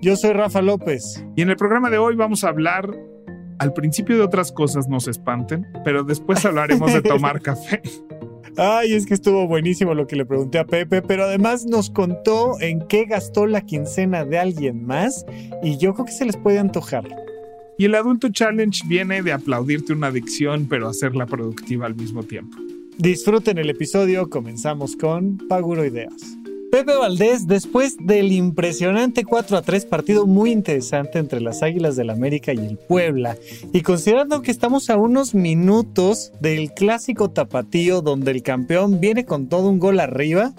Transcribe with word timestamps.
Yo 0.00 0.16
soy 0.16 0.32
Rafa 0.32 0.62
López. 0.62 1.24
Y 1.36 1.42
en 1.42 1.50
el 1.50 1.56
programa 1.56 1.90
de 1.90 1.98
hoy 1.98 2.14
vamos 2.14 2.44
a 2.44 2.48
hablar, 2.48 2.90
al 3.58 3.72
principio 3.72 4.16
de 4.16 4.22
otras 4.22 4.52
cosas 4.52 4.88
no 4.88 5.00
se 5.00 5.10
espanten, 5.10 5.66
pero 5.84 6.04
después 6.04 6.44
hablaremos 6.44 6.92
de 6.92 7.02
tomar 7.02 7.40
café. 7.42 7.80
Ay, 8.56 8.92
es 8.92 9.06
que 9.06 9.14
estuvo 9.14 9.48
buenísimo 9.48 9.94
lo 9.94 10.06
que 10.06 10.14
le 10.14 10.24
pregunté 10.24 10.58
a 10.58 10.64
Pepe, 10.64 11.02
pero 11.02 11.24
además 11.24 11.66
nos 11.66 11.90
contó 11.90 12.60
en 12.60 12.86
qué 12.86 13.04
gastó 13.04 13.46
la 13.46 13.62
quincena 13.62 14.24
de 14.24 14.38
alguien 14.38 14.86
más 14.86 15.24
y 15.62 15.76
yo 15.78 15.94
creo 15.94 16.06
que 16.06 16.12
se 16.12 16.24
les 16.24 16.36
puede 16.36 16.58
antojar. 16.58 17.04
Y 17.76 17.86
el 17.86 17.94
Adulto 17.96 18.28
Challenge 18.28 18.82
viene 18.86 19.22
de 19.22 19.32
aplaudirte 19.32 19.92
una 19.92 20.06
adicción, 20.06 20.66
pero 20.68 20.88
hacerla 20.88 21.26
productiva 21.26 21.86
al 21.86 21.96
mismo 21.96 22.22
tiempo. 22.22 22.56
Disfruten 22.98 23.58
el 23.58 23.70
episodio, 23.70 24.30
comenzamos 24.30 24.94
con 24.94 25.38
Paguro 25.48 25.84
Ideas. 25.84 26.38
Pepe 26.74 26.96
Valdés, 26.96 27.46
después 27.46 27.96
del 28.00 28.32
impresionante 28.32 29.22
4 29.24 29.58
a 29.58 29.62
3 29.62 29.84
partido 29.84 30.26
muy 30.26 30.50
interesante 30.50 31.20
entre 31.20 31.40
las 31.40 31.62
Águilas 31.62 31.94
del 31.94 32.10
América 32.10 32.52
y 32.52 32.58
el 32.58 32.78
Puebla, 32.78 33.36
y 33.72 33.82
considerando 33.82 34.42
que 34.42 34.50
estamos 34.50 34.90
a 34.90 34.96
unos 34.96 35.36
minutos 35.36 36.32
del 36.40 36.72
clásico 36.72 37.30
tapatío 37.30 38.00
donde 38.00 38.32
el 38.32 38.42
campeón 38.42 38.98
viene 38.98 39.24
con 39.24 39.48
todo 39.48 39.68
un 39.68 39.78
gol 39.78 40.00
arriba, 40.00 40.52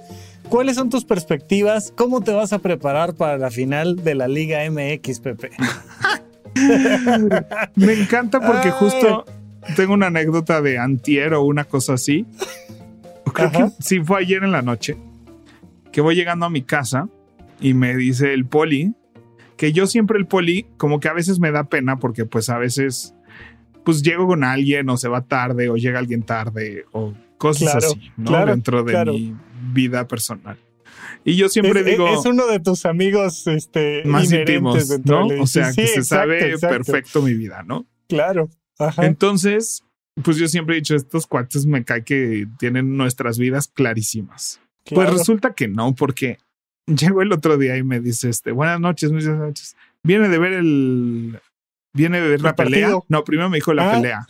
¿cuáles 0.47 0.77
son 0.77 0.89
tus 0.89 1.03
perspectivas? 1.03 1.91
¿Cómo 1.93 2.21
te 2.21 2.31
vas 2.31 2.53
a 2.53 2.59
preparar 2.59 3.15
para 3.15 3.37
la 3.37 3.51
final 3.51 3.97
de 3.97 4.15
la 4.15 4.29
Liga 4.29 4.59
MX, 4.71 5.19
Pepe? 5.19 5.51
Me 7.75 7.91
encanta 7.91 8.39
porque 8.39 8.71
justo 8.71 9.25
tengo 9.75 9.93
una 9.93 10.07
anécdota 10.07 10.61
de 10.61 10.77
antier 10.77 11.33
o 11.33 11.43
una 11.43 11.65
cosa 11.65 11.95
así. 11.95 12.25
Creo 13.33 13.51
que 13.51 13.69
sí 13.81 13.99
fue 13.99 14.21
ayer 14.21 14.45
en 14.45 14.53
la 14.53 14.61
noche 14.61 14.95
que 15.95 16.01
voy 16.01 16.13
llegando 16.13 16.45
a 16.45 16.49
mi 16.49 16.61
casa 16.61 17.07
y 17.61 17.73
me 17.73 17.95
dice 17.95 18.33
el 18.33 18.45
poli, 18.45 18.95
que 19.55 19.71
yo 19.71 19.87
siempre 19.87 20.19
el 20.19 20.27
poli, 20.27 20.67
como 20.75 20.99
que 20.99 21.07
a 21.07 21.13
veces 21.13 21.39
me 21.39 21.53
da 21.53 21.69
pena 21.69 21.99
porque 21.99 22.25
pues 22.25 22.49
a 22.49 22.57
veces 22.57 23.15
pues 23.85 24.01
llego 24.01 24.27
con 24.27 24.43
alguien 24.43 24.89
o 24.89 24.97
se 24.97 25.07
va 25.07 25.21
tarde 25.21 25.69
o 25.69 25.77
llega 25.77 25.99
alguien 25.99 26.23
tarde 26.23 26.83
o 26.91 27.13
cosas 27.37 27.75
así, 27.75 28.11
¿no? 28.17 28.45
Dentro 28.45 28.83
de 28.83 29.05
mi 29.05 29.35
vida 29.71 30.05
personal. 30.05 30.57
Y 31.23 31.37
yo 31.37 31.47
siempre 31.47 31.81
digo. 31.81 32.09
Es 32.09 32.25
uno 32.25 32.45
de 32.45 32.59
tus 32.59 32.85
amigos 32.85 33.47
este, 33.47 34.03
más 34.03 34.29
íntimos, 34.29 34.99
¿no? 35.05 35.27
O 35.39 35.47
sea, 35.47 35.71
que 35.71 35.87
se 35.87 36.03
sabe 36.03 36.57
perfecto 36.59 37.21
mi 37.21 37.35
vida, 37.35 37.63
¿no? 37.65 37.85
Claro. 38.09 38.49
Entonces, 38.97 39.85
pues 40.23 40.35
yo 40.35 40.49
siempre 40.49 40.75
he 40.75 40.79
dicho, 40.79 40.93
estos 40.93 41.25
cuates 41.25 41.65
me 41.65 41.85
cae 41.85 42.03
que 42.03 42.47
tienen 42.59 42.97
nuestras 42.97 43.37
vidas 43.37 43.69
clarísimas. 43.69 44.59
Pues 44.89 45.09
resulta 45.09 45.53
que 45.53 45.67
no, 45.67 45.95
porque 45.95 46.37
llegó 46.85 47.21
el 47.21 47.31
otro 47.31 47.57
día 47.57 47.77
y 47.77 47.83
me 47.83 47.99
dice, 47.99 48.29
este, 48.29 48.51
buenas 48.51 48.79
noches, 48.79 49.11
muchas 49.11 49.37
noches. 49.37 49.75
Viene 50.03 50.29
de 50.29 50.37
ver 50.37 50.53
el, 50.53 51.39
viene 51.93 52.21
de 52.21 52.29
ver 52.29 52.41
la 52.41 52.55
pelea. 52.55 52.91
No, 53.07 53.23
primero 53.23 53.49
me 53.49 53.57
dijo 53.57 53.73
la 53.73 53.91
ah, 53.91 53.95
pelea. 53.95 54.27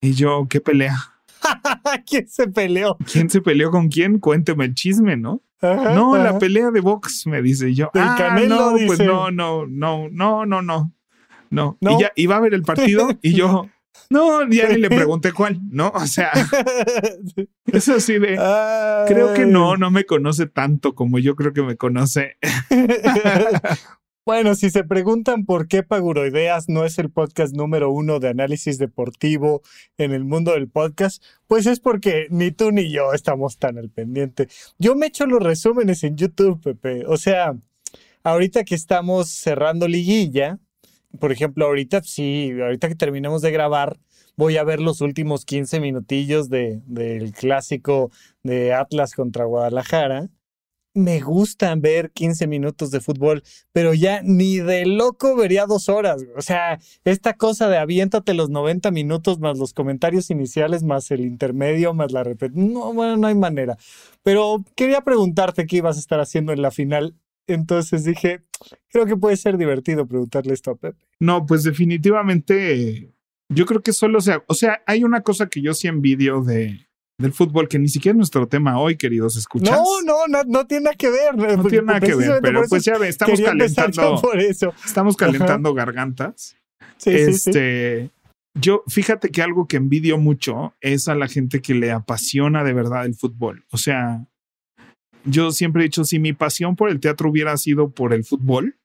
Y 0.00 0.12
yo, 0.12 0.46
¿qué 0.48 0.60
pelea? 0.60 0.96
¿Quién 2.06 2.28
se 2.28 2.48
peleó? 2.48 2.96
¿Quién 3.10 3.30
se 3.30 3.40
peleó 3.40 3.70
con 3.70 3.88
quién? 3.88 4.18
Cuénteme 4.18 4.64
el 4.64 4.74
chisme, 4.74 5.16
¿no? 5.16 5.42
no, 5.60 6.16
la 6.16 6.38
pelea 6.38 6.70
de 6.70 6.80
box, 6.80 7.26
me 7.26 7.42
dice 7.42 7.74
yo. 7.74 7.90
ah, 7.94 8.38
no, 8.46 8.76
pues 8.86 9.00
no, 9.00 9.30
no, 9.30 9.66
no, 9.66 10.08
no, 10.10 10.46
no, 10.46 10.62
no. 10.62 10.92
No. 11.50 11.78
Y 11.80 12.00
ya 12.00 12.12
iba 12.14 12.36
a 12.36 12.40
ver 12.40 12.54
el 12.54 12.62
partido 12.62 13.08
y 13.22 13.34
yo, 13.34 13.68
no, 14.10 14.48
ya 14.48 14.68
ni 14.68 14.78
le 14.78 14.88
pregunté 14.88 15.32
cuál, 15.32 15.60
¿no? 15.70 15.90
O 15.94 16.06
sea, 16.06 16.30
eso 17.66 17.94
así 17.94 18.18
de. 18.18 18.36
Creo 19.06 19.34
que 19.34 19.44
no, 19.46 19.76
no 19.76 19.90
me 19.90 20.04
conoce 20.04 20.46
tanto 20.46 20.94
como 20.94 21.18
yo 21.18 21.36
creo 21.36 21.52
que 21.52 21.62
me 21.62 21.76
conoce. 21.76 22.36
Bueno, 24.28 24.54
si 24.54 24.68
se 24.68 24.84
preguntan 24.84 25.46
por 25.46 25.68
qué 25.68 25.82
Paguroideas 25.82 26.68
no 26.68 26.84
es 26.84 26.98
el 26.98 27.10
podcast 27.10 27.56
número 27.56 27.90
uno 27.90 28.20
de 28.20 28.28
análisis 28.28 28.76
deportivo 28.76 29.62
en 29.96 30.12
el 30.12 30.22
mundo 30.26 30.52
del 30.52 30.68
podcast, 30.68 31.24
pues 31.46 31.64
es 31.64 31.80
porque 31.80 32.26
ni 32.28 32.50
tú 32.50 32.70
ni 32.70 32.92
yo 32.92 33.14
estamos 33.14 33.56
tan 33.56 33.78
al 33.78 33.88
pendiente. 33.88 34.48
Yo 34.78 34.94
me 34.96 35.06
echo 35.06 35.24
los 35.24 35.42
resúmenes 35.42 36.04
en 36.04 36.18
YouTube, 36.18 36.60
Pepe. 36.62 37.06
O 37.06 37.16
sea, 37.16 37.56
ahorita 38.22 38.64
que 38.64 38.74
estamos 38.74 39.30
cerrando 39.30 39.88
liguilla, 39.88 40.58
por 41.18 41.32
ejemplo, 41.32 41.66
ahorita 41.66 42.02
sí, 42.02 42.52
ahorita 42.60 42.88
que 42.88 42.94
terminemos 42.94 43.42
de 43.42 43.50
grabar, 43.50 43.98
voy 44.36 44.56
a 44.56 44.64
ver 44.64 44.80
los 44.80 45.00
últimos 45.00 45.44
15 45.44 45.80
minutillos 45.80 46.48
de, 46.48 46.80
del 46.86 47.32
clásico 47.32 48.10
de 48.42 48.72
Atlas 48.72 49.14
contra 49.14 49.44
Guadalajara. 49.44 50.28
Me 50.94 51.20
gustan 51.20 51.80
ver 51.80 52.10
15 52.12 52.46
minutos 52.46 52.90
de 52.90 53.00
fútbol, 53.00 53.42
pero 53.72 53.94
ya 53.94 54.20
ni 54.22 54.58
de 54.58 54.86
loco 54.86 55.36
vería 55.36 55.66
dos 55.66 55.88
horas. 55.88 56.24
O 56.36 56.42
sea, 56.42 56.80
esta 57.04 57.34
cosa 57.34 57.68
de 57.68 57.78
aviéntate 57.78 58.34
los 58.34 58.50
90 58.50 58.90
minutos 58.90 59.38
más 59.38 59.58
los 59.58 59.74
comentarios 59.74 60.30
iniciales, 60.30 60.82
más 60.82 61.10
el 61.10 61.20
intermedio, 61.20 61.94
más 61.94 62.10
la 62.12 62.24
repetición. 62.24 62.72
No, 62.72 62.92
bueno, 62.92 63.16
no 63.16 63.26
hay 63.26 63.34
manera. 63.34 63.76
Pero 64.22 64.64
quería 64.74 65.02
preguntarte 65.02 65.66
qué 65.66 65.76
ibas 65.76 65.96
a 65.96 66.00
estar 66.00 66.20
haciendo 66.20 66.52
en 66.52 66.62
la 66.62 66.70
final 66.70 67.14
entonces 67.48 68.04
dije, 68.04 68.42
creo 68.90 69.06
que 69.06 69.16
puede 69.16 69.36
ser 69.36 69.58
divertido 69.58 70.06
preguntarle 70.06 70.54
esto 70.54 70.72
a 70.72 70.76
Pepe. 70.76 71.06
No, 71.20 71.46
pues 71.46 71.64
definitivamente 71.64 73.12
yo 73.48 73.66
creo 73.66 73.82
que 73.82 73.92
solo 73.92 74.20
sea, 74.20 74.42
o 74.46 74.54
sea, 74.54 74.82
hay 74.86 75.04
una 75.04 75.22
cosa 75.22 75.48
que 75.48 75.62
yo 75.62 75.74
sí 75.74 75.88
envidio 75.88 76.42
de, 76.42 76.88
del 77.18 77.32
fútbol 77.32 77.68
que 77.68 77.78
ni 77.78 77.88
siquiera 77.88 78.12
es 78.14 78.18
nuestro 78.18 78.46
tema 78.46 78.78
hoy, 78.78 78.96
queridos 78.96 79.36
escuchas. 79.36 79.76
No, 79.76 80.02
no, 80.02 80.26
no, 80.28 80.44
no 80.44 80.66
tiene 80.66 80.84
nada 80.84 80.96
que 80.96 81.10
ver. 81.10 81.36
No 81.36 81.64
tiene 81.64 81.86
nada 81.86 82.00
que 82.00 82.14
ver, 82.14 82.40
pero 82.42 82.62
pues 82.68 82.84
ya 82.84 82.98
ve, 82.98 83.08
estamos 83.08 83.40
calentando. 83.40 84.20
Por 84.20 84.38
eso. 84.38 84.72
Estamos 84.84 85.16
calentando 85.16 85.74
gargantas. 85.74 86.56
Sí, 86.98 87.10
este, 87.10 88.04
sí, 88.04 88.10
yo 88.54 88.82
fíjate 88.88 89.30
que 89.30 89.42
algo 89.42 89.66
que 89.66 89.76
envidio 89.76 90.18
mucho 90.18 90.74
es 90.80 91.08
a 91.08 91.14
la 91.14 91.28
gente 91.28 91.60
que 91.60 91.74
le 91.74 91.92
apasiona 91.92 92.64
de 92.64 92.72
verdad 92.72 93.06
el 93.06 93.14
fútbol. 93.14 93.64
O 93.70 93.78
sea, 93.78 94.26
yo 95.30 95.50
siempre 95.52 95.82
he 95.82 95.84
dicho, 95.84 96.04
si 96.04 96.18
mi 96.18 96.32
pasión 96.32 96.76
por 96.76 96.90
el 96.90 97.00
teatro 97.00 97.30
hubiera 97.30 97.56
sido 97.56 97.90
por 97.90 98.12
el 98.12 98.24
fútbol, 98.24 98.76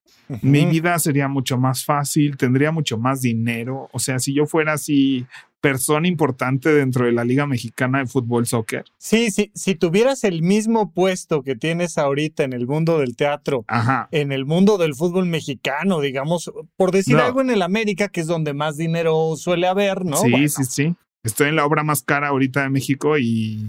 mi 0.42 0.66
vida 0.66 0.98
sería 1.00 1.28
mucho 1.28 1.58
más 1.58 1.86
fácil, 1.86 2.38
tendría 2.38 2.72
mucho 2.72 2.98
más 2.98 3.22
dinero. 3.22 3.90
O 3.92 4.00
sea, 4.00 4.20
si 4.20 4.34
yo 4.34 4.46
fuera 4.46 4.74
así 4.74 5.26
persona 5.64 6.09
importante 6.09 6.74
dentro 6.74 7.06
de 7.06 7.14
la 7.14 7.24
Liga 7.24 7.48
Mexicana 7.48 8.00
de 8.00 8.06
Fútbol 8.06 8.46
Soccer. 8.46 8.84
Sí, 8.98 9.31
sí, 9.31 9.50
si 9.56 9.76
tuvieras 9.76 10.26
el 10.26 10.42
mismo 10.42 10.92
puesto 10.92 11.42
que 11.42 11.56
tienes 11.56 11.98
ahorita 11.98 12.44
en 12.44 12.52
el 12.52 12.68
mundo 12.68 13.00
del 13.00 13.16
teatro, 13.16 13.64
en 14.12 14.34
el 14.34 14.46
mundo 14.46 14.78
del 14.78 14.94
fútbol 14.94 15.25
mexicano, 15.25 16.02
digamos, 16.02 16.52
por 16.75 16.92
decir 16.92 17.16
algo 17.16 17.40
en 17.40 17.50
el 17.50 17.62
América, 17.62 18.10
que 18.10 18.20
es 18.20 18.28
donde 18.28 18.54
más 18.54 18.75
dinero 18.75 19.36
suele 19.38 19.68
haber, 19.68 20.04
¿no? 20.04 20.18
Sí, 20.18 20.50
sí, 20.50 20.66
sí. 20.66 20.96
Estoy 21.24 21.48
en 21.48 21.56
la 21.56 21.66
obra 21.66 21.84
más 21.84 22.04
cara 22.04 22.28
ahorita 22.28 22.64
de 22.64 22.70
México 22.70 23.18
y 23.18 23.66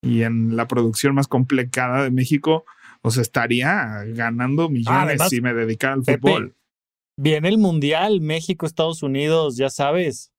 y 0.00 0.22
en 0.22 0.56
la 0.56 0.68
producción 0.68 1.14
más 1.14 1.28
complicada 1.28 2.02
de 2.04 2.10
México, 2.10 2.64
o 3.02 3.10
sea, 3.10 3.22
estaría 3.22 4.04
ganando 4.08 4.68
millones 4.68 5.22
si 5.28 5.40
me 5.40 5.54
dedicara 5.54 5.94
al 5.94 6.04
fútbol. 6.04 6.54
Viene 7.16 7.48
el 7.48 7.58
Mundial, 7.58 8.20
México, 8.20 8.64
Estados 8.64 9.02
Unidos, 9.02 9.56
ya 9.56 9.70
sabes. 9.70 10.32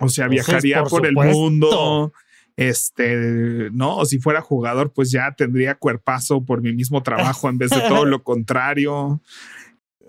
O 0.00 0.08
sea, 0.08 0.28
viajaría 0.28 0.84
por, 0.84 1.06
el 1.06 1.14
mundo. 1.14 2.12
Este, 2.56 3.70
no, 3.72 3.96
o 3.96 4.04
si 4.04 4.18
fuera 4.18 4.40
jugador, 4.40 4.92
pues 4.92 5.10
ya 5.10 5.34
tendría 5.36 5.74
cuerpazo 5.76 6.44
por 6.44 6.62
mi 6.62 6.72
mismo 6.72 7.02
trabajo 7.02 7.48
en 7.48 7.58
vez 7.58 7.70
de 7.70 7.80
todo 7.80 8.04
lo 8.04 8.22
contrario. 8.24 9.22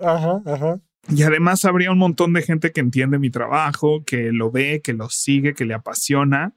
Ajá, 0.01 0.41
ajá. 0.45 0.79
Y 1.09 1.23
además 1.23 1.63
habría 1.63 1.91
un 1.91 1.97
montón 1.97 2.33
de 2.33 2.41
gente 2.41 2.71
que 2.71 2.81
entiende 2.81 3.19
mi 3.19 3.29
trabajo, 3.29 4.03
que 4.05 4.31
lo 4.33 4.51
ve, 4.51 4.81
que 4.83 4.93
lo 4.93 5.09
sigue, 5.09 5.53
que 5.53 5.63
le 5.63 5.73
apasiona 5.73 6.56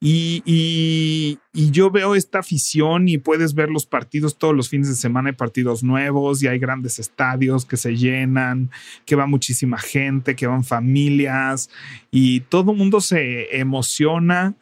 y, 0.00 1.38
yo 1.52 1.90
veo 1.90 2.14
esta 2.14 2.40
afición 2.40 3.08
y 3.08 3.18
puedes 3.18 3.54
ver 3.54 3.70
los 3.70 3.86
partidos 3.86 4.38
todos 4.38 4.54
los 4.54 4.68
fines 4.68 4.88
de 4.88 4.94
semana, 4.94 5.30
hay 5.30 5.34
partidos 5.34 5.82
nuevos 5.82 6.42
y 6.42 6.48
hay 6.48 6.58
grandes 6.58 6.98
estadios 6.98 7.64
que 7.64 7.76
se 7.76 7.96
llenan, 7.96 8.70
que 9.04 9.16
va 9.16 9.26
muchísima 9.26 9.78
gente, 9.78 10.36
que 10.36 10.46
van 10.46 10.64
familias 10.64 11.70
y 12.10 12.40
todo 12.40 12.72
el 12.72 12.78
mundo 12.78 13.00
se 13.00 13.58
emociona 13.58 14.54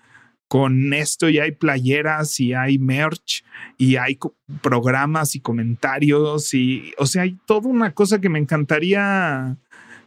con 0.48 0.92
esto 0.92 1.28
y 1.28 1.40
hay 1.40 1.52
playeras 1.52 2.38
y 2.38 2.52
hay 2.52 2.78
merch 2.78 3.44
y 3.76 3.96
hay 3.96 4.18
programas 4.62 5.34
y 5.34 5.40
comentarios 5.40 6.54
y, 6.54 6.92
o 6.98 7.06
sea, 7.06 7.22
hay 7.22 7.36
toda 7.44 7.68
una 7.68 7.92
cosa 7.92 8.20
que 8.20 8.28
me 8.28 8.38
encantaría 8.38 9.56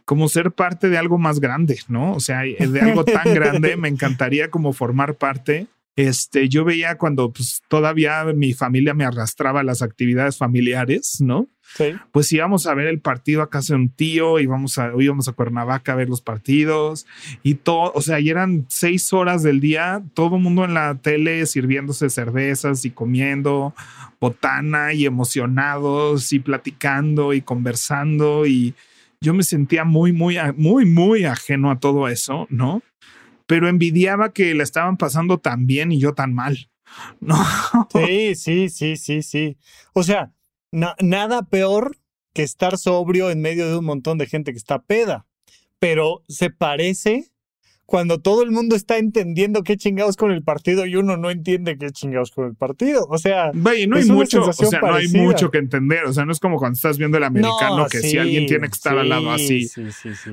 como 0.08 0.30
ser 0.30 0.52
parte 0.52 0.88
de 0.88 0.96
algo 0.96 1.18
más 1.18 1.38
grande, 1.38 1.80
¿no? 1.86 2.14
O 2.14 2.20
sea, 2.20 2.40
de 2.40 2.80
algo 2.80 3.04
tan 3.04 3.24
grande, 3.34 3.76
me 3.76 3.88
encantaría 3.88 4.50
como 4.50 4.72
formar 4.72 5.16
parte. 5.16 5.66
Este, 5.96 6.48
yo 6.48 6.64
veía 6.64 6.96
cuando 6.96 7.30
pues, 7.30 7.60
todavía 7.68 8.24
mi 8.34 8.54
familia 8.54 8.94
me 8.94 9.04
arrastraba 9.04 9.60
a 9.60 9.64
las 9.64 9.82
actividades 9.82 10.38
familiares, 10.38 11.18
¿no? 11.20 11.48
Sí. 11.76 11.92
Pues 12.10 12.32
íbamos 12.32 12.66
a 12.66 12.72
ver 12.72 12.86
el 12.86 13.00
partido 13.00 13.42
a 13.42 13.50
casa 13.50 13.74
de 13.74 13.80
un 13.80 13.90
tío, 13.90 14.38
íbamos 14.38 14.78
a, 14.78 14.92
íbamos 14.98 15.28
a 15.28 15.32
Cuernavaca 15.32 15.92
a 15.92 15.96
ver 15.96 16.08
los 16.08 16.22
partidos 16.22 17.06
y 17.42 17.56
todo, 17.56 17.92
o 17.94 18.00
sea, 18.00 18.18
y 18.18 18.30
eran 18.30 18.64
seis 18.70 19.12
horas 19.12 19.42
del 19.42 19.60
día, 19.60 20.02
todo 20.14 20.36
el 20.36 20.42
mundo 20.42 20.64
en 20.64 20.72
la 20.72 20.94
tele 20.94 21.44
sirviéndose 21.44 22.08
cervezas 22.08 22.86
y 22.86 22.92
comiendo 22.92 23.74
botana 24.18 24.94
y 24.94 25.04
emocionados 25.04 26.32
y 26.32 26.38
platicando 26.38 27.34
y 27.34 27.42
conversando 27.42 28.46
y 28.46 28.74
yo 29.20 29.34
me 29.34 29.42
sentía 29.42 29.84
muy, 29.84 30.12
muy, 30.12 30.36
muy, 30.56 30.84
muy 30.84 31.24
ajeno 31.24 31.70
a 31.70 31.80
todo 31.80 32.08
eso, 32.08 32.46
¿no? 32.50 32.82
Pero 33.46 33.68
envidiaba 33.68 34.32
que 34.32 34.54
la 34.54 34.62
estaban 34.62 34.96
pasando 34.96 35.38
tan 35.38 35.66
bien 35.66 35.92
y 35.92 35.98
yo 35.98 36.14
tan 36.14 36.34
mal. 36.34 36.70
No. 37.20 37.36
Sí, 37.92 38.34
sí, 38.34 38.70
sí, 38.70 38.96
sí, 38.96 39.22
sí. 39.22 39.58
O 39.92 40.02
sea, 40.02 40.32
nada 40.72 41.42
peor 41.42 41.98
que 42.32 42.42
estar 42.42 42.78
sobrio 42.78 43.30
en 43.30 43.40
medio 43.42 43.68
de 43.68 43.76
un 43.76 43.84
montón 43.84 44.16
de 44.16 44.26
gente 44.26 44.52
que 44.52 44.58
está 44.58 44.82
peda. 44.82 45.26
Pero 45.78 46.22
se 46.28 46.50
parece 46.50 47.30
cuando 47.88 48.20
todo 48.20 48.42
el 48.42 48.50
mundo 48.50 48.76
está 48.76 48.98
entendiendo 48.98 49.62
qué 49.62 49.78
chingados 49.78 50.18
con 50.18 50.30
el 50.30 50.42
partido 50.42 50.84
y 50.84 50.96
uno 50.96 51.16
no 51.16 51.30
entiende 51.30 51.78
qué 51.78 51.90
chingados 51.90 52.32
con 52.32 52.44
el 52.44 52.54
partido. 52.54 53.06
O 53.08 53.16
sea, 53.16 53.50
no 53.54 53.70
hay 53.70 53.86
mucho, 53.86 54.44
o 54.44 54.52
sea, 54.52 54.82
no 54.82 54.92
hay 54.92 55.08
mucho 55.08 55.50
que 55.50 55.56
entender. 55.56 56.04
O 56.04 56.12
sea, 56.12 56.26
no 56.26 56.32
es 56.32 56.38
como 56.38 56.58
cuando 56.58 56.76
estás 56.76 56.98
viendo 56.98 57.16
el 57.16 57.24
americano 57.24 57.86
que 57.90 58.00
si 58.00 58.18
alguien 58.18 58.44
tiene 58.44 58.68
que 58.68 58.74
estar 58.74 58.98
al 58.98 59.08
lado 59.08 59.30
así. 59.30 59.70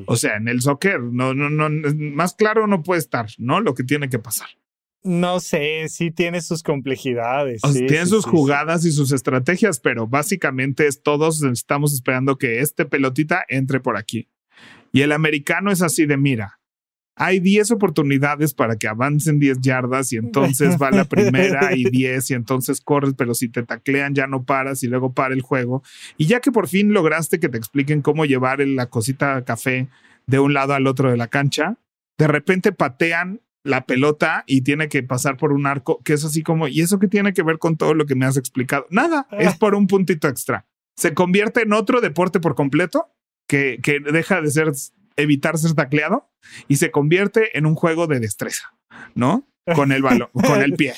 o 0.05 0.17
sea, 0.17 0.35
en 0.35 0.49
el 0.49 0.59
soccer, 0.59 0.99
no, 0.99 1.33
no, 1.33 1.49
no, 1.49 1.69
más 2.13 2.33
claro 2.33 2.67
no 2.67 2.83
puede 2.83 2.99
estar, 2.99 3.27
¿no? 3.37 3.61
Lo 3.61 3.73
que 3.73 3.85
tiene 3.85 4.09
que 4.09 4.19
pasar. 4.19 4.49
No 5.03 5.39
sé, 5.39 5.87
sí 5.87 6.11
tiene 6.11 6.41
sus 6.41 6.61
complejidades. 6.61 7.61
tiene 7.87 8.05
sus 8.05 8.25
jugadas 8.25 8.83
y 8.83 8.91
sus 8.91 9.13
estrategias, 9.13 9.79
pero 9.79 10.07
básicamente 10.07 10.87
es 10.87 11.01
todos 11.01 11.41
estamos 11.41 11.93
esperando 11.93 12.37
que 12.37 12.59
este 12.59 12.85
pelotita 12.85 13.45
entre 13.47 13.79
por 13.79 13.95
aquí. 13.95 14.27
Y 14.91 15.03
el 15.03 15.13
americano 15.13 15.71
es 15.71 15.81
así 15.81 16.05
de 16.05 16.17
mira, 16.17 16.59
hay 17.15 17.39
10 17.39 17.71
oportunidades 17.71 18.53
para 18.53 18.75
que 18.75 18.87
avancen 18.87 19.39
10 19.39 19.61
yardas 19.61 20.11
y 20.11 20.17
entonces 20.17 20.77
va 20.81 20.91
la 20.91 21.05
primera 21.05 21.75
y 21.75 21.83
10 21.89 22.31
y 22.31 22.33
entonces 22.33 22.81
corres, 22.81 23.13
pero 23.17 23.33
si 23.33 23.47
te 23.47 23.63
taclean 23.63 24.13
ya 24.13 24.27
no 24.27 24.43
paras 24.43 24.83
y 24.83 24.87
luego 24.87 25.13
para 25.13 25.33
el 25.33 25.41
juego. 25.41 25.81
Y 26.17 26.25
ya 26.25 26.41
que 26.41 26.51
por 26.51 26.67
fin 26.67 26.93
lograste 26.93 27.39
que 27.39 27.49
te 27.49 27.57
expliquen 27.57 28.01
cómo 28.01 28.25
llevar 28.25 28.59
la 28.59 28.87
cosita 28.87 29.43
café 29.45 29.87
de 30.27 30.39
un 30.39 30.53
lado 30.53 30.73
al 30.73 30.87
otro 30.87 31.09
de 31.09 31.17
la 31.17 31.27
cancha, 31.27 31.77
de 32.17 32.27
repente 32.27 32.71
patean 32.73 33.41
la 33.63 33.85
pelota 33.85 34.43
y 34.45 34.61
tiene 34.61 34.89
que 34.89 35.01
pasar 35.01 35.37
por 35.37 35.51
un 35.51 35.65
arco, 35.65 36.01
que 36.03 36.13
es 36.13 36.23
así 36.23 36.43
como, 36.43 36.67
¿y 36.67 36.81
eso 36.81 36.99
qué 36.99 37.07
tiene 37.07 37.33
que 37.33 37.43
ver 37.43 37.57
con 37.57 37.77
todo 37.77 37.93
lo 37.93 38.05
que 38.05 38.15
me 38.15 38.25
has 38.25 38.37
explicado? 38.37 38.85
Nada, 38.89 39.27
es 39.31 39.47
ah. 39.47 39.57
por 39.59 39.73
un 39.73 39.87
puntito 39.87 40.27
extra. 40.27 40.67
Se 40.95 41.13
convierte 41.13 41.61
en 41.61 41.73
otro 41.73 41.99
deporte 41.99 42.39
por 42.39 42.55
completo 42.55 43.09
que, 43.47 43.79
que 43.81 43.99
deja 43.99 44.41
de 44.41 44.51
ser 44.51 44.71
evitar 45.17 45.57
ser 45.57 45.73
tacleado 45.73 46.29
y 46.67 46.77
se 46.77 46.91
convierte 46.91 47.57
en 47.57 47.65
un 47.65 47.75
juego 47.75 48.07
de 48.07 48.19
destreza, 48.19 48.73
¿no? 49.13 49.47
Con 49.73 49.91
el 49.91 50.03
balón, 50.03 50.29
con 50.31 50.61
el 50.61 50.73
pie, 50.73 50.93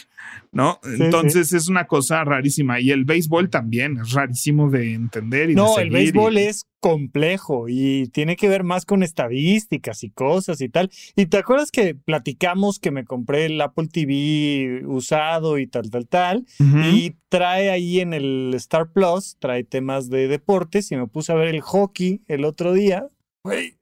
¿no? 0.51 0.81
Entonces 0.99 1.53
es 1.53 1.69
una 1.69 1.87
cosa 1.87 2.25
rarísima. 2.25 2.81
Y 2.81 2.91
el 2.91 3.05
béisbol 3.05 3.49
también 3.49 3.97
es 3.97 4.11
rarísimo 4.11 4.69
de 4.69 4.93
entender. 4.93 5.51
Y 5.51 5.55
no, 5.55 5.79
el 5.79 5.89
béisbol 5.89 6.37
es 6.37 6.65
complejo 6.81 7.69
y 7.69 8.09
tiene 8.09 8.35
que 8.35 8.49
ver 8.49 8.65
más 8.65 8.85
con 8.85 9.03
estadísticas 9.03 10.03
y 10.03 10.09
cosas 10.09 10.59
y 10.59 10.67
tal. 10.67 10.91
Y 11.15 11.27
te 11.27 11.37
acuerdas 11.37 11.71
que 11.71 11.95
platicamos 11.95 12.79
que 12.79 12.91
me 12.91 13.05
compré 13.05 13.45
el 13.45 13.61
Apple 13.61 13.87
TV 13.87 14.85
usado 14.85 15.59
y 15.59 15.67
tal, 15.67 15.89
tal, 15.89 16.07
tal. 16.09 16.45
Y 16.59 17.15
trae 17.29 17.69
ahí 17.69 18.01
en 18.01 18.13
el 18.13 18.51
Star 18.55 18.91
Plus, 18.91 19.37
trae 19.39 19.63
temas 19.63 20.09
de 20.09 20.27
deportes 20.27 20.91
y 20.91 20.97
me 20.97 21.07
puse 21.07 21.31
a 21.31 21.35
ver 21.35 21.55
el 21.55 21.61
hockey 21.61 22.21
el 22.27 22.43
otro 22.43 22.73
día 22.73 23.07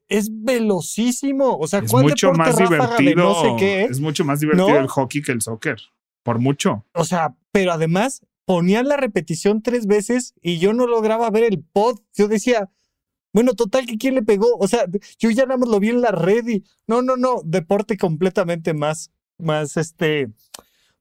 es 0.08 0.30
velocísimo. 0.32 1.58
O 1.58 1.68
sea, 1.68 1.80
es 1.80 1.94
mucho 1.94 2.32
más 2.34 2.58
divertido. 2.58 3.16
no 3.16 3.42
sé 3.42 3.56
qué? 3.58 3.84
Es 3.84 4.00
mucho 4.00 4.26
más 4.26 4.40
divertido 4.40 4.78
el 4.78 4.88
hockey 4.88 5.22
que 5.22 5.32
el 5.32 5.42
soccer. 5.42 5.78
Por 6.24 6.40
mucho. 6.40 6.86
O 6.94 7.06
sea, 7.06 7.36
pero 7.52 7.72
además 7.72 8.22
ponían 8.46 8.88
la 8.88 8.98
repetición 8.98 9.62
tres 9.62 9.88
veces 9.88 10.34
y 10.42 10.60
yo 10.60 10.74
no 10.74 10.88
lograba 10.88 11.30
ver 11.30 11.44
el 11.44 11.64
pod. 11.64 12.00
Yo 12.14 12.28
decía, 12.28 12.70
bueno, 13.34 13.54
total, 13.54 13.86
que 13.86 13.98
quién 13.98 14.16
le 14.16 14.24
pegó. 14.24 14.56
O 14.60 14.68
sea, 14.68 14.86
yo 15.20 15.30
ya 15.30 15.46
nada 15.46 15.58
más 15.58 15.70
lo 15.70 15.80
vi 15.80 15.90
en 15.90 16.02
la 16.02 16.12
red 16.12 16.48
y 16.48 16.64
no, 16.88 17.02
no, 17.02 17.18
no, 17.18 17.42
deporte 17.44 17.98
completamente 17.98 18.74
más, 18.74 19.12
más 19.38 19.78
este, 19.78 20.32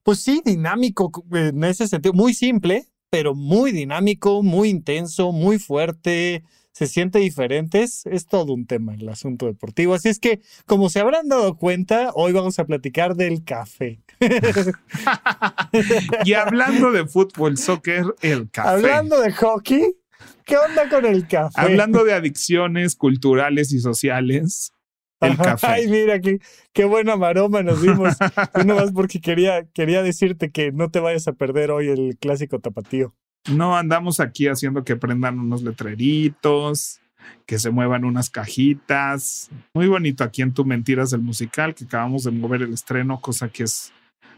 pues 0.02 0.20
sí, 0.20 0.42
dinámico 0.44 1.10
en 1.32 1.62
ese 1.64 1.86
sentido. 1.88 2.12
Muy 2.12 2.34
simple, 2.34 2.86
pero 3.10 3.34
muy 3.34 3.72
dinámico, 3.72 4.42
muy 4.42 4.68
intenso, 4.68 5.32
muy 5.32 5.58
fuerte 5.58 6.42
se 6.74 6.88
siente 6.88 7.20
diferente. 7.20 7.82
Es, 7.82 8.26
todo 8.28 8.52
un 8.52 8.66
tema 8.66 8.94
el 8.94 9.08
asunto 9.08 9.46
deportivo. 9.46 9.94
Así 9.94 10.08
es 10.08 10.18
que, 10.18 10.40
como 10.66 10.90
se 10.90 10.98
habrán 10.98 11.28
dado 11.28 11.56
cuenta, 11.56 12.10
hoy 12.14 12.32
vamos 12.32 12.58
a 12.58 12.66
platicar 12.66 13.14
del 13.14 13.44
café. 13.44 14.00
y 16.24 16.32
hablando 16.34 16.90
de 16.90 17.06
fútbol, 17.06 17.56
soccer, 17.56 18.04
el 18.22 18.50
café. 18.50 18.68
Hablando 18.68 19.20
de 19.20 19.32
hockey, 19.32 19.96
¿qué 20.44 20.56
onda 20.58 20.88
con 20.88 21.06
el 21.06 21.28
café? 21.28 21.60
Hablando 21.60 22.04
de 22.04 22.12
adicciones 22.12 22.96
culturales 22.96 23.72
y 23.72 23.78
sociales. 23.78 24.72
El 25.20 25.36
café. 25.36 25.66
Ay, 25.68 25.86
mira, 25.86 26.20
qué, 26.20 26.40
qué 26.72 26.84
buena 26.84 27.16
maroma 27.16 27.62
nos 27.62 27.82
dimos. 27.82 28.16
Uno 28.60 28.74
más 28.80 28.90
porque 28.90 29.20
quería, 29.20 29.64
quería 29.72 30.02
decirte 30.02 30.50
que 30.50 30.72
no 30.72 30.90
te 30.90 30.98
vayas 30.98 31.28
a 31.28 31.34
perder 31.34 31.70
hoy 31.70 31.88
el 31.88 32.18
clásico 32.18 32.58
tapatío. 32.58 33.14
No 33.50 33.76
andamos 33.76 34.20
aquí 34.20 34.48
haciendo 34.48 34.84
que 34.84 34.96
prendan 34.96 35.38
unos 35.38 35.62
letreritos, 35.62 37.00
que 37.46 37.58
se 37.58 37.70
muevan 37.70 38.04
unas 38.04 38.30
cajitas. 38.30 39.50
Muy 39.74 39.86
bonito 39.86 40.24
aquí 40.24 40.42
en 40.42 40.54
Tu 40.54 40.64
Mentiras 40.64 41.10
del 41.10 41.20
Musical, 41.20 41.74
que 41.74 41.84
acabamos 41.84 42.24
de 42.24 42.30
mover 42.30 42.62
el 42.62 42.72
estreno, 42.72 43.20
cosa 43.20 43.48
que 43.48 43.64
es 43.64 43.92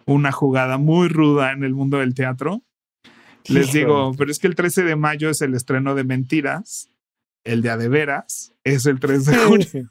una 0.07 0.33
jugada 0.33 0.79
muy 0.79 1.09
ruda 1.09 1.53
en 1.53 1.63
el 1.63 1.75
mundo 1.75 1.99
del 1.99 2.15
teatro. 2.15 2.63
Les 3.49 3.73
digo, 3.73 4.13
pero 4.19 4.31
es 4.31 4.41
que 4.41 4.49
el 4.49 4.57
13 4.57 4.83
de 4.83 4.97
mayo 4.97 5.31
es 5.31 5.41
el 5.41 5.55
estreno 5.55 5.95
de 5.95 6.03
Mentiras, 6.03 6.91
el 7.45 7.63
de 7.63 7.71
Adeveras 7.71 8.53
es 8.65 8.87
el 8.87 8.99
3 8.99 9.25
de 9.25 9.37
junio. 9.37 9.91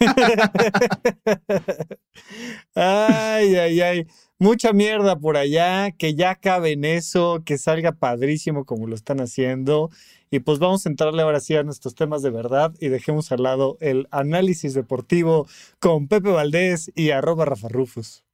ay, 2.74 3.54
ay, 3.54 3.80
ay 3.80 4.06
mucha 4.40 4.72
mierda 4.72 5.20
por 5.20 5.36
allá, 5.36 5.92
que 5.92 6.14
ya 6.14 6.34
cabe 6.34 6.72
en 6.72 6.84
eso, 6.84 7.42
que 7.44 7.58
salga 7.58 7.92
padrísimo 7.92 8.64
como 8.64 8.88
lo 8.88 8.96
están 8.96 9.20
haciendo. 9.20 9.90
Y 10.30 10.40
pues 10.40 10.58
vamos 10.58 10.86
a 10.86 10.88
entrarle 10.88 11.22
ahora 11.22 11.40
sí 11.40 11.54
a 11.54 11.62
nuestros 11.62 11.94
temas 11.94 12.22
de 12.22 12.30
verdad 12.30 12.74
y 12.80 12.88
dejemos 12.88 13.30
al 13.30 13.42
lado 13.44 13.76
el 13.80 14.08
análisis 14.10 14.74
deportivo 14.74 15.46
con 15.78 16.08
Pepe 16.08 16.30
Valdés 16.30 16.90
y 16.96 17.10
arroba 17.10 17.44
Rafa 17.44 17.68
Rufus. 17.68 18.24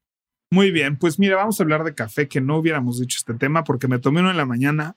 Muy 0.51 0.71
bien, 0.71 0.97
pues 0.97 1.19
mira, 1.19 1.37
vamos 1.37 1.59
a 1.59 1.65
hablar 1.65 1.83
de 1.85 1.95
café, 1.95 2.29
que 2.29 2.41
no 2.41 2.59
hubiéramos 2.59 3.01
dicho 3.01 3.19
este 3.19 3.35
tema 3.35 3.65
porque 3.65 3.89
me 3.89 3.99
tomé 3.99 4.21
uno 4.21 4.31
en 4.31 4.37
la 4.37 4.47
mañana 4.47 4.97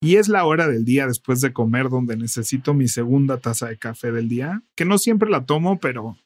y 0.00 0.16
es 0.16 0.28
la 0.28 0.44
hora 0.44 0.68
del 0.68 0.84
día 0.84 1.06
después 1.06 1.40
de 1.40 1.52
comer 1.52 1.88
donde 1.88 2.16
necesito 2.16 2.74
mi 2.74 2.86
segunda 2.86 3.38
taza 3.38 3.66
de 3.66 3.78
café 3.78 4.12
del 4.12 4.28
día, 4.28 4.62
que 4.76 4.84
no 4.84 4.98
siempre 4.98 5.30
la 5.30 5.46
tomo, 5.46 5.80
pero 5.80 6.16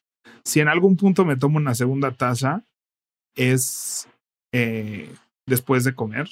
si 0.45 0.61
en 0.61 0.69
algún 0.69 0.97
punto 0.97 1.25
me 1.25 1.37
tomo 1.37 1.57
una 1.57 1.75
segunda 1.75 2.11
taza, 2.11 2.65
es 3.37 4.09
eh, 4.53 5.13
después 5.47 5.85
de 5.85 5.95
comer. 5.95 6.29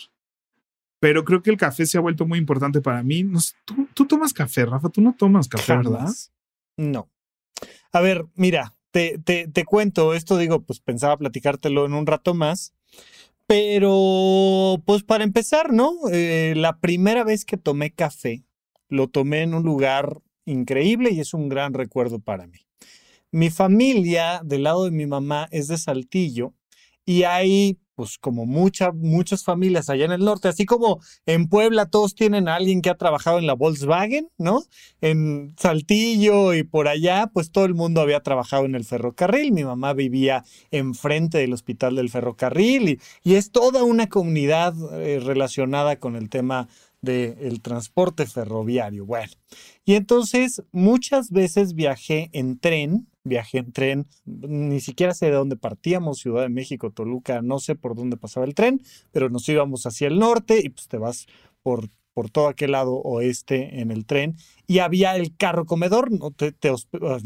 Pero 1.00 1.24
creo 1.24 1.42
que 1.42 1.50
el 1.50 1.56
café 1.56 1.86
se 1.86 1.98
ha 1.98 2.00
vuelto 2.00 2.26
muy 2.26 2.38
importante 2.38 2.80
para 2.80 3.02
mí. 3.02 3.24
tú, 3.94 4.06
tomas 4.06 4.32
café, 4.32 4.64
Rafa, 4.64 4.88
tú 4.88 5.00
no 5.00 5.14
tomas 5.14 5.48
café, 5.48 5.76
¿verdad? 5.76 6.08
No. 6.76 7.10
A 7.92 8.00
ver, 8.00 8.26
mira, 8.34 8.74
te, 8.90 9.18
te, 9.18 9.46
te, 9.48 9.64
cuento, 9.64 10.14
esto 10.14 10.38
digo, 10.38 10.62
pues 10.62 10.80
pensaba 10.80 11.16
platicártelo 11.16 11.86
en 11.86 11.94
un 11.94 12.06
rato 12.06 12.34
más, 12.34 12.74
pero 13.46 14.82
pues 14.84 15.02
para 15.02 15.24
empezar, 15.24 15.72
¿no? 15.72 15.92
Eh, 16.10 16.54
la 16.56 16.78
primera 16.78 17.24
vez 17.24 17.44
que 17.44 17.56
tomé 17.56 17.92
café, 17.92 18.44
lo 18.88 19.08
tomé 19.08 19.42
en 19.42 19.54
un 19.54 19.62
lugar 19.62 20.20
increíble 20.44 21.10
y 21.10 21.20
es 21.20 21.34
un 21.34 21.48
gran 21.48 21.74
recuerdo 21.74 22.18
para 22.18 22.46
mí. 22.46 22.58
Mi 23.30 23.50
familia, 23.50 24.40
del 24.44 24.62
lado 24.64 24.84
de 24.84 24.90
mi 24.90 25.06
mamá, 25.06 25.48
es 25.50 25.68
de 25.68 25.78
Saltillo 25.78 26.54
y 27.06 27.22
hay 27.22 27.78
pues 27.96 28.18
como 28.18 28.44
muchas, 28.44 28.94
muchas 28.94 29.42
familias 29.42 29.88
allá 29.88 30.04
en 30.04 30.12
el 30.12 30.22
norte, 30.22 30.48
así 30.48 30.66
como 30.66 31.00
en 31.24 31.48
Puebla 31.48 31.86
todos 31.86 32.14
tienen 32.14 32.46
a 32.46 32.56
alguien 32.56 32.82
que 32.82 32.90
ha 32.90 32.96
trabajado 32.96 33.38
en 33.38 33.46
la 33.46 33.54
Volkswagen, 33.54 34.28
¿no? 34.36 34.62
En 35.00 35.54
Saltillo 35.58 36.52
y 36.52 36.62
por 36.62 36.88
allá, 36.88 37.30
pues 37.32 37.50
todo 37.50 37.64
el 37.64 37.74
mundo 37.74 38.02
había 38.02 38.20
trabajado 38.20 38.66
en 38.66 38.74
el 38.74 38.84
ferrocarril. 38.84 39.52
Mi 39.52 39.64
mamá 39.64 39.94
vivía 39.94 40.44
enfrente 40.70 41.38
del 41.38 41.54
hospital 41.54 41.96
del 41.96 42.10
ferrocarril 42.10 42.88
y, 42.90 43.00
y 43.24 43.34
es 43.36 43.50
toda 43.50 43.82
una 43.82 44.10
comunidad 44.10 44.74
eh, 45.00 45.18
relacionada 45.18 45.96
con 45.96 46.16
el 46.16 46.28
tema 46.28 46.68
del 47.00 47.62
transporte 47.62 48.26
ferroviario. 48.26 49.06
Bueno, 49.06 49.32
y 49.84 49.94
entonces 49.94 50.62
muchas 50.72 51.30
veces 51.30 51.74
viajé 51.74 52.30
en 52.32 52.58
tren, 52.58 53.08
viajé 53.26 53.58
en 53.58 53.72
tren, 53.72 54.06
ni 54.24 54.80
siquiera 54.80 55.12
sé 55.14 55.26
de 55.26 55.32
dónde 55.32 55.56
partíamos, 55.56 56.18
Ciudad 56.18 56.42
de 56.42 56.48
México, 56.48 56.90
Toluca, 56.90 57.42
no 57.42 57.58
sé 57.58 57.74
por 57.74 57.94
dónde 57.94 58.16
pasaba 58.16 58.46
el 58.46 58.54
tren, 58.54 58.80
pero 59.12 59.28
nos 59.28 59.48
íbamos 59.48 59.84
hacia 59.86 60.08
el 60.08 60.18
norte 60.18 60.60
y 60.62 60.68
pues 60.68 60.88
te 60.88 60.98
vas 60.98 61.26
por, 61.62 61.88
por 62.14 62.30
todo 62.30 62.48
aquel 62.48 62.72
lado 62.72 62.94
oeste 62.94 63.80
en 63.80 63.90
el 63.90 64.06
tren 64.06 64.36
y 64.66 64.78
había 64.78 65.16
el 65.16 65.36
carro 65.36 65.66
comedor, 65.66 66.12
¿no? 66.12 66.30
te, 66.30 66.54
ah, 67.02 67.18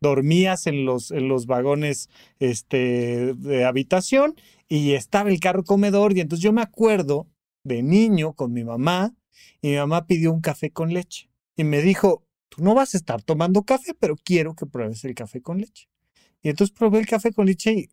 dormías 0.00 0.66
en 0.66 0.84
los, 0.84 1.10
en 1.10 1.28
los 1.28 1.46
vagones 1.46 2.10
este, 2.40 3.34
de 3.34 3.64
habitación 3.64 4.34
y 4.68 4.92
estaba 4.92 5.30
el 5.30 5.40
carro 5.40 5.64
comedor 5.64 6.16
y 6.16 6.20
entonces 6.20 6.42
yo 6.42 6.52
me 6.52 6.62
acuerdo 6.62 7.28
de 7.64 7.82
niño 7.82 8.34
con 8.34 8.52
mi 8.52 8.64
mamá 8.64 9.14
y 9.62 9.70
mi 9.70 9.76
mamá 9.76 10.06
pidió 10.06 10.32
un 10.32 10.40
café 10.40 10.70
con 10.70 10.92
leche 10.92 11.30
y 11.56 11.64
me 11.64 11.80
dijo, 11.80 12.24
tú 12.48 12.62
no 12.62 12.74
vas 12.74 12.94
a 12.94 12.98
estar 12.98 13.22
tomando 13.22 13.62
café, 13.62 13.94
pero 13.98 14.16
quiero 14.16 14.54
que 14.54 14.66
pruebes 14.66 15.04
el 15.04 15.14
café 15.14 15.42
con 15.42 15.58
leche. 15.58 15.88
Y 16.42 16.50
entonces 16.50 16.76
probé 16.76 16.98
el 17.00 17.06
café 17.06 17.32
con 17.32 17.46
leche 17.46 17.72
y, 17.72 17.88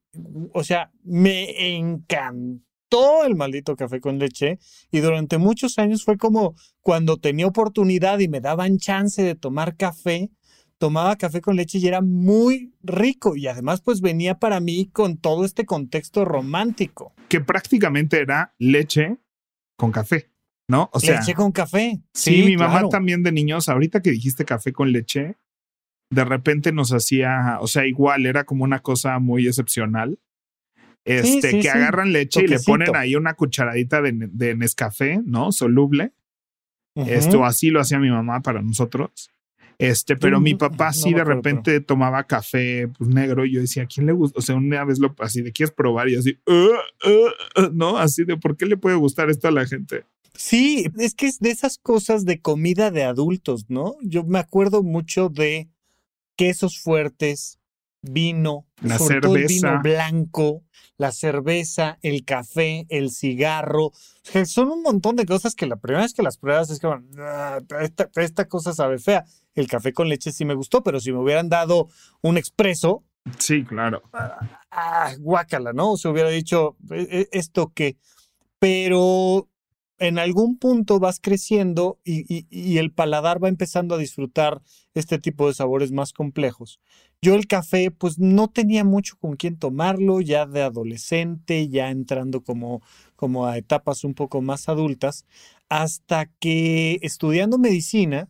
o 0.53 0.63
sea, 0.63 0.91
me 1.03 1.77
encantó 1.77 3.23
el 3.25 3.35
maldito 3.35 3.77
café 3.77 4.01
con 4.01 4.19
leche 4.19 4.59
y 4.91 4.99
durante 4.99 5.37
muchos 5.37 5.79
años 5.79 6.03
fue 6.03 6.17
como 6.17 6.55
cuando 6.81 7.17
tenía 7.17 7.47
oportunidad 7.47 8.19
y 8.19 8.27
me 8.27 8.41
daban 8.41 8.77
chance 8.77 9.23
de 9.23 9.35
tomar 9.35 9.77
café, 9.77 10.31
tomaba 10.77 11.15
café 11.15 11.39
con 11.39 11.55
leche 11.55 11.77
y 11.77 11.87
era 11.87 12.01
muy 12.01 12.73
rico 12.83 13.37
y 13.37 13.47
además 13.47 13.81
pues 13.81 14.01
venía 14.01 14.37
para 14.37 14.59
mí 14.59 14.89
con 14.91 15.17
todo 15.17 15.45
este 15.45 15.65
contexto 15.65 16.25
romántico. 16.25 17.13
Que 17.29 17.39
prácticamente 17.39 18.19
era 18.19 18.53
leche 18.57 19.17
con 19.77 19.93
café. 19.93 20.30
¿No? 20.71 20.89
O 20.93 20.99
sea, 21.01 21.19
leche 21.19 21.33
con 21.33 21.51
café. 21.51 22.01
Sí, 22.13 22.43
mi 22.43 22.55
mamá 22.55 22.87
también 22.89 23.23
de 23.23 23.31
niños, 23.33 23.67
ahorita 23.67 24.01
que 24.01 24.11
dijiste 24.11 24.45
café 24.45 24.71
con 24.71 24.93
leche, 24.93 25.35
de 26.09 26.23
repente 26.23 26.71
nos 26.71 26.93
hacía, 26.93 27.57
o 27.59 27.67
sea, 27.67 27.85
igual 27.85 28.25
era 28.25 28.45
como 28.45 28.63
una 28.63 28.79
cosa 28.79 29.19
muy 29.19 29.47
excepcional. 29.47 30.17
Este, 31.03 31.59
que 31.59 31.69
agarran 31.69 32.13
leche 32.13 32.43
y 32.43 32.47
le 32.47 32.59
ponen 32.59 32.95
ahí 32.95 33.15
una 33.15 33.33
cucharadita 33.33 34.01
de, 34.01 34.13
de 34.31 34.55
Nescafé, 34.55 35.19
¿no? 35.25 35.51
Soluble. 35.51 36.13
Esto 36.95 37.43
así 37.43 37.69
lo 37.69 37.81
hacía 37.81 37.99
mi 37.99 38.09
mamá 38.09 38.41
para 38.41 38.61
nosotros. 38.61 39.29
Este, 39.77 40.15
pero 40.15 40.39
mi 40.39 40.53
papá 40.53 40.93
sí 40.93 41.11
de 41.11 41.23
repente 41.23 41.81
tomaba 41.81 42.23
café 42.25 42.87
pues, 42.87 43.09
negro 43.09 43.45
y 43.45 43.53
yo 43.53 43.61
decía, 43.61 43.83
¿a 43.83 43.87
quién 43.87 44.05
le 44.05 44.11
gusta? 44.11 44.37
O 44.37 44.41
sea, 44.41 44.55
una 44.55 44.85
vez 44.85 44.99
lo 44.99 45.15
así 45.19 45.41
de 45.41 45.51
quieres 45.51 45.73
probar 45.73 46.07
y 46.07 46.17
así, 46.17 46.37
uh, 46.45 47.09
uh, 47.09 47.61
uh", 47.63 47.69
no, 47.73 47.97
así 47.97 48.23
de 48.23 48.37
por 48.37 48.55
qué 48.55 48.67
le 48.67 48.77
puede 48.77 48.95
gustar 48.95 49.31
esto 49.31 49.47
a 49.47 49.51
la 49.51 49.65
gente. 49.65 50.05
Sí, 50.41 50.87
es 50.97 51.13
que 51.13 51.27
es 51.27 51.39
de 51.39 51.51
esas 51.51 51.77
cosas 51.77 52.25
de 52.25 52.41
comida 52.41 52.89
de 52.89 53.03
adultos, 53.03 53.65
¿no? 53.69 53.95
Yo 54.01 54.23
me 54.23 54.39
acuerdo 54.39 54.81
mucho 54.81 55.29
de 55.29 55.69
quesos 56.35 56.79
fuertes, 56.79 57.59
vino, 58.01 58.65
la 58.81 58.97
cerveza. 58.97 59.39
el 59.39 59.47
vino 59.47 59.81
blanco, 59.83 60.63
la 60.97 61.11
cerveza, 61.11 61.99
el 62.01 62.25
café, 62.25 62.87
el 62.89 63.11
cigarro. 63.11 63.91
son 64.45 64.69
un 64.69 64.81
montón 64.81 65.15
de 65.15 65.27
cosas 65.27 65.53
que 65.53 65.67
la 65.67 65.75
primera 65.75 66.01
vez 66.01 66.15
que 66.15 66.23
las 66.23 66.37
pruebas 66.37 66.71
es 66.71 66.79
como, 66.79 66.99
ah, 67.19 67.59
esta, 67.79 68.09
esta, 68.15 68.47
cosa 68.47 68.73
sabe 68.73 68.97
fea. 68.97 69.25
El 69.53 69.67
café 69.67 69.93
con 69.93 70.09
leche 70.09 70.31
sí 70.31 70.43
me 70.43 70.55
gustó, 70.55 70.81
pero 70.81 70.99
si 70.99 71.11
me 71.11 71.19
hubieran 71.19 71.49
dado 71.49 71.87
un 72.21 72.37
expreso. 72.37 73.03
Sí, 73.37 73.63
claro. 73.63 74.01
Ah, 74.71 75.13
guácala, 75.19 75.71
¿no? 75.71 75.97
Se 75.97 76.07
hubiera 76.07 76.29
dicho, 76.29 76.77
¿e, 76.89 77.29
e, 77.31 77.37
¿esto 77.37 77.71
qué? 77.75 77.95
Pero 78.57 79.50
en 80.01 80.17
algún 80.17 80.57
punto 80.57 80.99
vas 80.99 81.19
creciendo 81.21 81.99
y, 82.03 82.77
el 82.77 82.91
paladar 82.91 83.41
va 83.41 83.49
empezando 83.49 83.93
a 83.93 83.99
disfrutar 83.99 84.61
este 84.95 85.19
tipo 85.19 85.47
de 85.47 85.53
sabores 85.53 85.91
más 85.91 86.11
complejos. 86.11 86.79
Yo 87.21 87.35
el 87.35 87.45
café, 87.45 87.91
pues 87.91 88.17
no 88.17 88.49
tenía 88.49 88.83
mucho 88.83 89.15
con 89.19 89.35
quién 89.35 89.57
tomarlo, 89.57 90.19
ya 90.19 90.47
de 90.47 90.63
adolescente, 90.63 91.69
ya 91.69 91.91
entrando 91.91 92.41
como, 92.41 92.81
como 93.15 93.45
a 93.45 93.59
etapas 93.59 94.03
un 94.03 94.15
poco 94.15 94.41
más 94.41 94.69
adultas, 94.69 95.25
hasta 95.69 96.25
que 96.39 96.97
estudiando 97.03 97.59
medicina, 97.59 98.27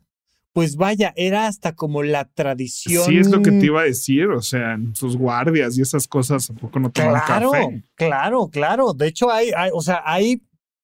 pues 0.51 0.75
vaya, 0.75 1.13
era 1.15 1.47
hasta 1.47 1.73
como 1.73 2.03
la 2.03 2.25
tradición. 2.25 3.05
Sí, 3.05 3.17
es 3.17 3.31
lo 3.31 3.41
que 3.41 3.51
te 3.51 3.67
iba 3.67 3.79
a 3.79 3.85
decir, 3.85 4.27
o 4.27 4.41
sea, 4.41 4.73
en 4.73 4.93
sus 4.93 5.15
guardias 5.15 5.77
y 5.77 5.81
esas 5.81 6.05
cosas, 6.05 6.49
¿a 6.49 6.53
poco 6.53 6.81
no 6.81 6.91
toman 6.91 7.21
claro, 7.25 7.51
café? 7.51 7.83
Claro, 7.95 8.49
claro, 8.49 8.93
de 8.93 9.07
hecho 9.07 9.31
hay, 9.31 9.51
hay, 9.55 9.69
o 9.73 9.79
sea, 9.79 10.03
hay 10.05 10.41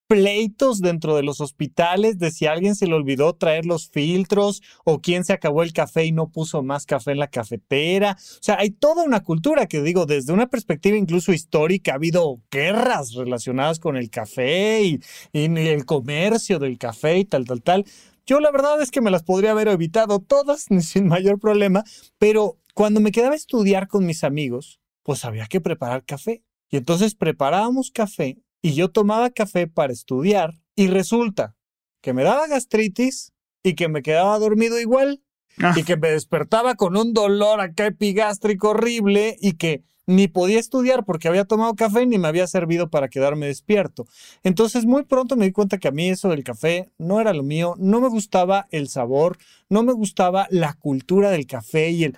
pleitos 0.07 0.79
dentro 0.79 1.15
de 1.15 1.23
los 1.23 1.41
hospitales 1.41 2.17
de 2.17 2.31
si 2.31 2.45
alguien 2.45 2.75
se 2.75 2.87
le 2.87 2.93
olvidó 2.93 3.33
traer 3.33 3.65
los 3.65 3.89
filtros 3.89 4.63
o 4.85 5.01
quién 5.01 5.25
se 5.25 5.33
acabó 5.33 5.63
el 5.63 5.73
café 5.73 6.05
y 6.05 6.11
no 6.11 6.29
puso 6.29 6.63
más 6.63 6.85
café 6.85 7.11
en 7.11 7.19
la 7.19 7.27
cafetera. 7.27 8.17
O 8.17 8.41
sea, 8.41 8.57
hay 8.59 8.71
toda 8.71 9.03
una 9.03 9.21
cultura 9.23 9.67
que 9.67 9.81
digo, 9.81 10.05
desde 10.05 10.33
una 10.33 10.47
perspectiva 10.47 10.97
incluso 10.97 11.33
histórica, 11.33 11.91
ha 11.91 11.95
habido 11.95 12.41
guerras 12.49 13.13
relacionadas 13.13 13.79
con 13.79 13.97
el 13.97 14.09
café 14.09 14.81
y, 14.83 14.99
el 15.33 15.85
comercio 15.85 16.59
del 16.59 16.77
café 16.77 17.19
y 17.19 17.25
tal, 17.25 17.45
tal, 17.45 17.61
tal. 17.61 17.85
Yo 18.25 18.39
la 18.39 18.51
verdad 18.51 18.81
es 18.81 18.91
que 18.91 19.01
me 19.01 19.11
las 19.11 19.23
podría 19.23 19.51
haber 19.51 19.67
evitado 19.67 20.19
todas 20.19 20.67
sin 20.81 21.07
mayor 21.07 21.39
problema, 21.39 21.83
pero 22.17 22.57
cuando 22.73 23.01
me 23.01 23.11
quedaba 23.11 23.33
a 23.33 23.37
estudiar 23.37 23.87
con 23.87 24.05
mis 24.05 24.23
amigos, 24.23 24.79
pues 25.03 25.25
había 25.25 25.47
que 25.47 25.61
preparar 25.61 26.05
café. 26.05 26.43
Y 26.69 26.77
entonces 26.77 27.15
preparábamos 27.15 27.91
café 27.91 28.37
y 28.61 28.73
yo 28.73 28.89
tomaba 28.89 29.29
café 29.29 29.67
para 29.67 29.93
estudiar 29.93 30.53
y 30.75 30.87
resulta 30.87 31.55
que 32.01 32.13
me 32.13 32.23
daba 32.23 32.47
gastritis 32.47 33.33
y 33.63 33.75
que 33.75 33.89
me 33.89 34.01
quedaba 34.01 34.37
dormido 34.39 34.79
igual 34.79 35.21
ah. 35.61 35.73
y 35.75 35.83
que 35.83 35.97
me 35.97 36.11
despertaba 36.11 36.75
con 36.75 36.97
un 36.97 37.13
dolor 37.13 37.61
acá 37.61 37.87
epigástrico 37.87 38.69
horrible 38.69 39.37
y 39.41 39.53
que 39.53 39.83
ni 40.07 40.29
podía 40.29 40.59
estudiar 40.59 41.03
porque 41.03 41.27
había 41.27 41.43
tomado 41.43 41.75
café 41.75 42.05
ni 42.05 42.17
me 42.17 42.29
había 42.29 42.47
servido 42.47 42.89
para 42.89 43.09
quedarme 43.09 43.47
despierto. 43.47 44.05
Entonces 44.43 44.85
muy 44.85 45.03
pronto 45.03 45.35
me 45.35 45.45
di 45.45 45.51
cuenta 45.51 45.77
que 45.77 45.89
a 45.89 45.91
mí 45.91 46.09
eso 46.09 46.29
del 46.29 46.45
café 46.45 46.89
no 46.97 47.19
era 47.19 47.33
lo 47.33 47.43
mío, 47.43 47.75
no 47.77 47.99
me 47.99 48.07
gustaba 48.07 48.67
el 48.71 48.87
sabor, 48.87 49.37
no 49.69 49.83
me 49.83 49.91
gustaba 49.91 50.47
la 50.49 50.73
cultura 50.73 51.29
del 51.29 51.45
café 51.45 51.89
y 51.89 52.05
el 52.05 52.17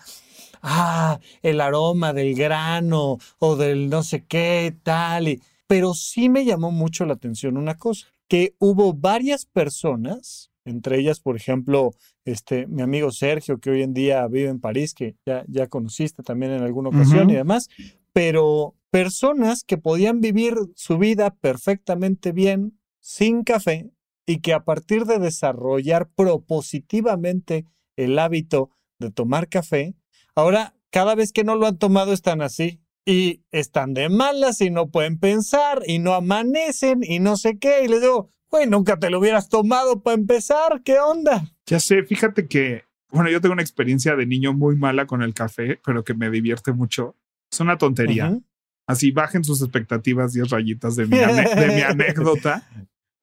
ah, 0.62 1.20
el 1.42 1.62
aroma 1.62 2.14
del 2.14 2.36
grano 2.36 3.18
o 3.40 3.56
del 3.56 3.90
no 3.90 4.04
sé 4.04 4.24
qué 4.24 4.76
tal 4.84 5.28
y 5.28 5.42
pero 5.70 5.94
sí 5.94 6.30
me 6.30 6.46
llamó 6.46 6.72
mucho 6.72 7.06
la 7.06 7.14
atención 7.14 7.56
una 7.56 7.78
cosa, 7.78 8.08
que 8.28 8.56
hubo 8.58 8.92
varias 8.92 9.46
personas, 9.46 10.50
entre 10.66 10.98
ellas, 10.98 11.20
por 11.20 11.36
ejemplo, 11.36 11.92
este, 12.26 12.66
mi 12.66 12.82
amigo 12.82 13.12
Sergio, 13.12 13.60
que 13.60 13.70
hoy 13.70 13.84
en 13.84 13.94
día 13.94 14.26
vive 14.28 14.50
en 14.50 14.60
París, 14.60 14.96
que 14.96 15.16
ya, 15.28 15.46
ya 15.48 15.68
conociste 15.68 16.24
también 16.24 16.54
en 16.54 16.64
alguna 16.64 16.90
ocasión 16.90 17.30
y 17.30 17.36
demás, 17.36 17.70
pero 18.14 18.74
personas 18.90 19.64
que 19.64 19.78
podían 19.78 20.22
vivir 20.22 20.56
su 20.74 20.98
vida 20.98 21.36
perfectamente 21.36 22.32
bien 22.32 22.80
sin 23.00 23.44
café 23.44 23.92
y 24.26 24.40
que 24.40 24.54
a 24.54 24.66
partir 24.66 25.06
de 25.06 25.20
desarrollar 25.20 26.10
propositivamente 26.10 27.66
el 27.96 28.18
hábito 28.18 28.72
de 28.98 29.12
tomar 29.12 29.50
café, 29.50 29.94
ahora 30.34 30.74
cada 30.90 31.14
vez 31.14 31.32
que 31.32 31.44
no 31.44 31.56
lo 31.56 31.68
han 31.68 31.78
tomado 31.78 32.12
están 32.12 32.42
así 32.42 32.82
y 33.10 33.44
están 33.50 33.96
de 33.96 34.08
malas 34.08 34.62
y 34.62 34.70
no 34.70 34.92
pueden 34.92 35.18
pensar 35.18 35.82
y 35.88 35.98
no 35.98 36.14
amanecen 36.14 37.00
y 37.02 37.18
no 37.18 37.38
sé 37.38 37.58
qué. 37.58 37.84
Y 37.84 37.88
les 37.88 38.02
digo, 38.02 38.32
güey, 38.52 38.68
nunca 38.68 39.00
te 39.00 39.10
lo 39.10 39.18
hubieras 39.18 39.50
tomado 39.50 40.04
para 40.04 40.14
empezar, 40.14 40.84
¿qué 40.86 41.00
onda? 41.00 41.52
Ya 41.66 41.80
sé, 41.80 42.04
fíjate 42.04 42.48
que, 42.48 42.84
bueno, 43.10 43.32
yo 43.32 43.42
tengo 43.42 43.54
una 43.54 43.64
experiencia 43.64 44.16
de 44.16 44.28
niño 44.28 44.54
muy 44.54 44.76
mala 44.76 45.08
con 45.08 45.24
el 45.24 45.34
café, 45.34 45.80
pero 45.84 46.04
que 46.04 46.14
me 46.14 46.30
divierte 46.30 46.72
mucho. 46.72 47.16
Es 47.52 47.60
una 47.60 47.80
tontería. 47.80 48.40
Así 48.86 49.10
bajen 49.10 49.44
sus 49.44 49.64
expectativas 49.64 50.34
10 50.34 50.52
rayitas 50.52 50.96
de 50.96 51.08
mi, 51.08 51.18
de 51.18 51.72
mi 51.76 51.82
anécdota. 51.88 52.70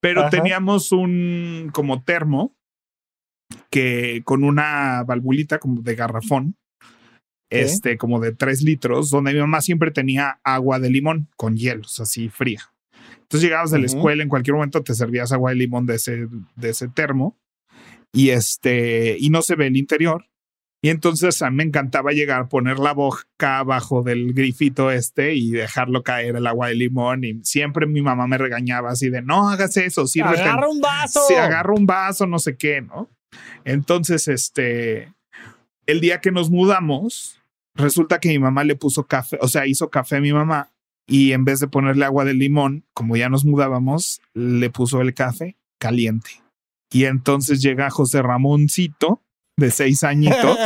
Pero 0.01 0.29
teníamos 0.31 0.91
un 0.91 1.71
como 1.73 2.03
termo 2.03 2.57
que 3.71 4.23
con 4.25 4.43
una 4.43 5.05
valvulita 5.05 5.61
como 5.61 5.81
de 5.81 5.95
garrafón 5.95 6.57
este, 7.51 7.97
como 7.97 8.21
de 8.21 8.33
tres 8.33 8.63
litros, 8.63 9.11
donde 9.11 9.33
mi 9.33 9.41
mamá 9.41 9.61
siempre 9.61 9.91
tenía 9.91 10.41
agua 10.43 10.79
de 10.79 10.91
limón 10.91 11.29
con 11.37 11.57
hielos, 11.57 12.01
así 12.01 12.29
fría. 12.29 12.63
Entonces 13.23 13.43
llegabas 13.43 13.71
de 13.71 13.81
la 13.81 13.87
escuela, 13.87 14.23
en 14.23 14.29
cualquier 14.29 14.55
momento 14.55 14.83
te 14.83 14.95
servías 14.95 15.33
agua 15.33 15.51
de 15.51 15.57
limón 15.57 15.87
de 15.87 15.97
ese, 15.97 16.29
de 16.55 16.71
ese 16.71 16.89
termo 16.89 17.37
y 18.13 18.31
este, 18.31 19.17
y 19.19 19.31
no 19.31 19.43
se 19.43 19.57
ve 19.57 19.67
el 19.67 19.77
interior. 19.77 20.27
Y 20.83 20.91
entonces 20.91 21.43
a 21.43 21.51
mí 21.51 21.57
me 21.57 21.65
encantaba 21.65 22.13
llegar, 22.13 22.49
poner 22.49 22.79
la 22.79 22.93
boca 22.93 23.59
abajo 23.59 24.03
del 24.03 24.33
grifito 24.35 24.91
este 24.91 25.35
y 25.35 25.51
dejarlo 25.51 26.03
caer 26.03 26.37
el 26.37 26.47
agua 26.47 26.69
de 26.69 26.77
limón. 26.77 27.25
Y 27.25 27.41
siempre 27.43 27.87
mi 27.87 28.03
mamá 28.03 28.29
me 28.29 28.39
regañaba 28.39 28.91
así 28.91 29.11
de 29.11 29.23
no 29.23 29.49
hagas 29.49 29.77
eso, 29.77 30.07
sirve. 30.07 30.41
Agarra 30.41 30.69
un 30.69 30.81
vaso. 30.81 31.21
Si 31.27 31.35
agarra 31.35 31.75
un 31.75 31.87
vaso, 31.87 32.27
no 32.27 32.39
sé 32.39 32.57
qué, 32.57 32.83
¿no? 32.83 33.11
Entonces, 33.65 34.29
este, 34.29 35.13
el 35.87 36.01
día 36.01 36.21
que 36.21 36.33
nos 36.33 36.51
mudamos, 36.51 37.41
resulta 37.75 38.19
que 38.19 38.29
mi 38.29 38.39
mamá 38.39 38.65
le 38.65 38.77
puso 38.77 39.07
café, 39.07 39.39
o 39.41 39.49
sea, 39.49 39.67
hizo 39.67 39.91
café 39.91 40.17
a 40.17 40.21
mi 40.21 40.33
mamá 40.33 40.73
y 41.07 41.33
en 41.33 41.45
vez 41.45 41.61
de 41.61 41.69
ponerle 41.69 42.05
agua 42.05 42.25
de 42.25 42.35
limón, 42.35 42.85
como 42.93 43.17
ya 43.17 43.29
nos 43.29 43.45
mudábamos, 43.45 44.21
le 44.35 44.71
puso 44.71 45.01
el 45.01 45.15
café 45.15 45.57
caliente. 45.79 46.43
Y 46.91 47.05
entonces 47.05 47.63
llega 47.63 47.91
José 47.91 48.23
Ramoncito, 48.23 49.23
de 49.57 49.71
seis 49.71 50.05
añitos, 50.05 50.59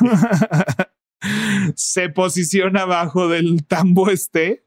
se 1.74 2.08
posiciona 2.08 2.82
abajo 2.82 3.28
del 3.28 3.64
tambo 3.66 4.10
este 4.10 4.64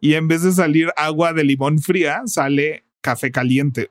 y 0.00 0.14
en 0.14 0.28
vez 0.28 0.42
de 0.42 0.52
salir 0.52 0.90
agua 0.96 1.32
de 1.32 1.44
limón 1.44 1.78
fría, 1.78 2.22
sale 2.26 2.84
café 3.00 3.30
caliente. 3.30 3.90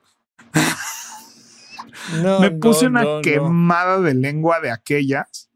Me 2.40 2.50
puse 2.50 2.86
una 2.86 3.20
quemada 3.22 4.00
de 4.00 4.14
lengua 4.14 4.60
de 4.60 4.70
aquellas. 4.70 5.50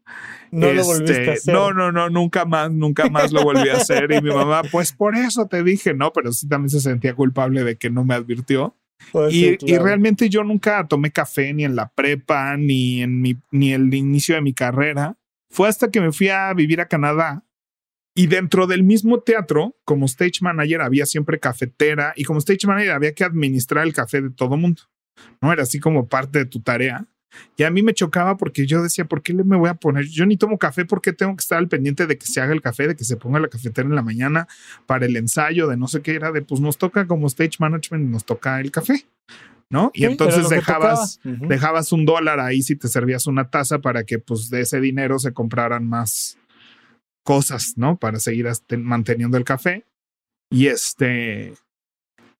No 0.51 0.71
lo 0.71 0.83
volviste 0.83 1.11
a 1.13 1.19
este, 1.19 1.31
hacer. 1.31 1.53
No, 1.53 1.73
no, 1.73 1.91
no, 1.91 2.09
nunca 2.09 2.45
más, 2.45 2.71
nunca 2.71 3.09
más 3.09 3.31
lo 3.31 3.43
volví 3.43 3.69
a 3.69 3.77
hacer. 3.77 4.11
Y 4.11 4.21
mi 4.21 4.33
mamá, 4.33 4.63
pues 4.71 4.91
por 4.91 5.15
eso 5.15 5.47
te 5.47 5.63
dije, 5.63 5.93
no, 5.93 6.11
pero 6.11 6.31
sí 6.31 6.47
también 6.47 6.69
se 6.69 6.79
sentía 6.79 7.13
culpable 7.13 7.63
de 7.63 7.77
que 7.77 7.89
no 7.89 8.03
me 8.03 8.15
advirtió. 8.15 8.75
Y, 9.31 9.57
y, 9.65 9.77
realmente 9.77 10.29
yo 10.29 10.43
nunca 10.43 10.85
tomé 10.87 11.11
café 11.11 11.53
ni 11.53 11.63
en 11.63 11.75
la 11.75 11.89
prepa, 11.89 12.57
ni 12.57 13.01
en 13.01 13.21
mi, 13.21 13.37
ni 13.51 13.71
el 13.73 13.93
inicio 13.93 14.35
de 14.35 14.41
mi 14.41 14.53
carrera. 14.53 15.17
Fue 15.49 15.67
hasta 15.67 15.89
que 15.89 16.01
me 16.01 16.11
fui 16.11 16.29
a 16.29 16.53
vivir 16.53 16.81
a 16.81 16.87
Canadá 16.87 17.43
y 18.19 18.27
dentro 18.27 18.67
del 18.67 18.83
mismo 18.83 19.21
teatro, 19.21 19.77
como 19.85 20.05
stage 20.05 20.39
manager, 20.41 20.81
había 20.81 21.05
siempre 21.05 21.39
cafetera 21.39 22.11
y 22.17 22.25
como 22.25 22.39
stage 22.39 22.67
manager 22.67 22.91
había 22.91 23.13
que 23.13 23.23
administrar 23.23 23.85
el 23.85 23.93
café 23.93 24.21
de 24.21 24.29
todo 24.29 24.57
mundo. 24.57 24.81
No 25.41 25.53
era 25.53 25.63
así 25.63 25.79
como 25.79 26.09
parte 26.09 26.39
de 26.39 26.45
tu 26.45 26.61
tarea. 26.61 27.05
Y 27.57 27.63
a 27.63 27.71
mí 27.71 27.83
me 27.83 27.93
chocaba 27.93 28.37
porque 28.37 28.65
yo 28.65 28.81
decía, 28.81 29.05
¿por 29.05 29.21
qué 29.21 29.33
me 29.33 29.57
voy 29.57 29.69
a 29.69 29.75
poner? 29.75 30.05
Yo 30.05 30.25
ni 30.25 30.37
tomo 30.37 30.57
café, 30.57 30.85
porque 30.85 31.13
tengo 31.13 31.35
que 31.35 31.41
estar 31.41 31.57
al 31.57 31.67
pendiente 31.67 32.07
de 32.07 32.17
que 32.17 32.25
se 32.25 32.41
haga 32.41 32.53
el 32.53 32.61
café, 32.61 32.87
de 32.87 32.95
que 32.95 33.03
se 33.03 33.17
ponga 33.17 33.39
la 33.39 33.47
cafetera 33.47 33.87
en 33.87 33.95
la 33.95 34.01
mañana 34.01 34.47
para 34.85 35.05
el 35.05 35.15
ensayo, 35.15 35.67
de 35.67 35.77
no 35.77 35.87
sé 35.87 36.01
qué 36.01 36.15
era, 36.15 36.31
de 36.31 36.41
pues 36.41 36.61
nos 36.61 36.77
toca 36.77 37.07
como 37.07 37.27
stage 37.27 37.57
management, 37.59 38.09
nos 38.09 38.25
toca 38.25 38.59
el 38.59 38.71
café. 38.71 39.05
¿no? 39.69 39.91
Y 39.93 40.05
entonces 40.05 40.49
dejabas, 40.49 41.19
dejabas 41.23 41.91
un 41.91 42.05
dólar 42.05 42.39
ahí 42.39 42.63
si 42.63 42.75
te 42.75 42.87
servías 42.87 43.27
una 43.27 43.51
taza 43.51 43.79
para 43.79 44.03
que 44.03 44.17
pues 44.17 44.49
de 44.49 44.61
ese 44.61 44.81
dinero 44.81 45.19
se 45.19 45.31
compraran 45.31 45.87
más 45.87 46.39
cosas, 47.23 47.73
¿no? 47.75 47.97
Para 47.97 48.19
seguir 48.19 48.47
manteniendo 48.79 49.37
el 49.37 49.43
café. 49.43 49.85
Y 50.49 50.67
este, 50.67 51.53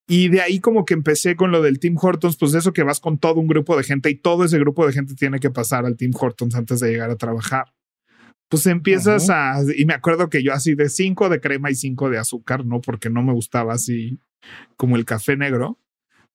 y 0.09 0.27
de 0.29 0.41
ahí 0.41 0.59
como 0.59 0.85
que 0.85 0.95
empecé 0.95 1.35
con 1.35 1.51
lo 1.51 1.61
del 1.61 1.77
Team 1.77 1.95
Hortons, 2.01 2.35
pues 2.35 2.51
de 2.51 2.59
eso 2.59 2.73
que 2.73 2.81
vas 2.81 2.99
con 2.99 3.19
todo 3.19 3.39
un 3.39 3.47
grupo 3.47 3.77
de 3.77 3.83
gente 3.83 4.09
y 4.09 4.15
todo 4.15 4.43
ese 4.43 4.57
grupo 4.57 4.87
de 4.87 4.91
gente 4.91 5.13
tiene 5.13 5.39
que 5.39 5.51
pasar 5.51 5.85
al 5.85 5.97
Team 5.97 6.13
Hortons 6.19 6.55
antes 6.55 6.79
de 6.79 6.89
llegar 6.89 7.11
a 7.11 7.15
trabajar. 7.15 7.71
Pues 8.49 8.65
empiezas 8.65 9.29
a, 9.29 9.59
y 9.77 9.85
me 9.85 9.93
acuerdo 9.93 10.27
que 10.27 10.41
yo 10.41 10.51
así 10.51 10.73
de 10.73 10.89
cinco 10.89 11.29
de 11.29 11.39
crema 11.39 11.69
y 11.69 11.75
cinco 11.75 12.09
de 12.09 12.17
azúcar, 12.17 12.65
¿no? 12.65 12.81
Porque 12.81 13.11
no 13.11 13.21
me 13.21 13.33
gustaba 13.33 13.73
así 13.73 14.19
como 14.77 14.95
el 14.95 15.05
café 15.05 15.37
negro. 15.37 15.77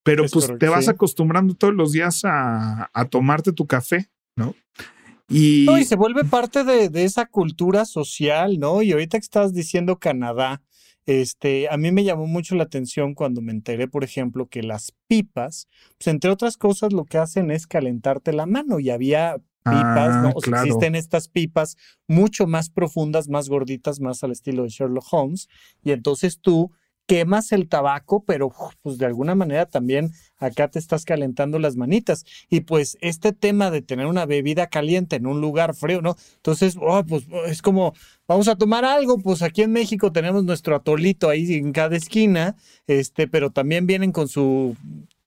Pero 0.05 0.25
pues 0.31 0.53
te 0.57 0.69
vas 0.69 0.87
acostumbrando 0.87 1.55
todos 1.55 1.75
los 1.75 1.91
días 1.91 2.21
a, 2.25 2.89
tomarte 3.11 3.53
tu 3.53 3.67
café, 3.67 4.09
¿no? 4.37 4.55
Y... 5.29 5.69
y 5.69 5.85
se 5.85 5.97
vuelve 5.97 6.23
parte 6.25 6.63
de, 6.63 6.91
de, 6.91 7.05
esa 7.05 7.27
cultura 7.27 7.87
social, 7.87 8.61
¿no? 8.61 8.83
Y 8.83 8.93
ahorita 8.93 9.19
que 9.19 9.25
estás 9.25 9.53
diciendo 9.53 9.99
Canadá, 9.99 10.63
este, 11.07 11.69
a 11.69 11.77
mí 11.77 11.93
me 11.93 12.05
llamó 12.05 12.27
mucho 12.27 12.55
la 12.55 12.65
atención 12.65 13.15
cuando 13.15 13.41
me 13.41 13.53
enteré, 13.53 13.89
por 13.89 14.05
ejemplo, 14.05 14.47
que 14.47 14.63
las 14.63 14.93
pipas, 15.07 15.69
pues 15.99 16.09
entre 16.09 16.31
otras 16.31 16.57
cosas, 16.57 16.93
lo 16.93 17.05
que 17.05 17.19
hacen 17.19 17.51
es 17.51 17.67
calentarte 17.67 18.33
la 18.33 18.47
mano 18.47 18.81
y 18.81 18.91
había 18.91 19.37
pipas, 19.65 20.23
¿no? 20.23 20.29
Ah, 20.29 20.33
o 20.35 20.41
sea, 20.41 20.63
existen 20.63 20.95
estas 20.95 21.29
pipas 21.29 21.77
mucho 22.07 22.47
más 22.47 22.71
profundas, 22.71 23.29
más 23.29 23.49
gorditas, 23.49 24.01
más 24.01 24.23
al 24.23 24.33
estilo 24.33 24.65
de 24.65 24.69
Sherlock 24.69 25.07
Holmes, 25.11 25.49
y 25.83 25.93
entonces 25.93 26.39
tú 26.41 26.71
quemas 27.07 27.53
el 27.53 27.69
tabaco, 27.69 28.25
pero 28.25 28.51
pues 28.83 28.99
de 28.99 29.07
alguna 29.07 29.35
manera 29.35 29.67
también 29.67 30.13
acá 30.39 30.69
te 30.69 30.79
estás 30.79 31.05
calentando 31.05 31.59
las 31.59 31.77
manitas. 31.77 32.25
Y 32.49 32.61
pues 32.61 32.97
este 33.01 33.33
tema 33.33 33.71
de 33.71 33.83
tener 33.83 34.07
una 34.07 34.27
bebida 34.27 34.69
caliente 34.69 35.17
en 35.17 35.27
un 35.27 35.41
lugar 35.41 35.75
frío, 35.75 36.01
¿no? 36.03 36.17
Entonces, 36.37 36.77
oh, 36.81 37.05
pues 37.07 37.27
es 37.47 37.63
como, 37.63 37.95
vamos 38.27 38.49
a 38.49 38.57
tomar 38.57 38.85
algo, 38.85 39.19
pues 39.19 39.43
aquí 39.43 39.63
en 39.63 39.73
México 39.73 40.13
tenemos 40.13 40.45
nuestro 40.45 40.77
atolito 40.77 41.29
ahí 41.29 41.55
en 41.55 41.73
cada 41.73 41.97
esquina, 41.97 42.57
este, 42.87 43.29
pero 43.29 43.51
también 43.51 43.87
vienen 43.87 44.13
con 44.13 44.29
su 44.29 44.77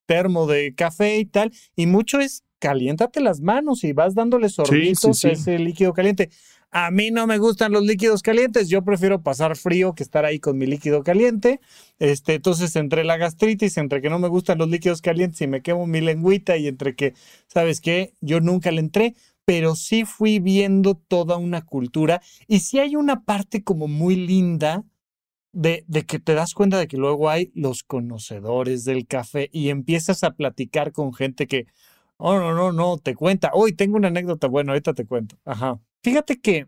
termo 0.06 0.46
de 0.46 0.74
café 0.74 1.18
y 1.18 1.26
tal, 1.26 1.52
y 1.76 1.86
mucho 1.86 2.18
es 2.18 2.44
caliéntate 2.58 3.20
las 3.20 3.40
manos 3.40 3.84
y 3.84 3.92
vas 3.92 4.14
dándole 4.14 4.48
sorbitos 4.48 5.24
a 5.24 5.30
ese 5.30 5.58
líquido 5.58 5.92
caliente. 5.92 6.30
A 6.70 6.90
mí 6.90 7.10
no 7.10 7.26
me 7.26 7.38
gustan 7.38 7.72
los 7.72 7.82
líquidos 7.82 8.20
calientes, 8.20 8.68
yo 8.68 8.84
prefiero 8.84 9.22
pasar 9.22 9.56
frío 9.56 9.94
que 9.94 10.02
estar 10.02 10.26
ahí 10.26 10.38
con 10.38 10.58
mi 10.58 10.66
líquido 10.66 11.02
caliente. 11.02 11.60
Este, 11.98 12.34
entonces, 12.34 12.76
entre 12.76 13.04
la 13.04 13.16
gastritis, 13.16 13.78
entre 13.78 14.02
que 14.02 14.10
no 14.10 14.18
me 14.18 14.28
gustan 14.28 14.58
los 14.58 14.68
líquidos 14.68 15.00
calientes 15.00 15.40
y 15.40 15.46
me 15.46 15.62
quemo 15.62 15.86
mi 15.86 16.02
lengüita 16.02 16.58
y 16.58 16.68
entre 16.68 16.94
que, 16.94 17.14
¿sabes 17.46 17.80
qué? 17.80 18.12
Yo 18.20 18.40
nunca 18.40 18.70
le 18.70 18.80
entré, 18.80 19.14
pero 19.46 19.76
sí 19.76 20.04
fui 20.04 20.40
viendo 20.40 20.94
toda 20.94 21.38
una 21.38 21.64
cultura 21.64 22.20
y 22.46 22.60
sí 22.60 22.78
hay 22.78 22.96
una 22.96 23.24
parte 23.24 23.64
como 23.64 23.88
muy 23.88 24.16
linda 24.16 24.84
de, 25.52 25.84
de, 25.88 26.04
que 26.04 26.18
te 26.18 26.34
das 26.34 26.52
cuenta 26.52 26.78
de 26.78 26.86
que 26.86 26.98
luego 26.98 27.30
hay 27.30 27.50
los 27.54 27.82
conocedores 27.82 28.84
del 28.84 29.06
café 29.06 29.48
y 29.52 29.70
empiezas 29.70 30.22
a 30.22 30.32
platicar 30.32 30.92
con 30.92 31.14
gente 31.14 31.46
que, 31.46 31.66
oh, 32.18 32.38
no, 32.38 32.54
no, 32.54 32.72
no, 32.72 32.98
te 32.98 33.14
cuenta, 33.14 33.50
hoy 33.54 33.72
tengo 33.72 33.96
una 33.96 34.08
anécdota, 34.08 34.46
bueno, 34.46 34.72
ahorita 34.72 34.94
te 34.94 35.06
cuento, 35.06 35.36
ajá. 35.44 35.80
Fíjate 36.02 36.40
que 36.40 36.66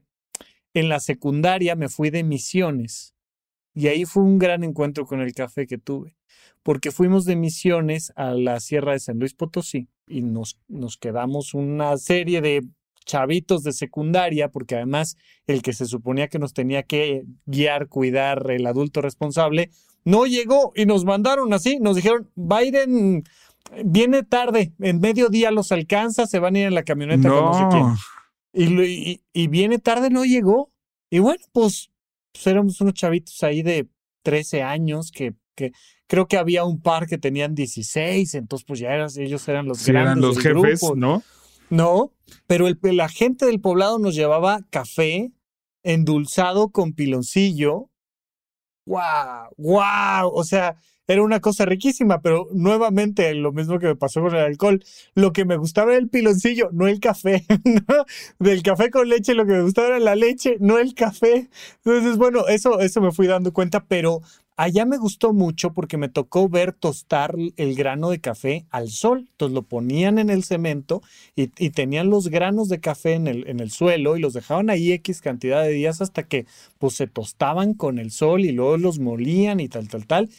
en 0.75 0.89
la 0.89 1.01
secundaria 1.01 1.77
me 1.77 1.89
fui 1.89 2.11
de 2.11 2.25
misiones 2.25 3.15
y 3.75 3.89
ahí 3.89 4.05
fue 4.05 4.23
un 4.23 4.39
gran 4.39 4.65
encuentro 4.65 5.07
con 5.07 5.21
el 5.21 5.33
café 5.35 5.67
que 5.67 5.79
tuve, 5.79 6.17
porque 6.63 6.91
fuimos 6.91 7.25
de 7.25 7.37
misiones 7.37 8.13
a 8.17 8.33
la 8.33 8.61
Sierra 8.61 8.93
de 8.93 9.01
San 9.01 9.19
Luis 9.19 9.35
Potosí 9.35 9.89
y 10.07 10.23
nos, 10.23 10.59
nos 10.69 10.97
quedamos 10.97 11.55
una 11.55 11.97
serie 11.97 12.41
de 12.41 12.63
chavitos 13.05 13.63
de 13.63 13.73
secundaria, 13.73 14.51
porque 14.51 14.77
además 14.77 15.17
el 15.47 15.63
que 15.63 15.73
se 15.73 15.87
suponía 15.87 16.29
que 16.29 16.39
nos 16.39 16.53
tenía 16.53 16.83
que 16.83 17.25
guiar, 17.47 17.89
cuidar, 17.89 18.51
el 18.51 18.67
adulto 18.67 19.01
responsable, 19.01 19.71
no 20.05 20.27
llegó 20.27 20.73
y 20.75 20.87
nos 20.87 21.05
mandaron 21.05 21.53
así, 21.53 21.79
nos 21.81 21.97
dijeron, 21.97 22.31
Biden 22.35 23.25
viene 23.85 24.23
tarde, 24.23 24.73
en 24.79 25.01
mediodía 25.01 25.51
los 25.51 25.73
alcanza, 25.73 26.27
se 26.27 26.38
van 26.38 26.57
a 26.57 26.59
ir 26.61 26.66
en 26.66 26.75
la 26.75 26.83
camioneta 26.83 27.29
con 27.29 27.44
no 27.44 27.55
sé 27.55 27.64
quién. 27.70 27.94
Y, 28.53 29.23
y, 29.33 29.46
viene 29.49 29.79
tarde, 29.79 30.11
no 30.11 30.25
llegó. 30.25 30.73
Y 31.09 31.20
bueno, 31.20 31.42
pues, 31.53 31.90
pues, 32.33 32.46
éramos 32.46 32.81
unos 32.81 32.94
chavitos 32.94 33.42
ahí 33.42 33.62
de 33.62 33.88
13 34.23 34.62
años 34.62 35.12
que, 35.12 35.35
que 35.55 35.73
creo 36.07 36.27
que 36.27 36.37
había 36.37 36.64
un 36.64 36.81
par 36.81 37.07
que 37.07 37.18
tenían 37.18 37.55
16, 37.55 38.35
entonces 38.35 38.66
pues 38.66 38.81
ya 38.81 38.92
eran, 38.92 39.09
ellos 39.16 39.46
eran 39.49 39.66
los 39.66 39.87
grandes. 39.87 40.11
Eran 40.11 40.20
los 40.20 40.38
jefes, 40.38 40.83
¿no? 40.96 41.23
No, 41.70 42.12
pero 42.49 42.66
el, 42.66 42.79
la 42.83 43.09
gente 43.09 43.46
del 43.46 43.61
poblado 43.61 43.99
nos 44.01 44.16
llevaba 44.16 44.61
café 44.70 45.31
endulzado 45.85 46.70
con 46.70 46.92
piloncillo. 46.92 47.90
¡Wow! 48.87 49.55
¡Wow! 49.57 50.33
O 50.33 50.42
sea, 50.42 50.77
era 51.11 51.25
una 51.25 51.40
cosa 51.40 51.64
riquísima, 51.64 52.20
pero 52.23 52.46
nuevamente 52.53 53.35
lo 53.35 53.51
mismo 53.51 53.81
que 53.81 53.88
me 53.88 53.96
pasó 53.96 54.20
con 54.20 54.33
el 54.33 54.42
alcohol, 54.44 54.85
lo 55.16 55.33
que 55.33 55.44
me 55.44 55.57
gustaba 55.57 55.90
era 55.90 55.99
el 55.99 56.09
piloncillo, 56.09 56.70
no 56.73 56.87
el 56.87 57.01
café. 57.01 57.44
Del 58.38 58.62
café 58.62 58.90
con 58.90 59.09
leche 59.09 59.35
lo 59.35 59.44
que 59.44 59.55
me 59.55 59.62
gustaba 59.62 59.88
era 59.88 59.99
la 59.99 60.14
leche, 60.14 60.57
no 60.61 60.79
el 60.79 60.94
café. 60.94 61.49
Entonces, 61.85 62.16
bueno, 62.16 62.46
eso, 62.46 62.79
eso 62.79 63.01
me 63.01 63.11
fui 63.11 63.27
dando 63.27 63.53
cuenta, 63.53 63.85
pero 63.85 64.23
allá 64.57 64.87
me 64.87 64.99
gustó 64.99 65.33
mucho 65.33 65.73
porque 65.73 65.96
me 65.96 66.09
tocó 66.09 66.49
ver 66.49 66.75
tostar 66.75 67.35
el 67.57 67.75
grano 67.75 68.11
de 68.11 68.20
café 68.20 68.66
al 68.70 68.90
sol. 68.90 69.27
Entonces 69.33 69.53
lo 69.53 69.62
ponían 69.62 70.20
en 70.20 70.31
el 70.31 70.44
cemento 70.44 71.03
y, 71.35 71.49
tenían 71.70 72.09
los 72.09 72.29
granos 72.29 72.68
de 72.68 72.79
café 72.79 73.14
en 73.14 73.27
el, 73.27 73.49
en 73.49 73.59
el, 73.59 73.73
suelo 73.73 74.16
y 74.16 74.20
los 74.20 74.33
dejaban 74.33 74.70
ahí 74.70 74.92
X 74.92 75.23
cantidad 75.23 75.64
de 75.64 75.70
días 75.70 76.01
hasta 76.01 76.23
que 76.23 76.46
pues 76.79 76.94
se 76.94 77.09
tostaban 77.09 77.75
con 77.75 77.99
el 77.99 78.12
sol 78.12 78.44
y 78.44 78.53
luego 78.53 78.77
los 78.77 79.01
molían 79.01 79.59
y 79.59 79.68
tal, 79.68 79.88
tal, 79.88 80.07
tal 80.07 80.31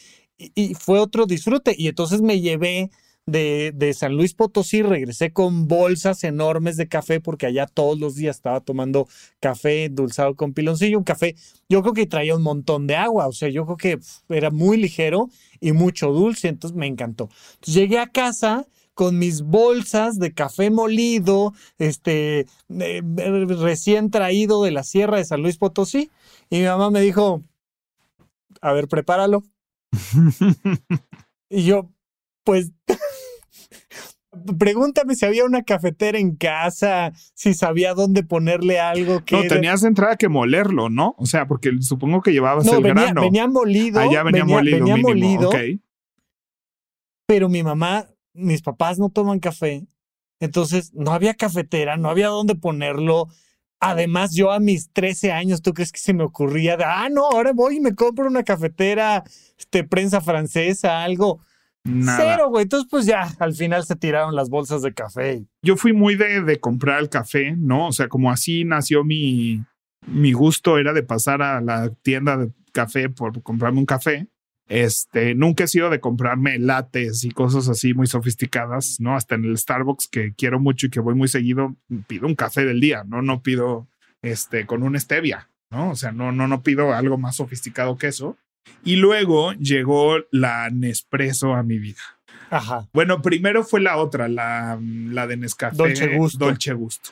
y, 0.55 0.73
fue 0.75 0.99
otro 0.99 1.25
disfrute. 1.25 1.75
Y 1.77 1.87
entonces 1.87 2.21
me 2.21 2.41
llevé 2.41 2.89
de, 3.25 3.71
de, 3.75 3.93
San 3.93 4.15
Luis 4.15 4.33
Potosí, 4.33 4.81
regresé 4.81 5.31
con 5.31 5.67
bolsas 5.67 6.23
enormes 6.23 6.77
de 6.77 6.87
café 6.87 7.21
porque 7.21 7.45
allá 7.45 7.67
todos 7.67 7.99
los 7.99 8.15
días 8.15 8.37
estaba 8.37 8.61
tomando 8.61 9.07
café 9.39 9.89
dulzado 9.89 10.35
con 10.35 10.53
piloncillo, 10.53 10.97
un 10.97 11.03
café, 11.03 11.35
yo 11.69 11.81
creo 11.81 11.93
que 11.93 12.07
traía 12.07 12.35
un 12.35 12.41
montón 12.41 12.87
de 12.87 12.95
agua, 12.95 13.27
o 13.27 13.31
sea, 13.31 13.49
yo 13.49 13.65
creo 13.65 13.77
que 13.77 13.99
era 14.29 14.49
muy 14.49 14.77
ligero 14.77 15.29
y 15.59 15.71
mucho 15.71 16.11
dulce, 16.11 16.47
entonces 16.47 16.75
me 16.75 16.87
encantó. 16.87 17.29
llegué 17.63 17.99
a 17.99 18.07
casa 18.07 18.67
con 18.95 19.17
mis 19.17 19.41
bolsas 19.41 20.19
de 20.19 20.33
café 20.33 20.69
molido, 20.69 21.53
este, 21.77 22.45
recién 22.69 24.09
traído 24.11 24.63
de 24.63 24.71
la 24.71 24.83
sierra 24.83 25.17
de 25.17 25.25
San 25.25 25.41
Luis 25.41 25.57
Potosí, 25.57 26.09
y 26.49 26.59
mi 26.59 26.65
mamá 26.65 26.89
me 26.89 27.01
dijo, 27.01 27.43
a 28.61 28.73
ver, 28.73 28.87
prepáralo. 28.87 29.43
y 31.49 31.65
yo, 31.65 31.91
pues, 32.43 32.71
pregúntame 34.57 35.15
si 35.15 35.25
había 35.25 35.45
una 35.45 35.63
cafetera 35.63 36.17
en 36.17 36.35
casa, 36.35 37.11
si 37.33 37.53
sabía 37.53 37.93
dónde 37.93 38.23
ponerle 38.23 38.79
algo. 38.79 39.23
Que 39.25 39.35
no, 39.35 39.43
tenías 39.43 39.83
entrada 39.83 40.15
que 40.15 40.29
molerlo, 40.29 40.89
¿no? 40.89 41.15
O 41.17 41.25
sea, 41.25 41.47
porque 41.47 41.71
supongo 41.81 42.21
que 42.21 42.31
llevabas 42.31 42.67
el 42.67 42.81
venía, 42.81 43.03
grano. 43.03 43.21
Venía 43.21 43.47
molido. 43.47 43.99
Allá 43.99 44.23
venía, 44.23 44.45
molido. 44.45 44.79
Venía 44.79 44.97
molido. 44.97 45.49
Pero 47.27 47.47
mi 47.47 47.63
mamá 47.63 48.07
mis 48.33 48.61
papás 48.61 48.99
no 48.99 49.09
toman 49.09 49.39
café, 49.39 49.87
entonces 50.39 50.93
no 50.93 51.11
había 51.11 51.33
cafetera, 51.33 51.97
no 51.97 52.09
había 52.09 52.27
dónde 52.27 52.55
ponerlo. 52.55 53.27
Además, 53.81 54.35
yo 54.35 54.51
a 54.51 54.59
mis 54.59 54.91
13 54.91 55.31
años, 55.31 55.61
¿tú 55.61 55.73
crees 55.73 55.91
que 55.91 55.99
se 55.99 56.13
me 56.13 56.23
ocurría 56.23 56.77
de, 56.77 56.83
ah, 56.83 57.09
no, 57.09 57.25
ahora 57.25 57.51
voy 57.51 57.77
y 57.77 57.81
me 57.81 57.95
compro 57.95 58.27
una 58.27 58.43
cafetera, 58.43 59.23
este, 59.57 59.83
prensa 59.83 60.21
francesa, 60.21 61.03
algo? 61.03 61.41
Cero, 61.83 62.49
güey. 62.49 62.63
Entonces, 62.63 62.87
pues 62.91 63.07
ya, 63.07 63.27
al 63.39 63.55
final 63.55 63.83
se 63.83 63.95
tiraron 63.95 64.35
las 64.35 64.49
bolsas 64.49 64.83
de 64.83 64.93
café. 64.93 65.43
Yo 65.63 65.77
fui 65.77 65.93
muy 65.93 66.15
de, 66.15 66.41
de 66.41 66.59
comprar 66.59 67.01
el 67.01 67.09
café, 67.09 67.55
¿no? 67.57 67.87
O 67.87 67.91
sea, 67.91 68.07
como 68.07 68.31
así 68.31 68.63
nació 68.65 69.03
mi, 69.03 69.63
mi 70.05 70.31
gusto, 70.33 70.77
era 70.77 70.93
de 70.93 71.01
pasar 71.01 71.41
a 71.41 71.59
la 71.59 71.89
tienda 72.03 72.37
de 72.37 72.51
café 72.71 73.09
por 73.09 73.41
comprarme 73.41 73.79
un 73.79 73.85
café. 73.85 74.27
Este, 74.71 75.35
nunca 75.35 75.65
he 75.65 75.67
sido 75.67 75.89
de 75.89 75.99
comprarme 75.99 76.57
lates 76.57 77.25
y 77.25 77.31
cosas 77.31 77.67
así 77.67 77.93
muy 77.93 78.07
sofisticadas, 78.07 79.01
¿no? 79.01 79.17
Hasta 79.17 79.35
en 79.35 79.43
el 79.43 79.57
Starbucks 79.57 80.07
que 80.07 80.33
quiero 80.33 80.61
mucho 80.61 80.87
y 80.87 80.89
que 80.89 81.01
voy 81.01 81.13
muy 81.13 81.27
seguido, 81.27 81.75
pido 82.07 82.25
un 82.25 82.35
café 82.35 82.63
del 82.63 82.79
día, 82.79 83.03
¿no? 83.05 83.21
No 83.21 83.41
pido 83.43 83.89
este 84.21 84.65
con 84.65 84.83
un 84.83 84.97
stevia, 84.97 85.49
¿no? 85.71 85.89
O 85.89 85.95
sea, 85.97 86.13
no, 86.13 86.31
no, 86.31 86.47
no 86.47 86.63
pido 86.63 86.93
algo 86.93 87.17
más 87.17 87.35
sofisticado 87.35 87.97
que 87.97 88.07
eso. 88.07 88.37
Y 88.85 88.95
luego 88.95 89.51
llegó 89.55 90.19
la 90.31 90.69
Nespresso 90.69 91.53
a 91.53 91.63
mi 91.63 91.77
vida. 91.77 92.01
Ajá. 92.49 92.87
Bueno, 92.93 93.21
primero 93.21 93.65
fue 93.65 93.81
la 93.81 93.97
otra, 93.97 94.29
la, 94.29 94.79
la 94.81 95.27
de 95.27 95.35
Nescafé. 95.35 95.75
Dolce 95.75 96.15
Gusto. 96.15 96.45
Dolce 96.45 96.71
Gusto. 96.71 97.09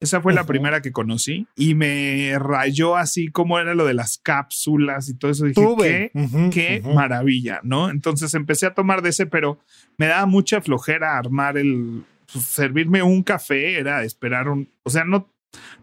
Esa 0.00 0.22
fue 0.22 0.32
la 0.32 0.44
primera 0.46 0.80
que 0.80 0.92
conocí 0.92 1.46
y 1.54 1.74
me 1.74 2.38
rayó 2.38 2.96
así 2.96 3.28
como 3.28 3.58
era 3.58 3.74
lo 3.74 3.84
de 3.84 3.92
las 3.92 4.16
cápsulas 4.16 5.10
y 5.10 5.14
todo 5.14 5.30
eso. 5.30 5.44
Dije, 5.44 6.10
qué, 6.12 6.50
qué 6.50 6.82
maravilla, 6.82 7.60
¿no? 7.62 7.90
Entonces 7.90 8.32
empecé 8.32 8.64
a 8.64 8.74
tomar 8.74 9.02
de 9.02 9.10
ese, 9.10 9.26
pero 9.26 9.58
me 9.98 10.06
daba 10.06 10.24
mucha 10.24 10.62
flojera 10.62 11.18
armar 11.18 11.58
el, 11.58 12.04
pues, 12.32 12.46
servirme 12.46 13.02
un 13.02 13.22
café, 13.22 13.78
era 13.78 14.02
esperar 14.02 14.48
un, 14.48 14.70
o 14.84 14.88
sea, 14.88 15.04
no, 15.04 15.30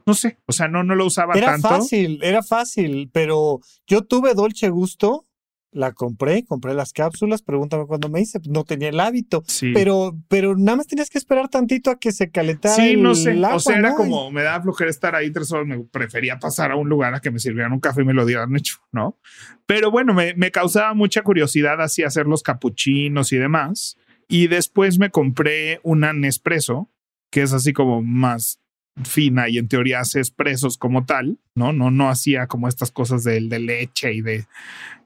no 0.06 0.14
sé, 0.16 0.40
o 0.48 0.52
sea, 0.52 0.68
no, 0.68 0.84
no 0.84 0.96
lo 0.96 1.06
usaba 1.06 1.36
tanto. 1.36 1.68
Era 1.68 1.78
fácil, 1.78 2.20
era 2.24 2.42
fácil, 2.42 3.12
pero 3.14 3.60
yo 3.86 4.02
tuve 4.02 4.34
Dolce 4.34 4.70
Gusto 4.70 5.27
la 5.72 5.92
compré, 5.92 6.46
compré 6.46 6.74
las 6.74 6.94
cápsulas, 6.94 7.42
pregúntame 7.42 7.86
cuándo 7.86 8.10
me 8.10 8.22
hice, 8.22 8.40
no 8.50 8.64
tenía 8.64 8.90
el 8.90 9.00
hábito, 9.00 9.44
pero, 9.74 10.18
pero 10.28 10.56
nada 10.56 10.78
más 10.78 10.88
tenías 10.88 11.10
que 11.10 11.18
esperar 11.18 11.50
tantito 11.50 11.92
a 11.92 12.00
que 12.00 12.12
se 12.12 12.32
calentara. 12.32 12.76
Sí, 12.76 12.96
no 12.96 13.16
sé, 13.16 13.40
o 13.44 13.60
sea, 13.60 13.78
era 13.78 13.96
como 13.96 14.32
me 14.32 14.44
daba 14.44 14.64
flojera 14.64 14.90
estar 14.90 15.16
ahí 15.16 15.32
tres 15.32 15.52
horas, 15.52 15.68
me 15.68 15.80
prefería 15.80 16.40
pasar 16.40 16.72
a 16.72 16.76
un 16.76 16.90
lugar 16.90 17.14
a 17.14 17.20
que 17.20 17.32
me 17.32 17.40
sirvieran 17.40 17.74
un 17.74 17.80
café 17.80 18.02
y 18.02 18.06
me 18.06 18.14
lo 18.14 18.26
dieran 18.26 18.56
hecho, 18.56 18.78
¿no? 18.92 19.20
Pero 19.66 19.92
bueno, 19.92 20.14
me, 20.14 20.34
me 20.36 20.52
causaba 20.52 20.94
mucha 20.94 21.22
curiosidad 21.22 21.82
así 21.82 22.04
hacer 22.04 22.26
los 22.26 22.44
capuchinos 22.44 23.32
y 23.34 23.38
demás. 23.38 23.98
Y 24.30 24.48
después 24.48 25.00
me 25.00 25.10
compré 25.10 25.80
una 25.84 26.12
Nespresso, 26.14 26.90
que 27.30 27.44
es 27.44 27.54
así 27.54 27.74
como 27.74 28.02
más 28.02 28.60
fina 29.04 29.50
y 29.50 29.58
en 29.58 29.68
teoría 29.68 30.00
hace 30.00 30.20
expresos 30.20 30.78
como 30.78 31.06
tal, 31.06 31.40
¿no? 31.56 31.74
No, 31.74 31.92
no 31.92 32.10
hacía 32.10 32.48
como 32.48 32.68
estas 32.68 32.92
cosas 32.92 33.24
de, 33.24 33.42
de 33.42 33.60
leche 33.60 34.14
y 34.14 34.22
de 34.22 34.46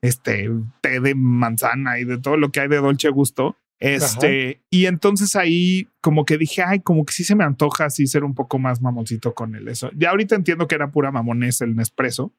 este 0.02 0.50
té 0.82 1.00
de 1.00 1.16
manzana 1.16 2.00
y 2.00 2.06
de 2.06 2.18
todo 2.18 2.38
lo 2.38 2.52
que 2.52 2.62
hay 2.62 2.68
de 2.68 2.78
dolce 2.78 3.10
gusto. 3.10 3.58
Este, 3.80 4.62
y 4.70 4.86
entonces 4.86 5.36
ahí 5.36 5.88
como 6.02 6.24
que 6.24 6.38
dije, 6.38 6.62
ay, 6.62 6.82
como 6.82 7.04
que 7.04 7.14
sí 7.14 7.24
se 7.24 7.36
me 7.36 7.44
antoja 7.44 7.86
así 7.86 8.06
ser 8.06 8.24
un 8.24 8.36
poco 8.36 8.60
más 8.60 8.80
mamoncito 8.80 9.34
con 9.34 9.56
él. 9.56 9.68
Eso. 9.68 9.90
Ya 9.96 10.12
ahorita 10.12 10.36
entiendo 10.36 10.68
que 10.68 10.76
era 10.76 10.92
pura 10.92 11.12
mamonés 11.12 11.62
el 11.62 11.76
Nespresso. 11.76 12.32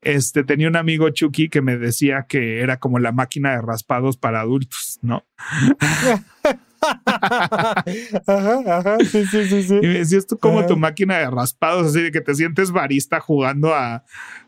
Este, 0.00 0.42
tenía 0.42 0.68
un 0.68 0.76
amigo 0.76 1.10
Chucky 1.10 1.50
que 1.50 1.60
me 1.60 1.76
decía 1.76 2.24
que 2.26 2.60
era 2.60 2.78
como 2.78 2.98
la 2.98 3.12
máquina 3.12 3.50
de 3.50 3.60
raspados 3.60 4.16
para 4.16 4.40
adultos, 4.40 4.98
¿no? 5.02 5.26
ajá, 6.80 7.84
ajá, 8.26 8.98
sí, 9.00 9.24
sí, 9.26 9.44
sí, 9.46 9.62
sí. 9.62 9.74
Y 9.74 9.86
me 9.86 9.98
decías 9.98 10.26
tú 10.26 10.38
como 10.38 10.66
tu 10.66 10.76
máquina 10.76 11.18
de 11.18 11.30
raspados, 11.30 11.88
así 11.88 12.02
de 12.02 12.12
que 12.12 12.20
te 12.20 12.34
sientes 12.34 12.70
barista 12.70 13.20
jugando 13.20 13.74
a, 13.74 14.04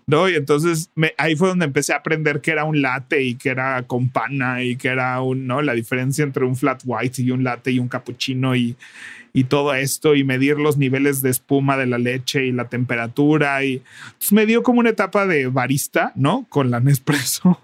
¿no? 0.06 0.28
Y 0.28 0.34
entonces 0.34 0.90
me, 0.94 1.14
ahí 1.18 1.36
fue 1.36 1.48
donde 1.48 1.64
empecé 1.64 1.92
a 1.92 1.96
aprender 1.96 2.40
que 2.40 2.50
era 2.50 2.64
un 2.64 2.82
latte 2.82 3.22
y 3.22 3.34
que 3.34 3.50
era 3.50 3.82
con 3.82 4.08
pana 4.08 4.62
y 4.62 4.76
que 4.76 4.88
era 4.88 5.20
un, 5.20 5.46
¿no? 5.46 5.62
La 5.62 5.74
diferencia 5.74 6.24
entre 6.24 6.44
un 6.44 6.56
flat 6.56 6.82
white 6.84 7.22
y 7.22 7.30
un 7.30 7.44
latte 7.44 7.72
y 7.72 7.78
un 7.78 7.88
cappuccino 7.88 8.56
y, 8.56 8.76
y 9.32 9.44
todo 9.44 9.74
esto 9.74 10.14
y 10.14 10.24
medir 10.24 10.58
los 10.58 10.76
niveles 10.76 11.22
de 11.22 11.30
espuma 11.30 11.76
de 11.76 11.86
la 11.86 11.98
leche 11.98 12.46
y 12.46 12.52
la 12.52 12.68
temperatura 12.68 13.64
y 13.64 13.82
me 14.30 14.46
dio 14.46 14.62
como 14.62 14.80
una 14.80 14.90
etapa 14.90 15.26
de 15.26 15.46
barista, 15.46 16.12
¿no? 16.14 16.46
Con 16.48 16.70
la 16.70 16.80
Nespresso. 16.80 17.58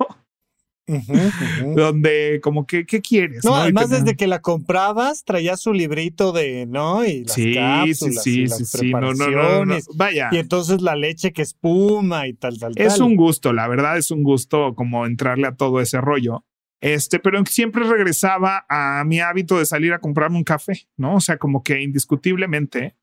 Donde, 1.76 2.40
como 2.42 2.66
que, 2.66 2.86
¿qué 2.86 3.00
quieres? 3.00 3.44
No, 3.44 3.54
además 3.54 3.90
desde 3.90 4.16
que 4.16 4.26
la 4.26 4.40
comprabas, 4.40 5.24
traía 5.24 5.56
su 5.56 5.72
librito 5.72 6.32
de, 6.32 6.66
¿no? 6.66 7.04
Y 7.04 7.24
las 7.24 7.34
sí, 7.34 7.54
cápsulas 7.54 8.22
sí, 8.22 8.40
y 8.40 8.46
las 8.46 8.72
preparaciones. 8.72 9.88
Vaya. 9.94 10.30
Y 10.32 10.38
entonces 10.38 10.80
la 10.80 10.96
leche 10.96 11.32
que 11.32 11.42
espuma 11.42 12.26
y 12.26 12.32
tal, 12.32 12.58
tal, 12.58 12.72
Es 12.76 13.00
un 13.00 13.16
gusto, 13.16 13.52
la 13.52 13.68
verdad 13.68 13.98
es 13.98 14.10
un 14.10 14.22
gusto 14.22 14.74
como 14.74 15.04
entrarle 15.04 15.46
a 15.46 15.56
todo 15.56 15.80
ese 15.80 16.00
rollo. 16.00 16.44
Este, 16.80 17.18
pero 17.18 17.44
siempre 17.44 17.84
regresaba 17.84 18.64
a 18.68 19.02
mi 19.04 19.20
hábito 19.20 19.58
de 19.58 19.66
salir 19.66 19.92
a 19.92 19.98
comprarme 19.98 20.36
un 20.36 20.44
café, 20.44 20.88
¿no? 20.96 21.16
O 21.16 21.20
sea, 21.20 21.36
como 21.36 21.62
que 21.62 21.82
indiscutiblemente 21.82 22.96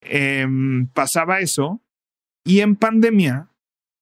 em, 0.00 0.88
pasaba 0.88 1.40
eso. 1.40 1.82
Y 2.42 2.60
en 2.60 2.74
pandemia, 2.74 3.50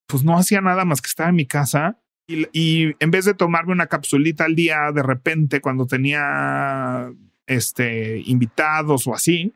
pues 0.06 0.22
no 0.22 0.38
hacía 0.38 0.60
nada 0.60 0.84
más 0.84 1.02
que 1.02 1.08
estar 1.08 1.28
en 1.28 1.34
mi 1.34 1.46
casa 1.46 1.98
y, 2.26 2.94
en 2.98 3.10
vez 3.10 3.24
de 3.24 3.34
tomarme 3.34 3.72
una 3.72 3.86
capsulita 3.86 4.44
al 4.44 4.54
día 4.54 4.90
de 4.92 5.02
repente 5.02 5.60
cuando 5.60 5.86
tenía 5.86 7.12
este, 7.46 8.22
invitados 8.24 9.06
o 9.06 9.14
así, 9.14 9.52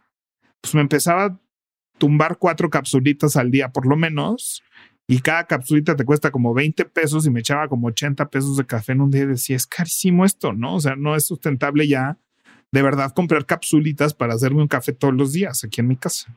pues 0.61 0.75
me 0.75 0.81
empezaba 0.81 1.25
a 1.25 1.41
tumbar 1.99 2.39
cuatro 2.39 2.71
capsulitas 2.71 3.37
al 3.37 3.51
día 3.51 3.71
por 3.71 3.87
lo 3.87 3.97
menos. 3.97 4.63
Y 5.11 5.21
cada 5.21 5.47
capsulita 5.47 5.97
te 5.97 6.05
cuesta 6.05 6.31
como 6.31 6.53
20 6.53 6.85
pesos 6.85 7.27
y 7.27 7.31
me 7.31 7.41
echaba 7.41 7.67
como 7.69 7.89
80 7.89 8.29
pesos 8.29 8.59
de 8.59 8.67
café 8.67 8.93
en 8.93 9.01
un 9.01 9.11
día 9.11 9.23
y 9.23 9.27
decía, 9.27 9.57
es 9.57 9.67
carísimo 9.67 10.27
esto, 10.27 10.53
¿no? 10.53 10.75
O 10.75 10.81
sea, 10.81 10.97
no 10.97 11.17
es 11.17 11.25
sustentable 11.27 11.89
ya 11.89 12.19
de 12.73 12.83
verdad 12.83 13.13
comprar 13.13 13.47
capsulitas 13.47 14.13
para 14.13 14.35
hacerme 14.35 14.61
un 14.61 14.69
café 14.69 14.93
todos 14.93 15.15
los 15.15 15.33
días 15.33 15.65
aquí 15.65 15.81
en 15.81 15.89
mi 15.89 15.97
casa. 15.97 16.37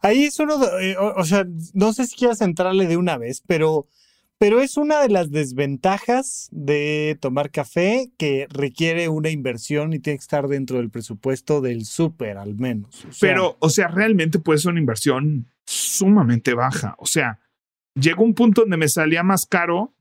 Ahí 0.00 0.24
es 0.24 0.38
uno, 0.38 0.56
eh, 0.80 0.96
o, 0.98 1.24
sea, 1.24 1.46
no 1.72 1.92
sé 1.92 2.06
si 2.06 2.16
quieras 2.16 2.40
entrarle 2.40 2.86
de 2.86 2.96
una 2.96 3.16
vez, 3.16 3.42
pero 3.46 3.88
pero 4.38 4.60
es 4.60 4.76
una 4.76 5.00
de 5.00 5.08
las 5.08 5.30
desventajas 5.30 6.48
de 6.50 7.16
tomar 7.20 7.50
café 7.50 8.12
que 8.18 8.46
requiere 8.50 9.08
una 9.08 9.30
inversión 9.30 9.92
y 9.92 10.00
tiene 10.00 10.18
que 10.18 10.22
estar 10.22 10.48
dentro 10.48 10.78
del 10.78 10.90
presupuesto 10.90 11.60
del 11.60 11.84
súper 11.84 12.36
al 12.36 12.54
menos. 12.56 13.06
Pero, 13.20 13.56
o 13.60 13.70
sea, 13.70 13.88
realmente 13.88 14.38
puede 14.38 14.58
ser 14.58 14.72
una 14.72 14.80
inversión 14.80 15.48
sumamente 15.64 16.54
baja. 16.54 16.94
O 16.98 17.06
sea, 17.06 17.40
llegó 17.94 18.24
un 18.24 18.34
punto 18.34 18.62
donde 18.62 18.76
me 18.76 18.88
salía 18.88 19.22
más 19.22 19.46
caro 19.46 19.94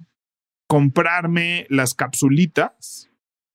comprarme 0.67 1.67
las 1.69 1.93
capsulitas 1.93 3.09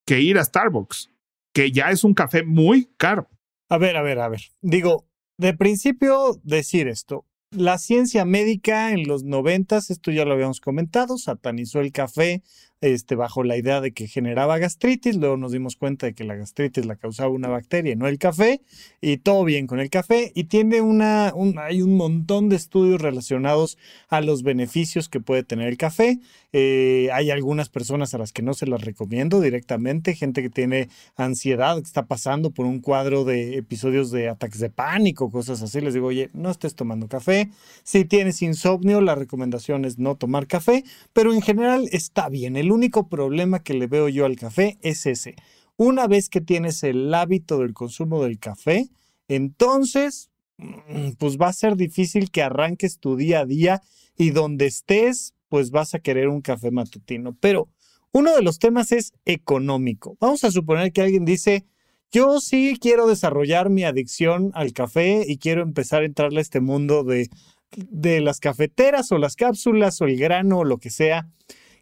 que 0.07 0.21
ir 0.21 0.39
a 0.39 0.45
Starbucks, 0.45 1.11
que 1.53 1.73
ya 1.73 1.91
es 1.91 2.05
un 2.05 2.15
café 2.15 2.45
muy 2.45 2.91
caro. 2.97 3.29
A 3.69 3.77
ver, 3.77 3.97
a 3.97 4.03
ver, 4.03 4.21
a 4.21 4.29
ver. 4.29 4.41
Digo, 4.63 5.07
de 5.37 5.55
principio 5.55 6.41
decir 6.45 6.89
esto, 6.89 7.27
la 7.51 7.79
ciencia 7.79 8.25
médica 8.25 8.93
en 8.93 9.07
los 9.07 9.25
noventas, 9.25 9.91
esto 9.91 10.11
ya 10.11 10.25
lo 10.25 10.35
habíamos 10.35 10.61
comentado, 10.61 11.17
satanizó 11.19 11.81
el 11.81 11.93
café 11.93 12.43
este, 12.81 13.15
bajo 13.15 13.43
la 13.43 13.57
idea 13.57 13.81
de 13.81 13.93
que 13.93 14.07
generaba 14.07 14.59
gastritis, 14.59 15.17
luego 15.17 15.37
nos 15.37 15.53
dimos 15.53 15.77
cuenta 15.77 16.07
de 16.07 16.15
que 16.15 16.25
la 16.25 16.37
gastritis 16.37 16.87
la 16.87 16.97
causaba 16.97 17.31
una 17.31 17.49
bacteria, 17.49 17.97
no 17.97 18.07
el 18.07 18.19
café, 18.19 18.61
y 19.01 19.17
todo 19.19 19.45
bien 19.45 19.67
con 19.67 19.81
el 19.81 19.91
café, 19.91 20.33
y 20.35 20.45
tiene 20.45 20.81
una, 20.81 21.33
hay 21.59 21.83
un 21.83 21.97
montón 21.97 22.49
de 22.49 22.57
estudios 22.57 23.01
relacionados 23.01 23.79
a 24.09 24.21
los 24.21 24.43
beneficios 24.43 25.09
que 25.09 25.21
puede 25.21 25.43
tener 25.43 25.69
el 25.69 25.77
café. 25.77 26.19
Eh, 26.53 27.11
hay 27.13 27.31
algunas 27.31 27.69
personas 27.69 28.15
a 28.15 28.19
las 28.19 28.33
que 28.33 28.43
no 28.43 28.55
se 28.55 28.67
las 28.67 28.83
recomiendo 28.83 29.41
directamente, 29.41 30.15
gente 30.15 30.43
que 30.43 30.51
tiene 30.51 30.89
ansiedad, 31.17 31.77
que 31.77 31.83
está 31.83 32.07
pasando 32.07 32.51
por 32.51 32.65
un 32.67 32.81
cuadro 32.81 33.25
de 33.25 33.57
episodios 33.57 34.11
de 34.11 34.29
ataques 34.29 34.61
de 34.61 34.71
pánico, 34.71 35.31
cosas 35.31 35.63
así, 35.63 35.81
les 35.81 35.95
digo, 35.95 36.07
oye, 36.07 36.31
no 36.33 36.51
estés 36.51 36.75
tomando 36.75 37.09
café. 37.09 37.51
Si 37.83 38.05
tienes 38.05 38.41
insomnio, 38.43 39.01
la 39.01 39.15
recomendación 39.15 39.85
es 39.85 39.99
no 39.99 40.17
tomar 40.17 40.47
café, 40.47 40.85
pero 41.13 41.33
en 41.33 41.43
general 41.43 41.89
está 41.93 42.29
bien. 42.29 42.57
El 42.57 42.68
único 42.73 43.09
problema 43.09 43.63
que 43.63 43.75
le 43.75 43.87
veo 43.87 44.09
yo 44.09 44.27
al 44.27 44.37
café 44.37 44.79
es 44.83 45.07
ese. 45.07 45.37
Una 45.77 46.07
vez 46.07 46.29
que 46.29 46.41
tienes 46.41 46.83
el 46.83 47.13
hábito 47.15 47.59
del 47.59 47.75
consumo 47.75 48.23
del 48.23 48.39
café, 48.39 48.89
entonces, 49.29 50.31
mm, 50.57 51.13
pues 51.19 51.39
va 51.39 51.49
a 51.49 51.53
ser 51.53 51.77
difícil 51.77 52.31
que 52.31 52.43
arranques 52.43 52.99
tu 52.99 53.17
día 53.17 53.41
a 53.41 53.47
día 53.47 53.83
y 54.17 54.31
donde 54.31 54.67
estés, 54.67 55.35
pues 55.49 55.71
vas 55.71 55.95
a 55.95 56.01
querer 56.01 56.29
un 56.29 56.41
café 56.41 56.71
matutino. 56.71 57.37
Pero 57.41 57.69
uno 58.13 58.35
de 58.35 58.43
los 58.43 58.59
temas 58.59 58.93
es 58.93 59.13
económico. 59.25 60.17
Vamos 60.21 60.43
a 60.45 60.51
suponer 60.51 60.93
que 60.93 61.03
alguien 61.03 61.25
dice, 61.25 61.67
yo 62.11 62.41
sí 62.41 62.79
quiero 62.81 63.07
desarrollar 63.07 63.71
mi 63.71 63.85
adicción 63.85 64.51
al 64.55 64.73
café 64.73 65.25
y 65.27 65.39
quiero 65.39 65.63
empezar 65.63 66.03
a 66.03 66.07
entrarle 66.07 66.39
a 66.39 66.43
este 66.43 66.61
mundo 66.61 67.05
de, 67.05 67.29
de 67.77 68.21
las 68.21 68.41
cafeteras 68.41 69.13
o 69.13 69.19
las 69.19 69.37
cápsulas 69.37 70.01
o 70.01 70.07
el 70.07 70.17
grano 70.19 70.59
o 70.59 70.65
lo 70.65 70.79
que 70.79 70.91
sea. 70.91 71.29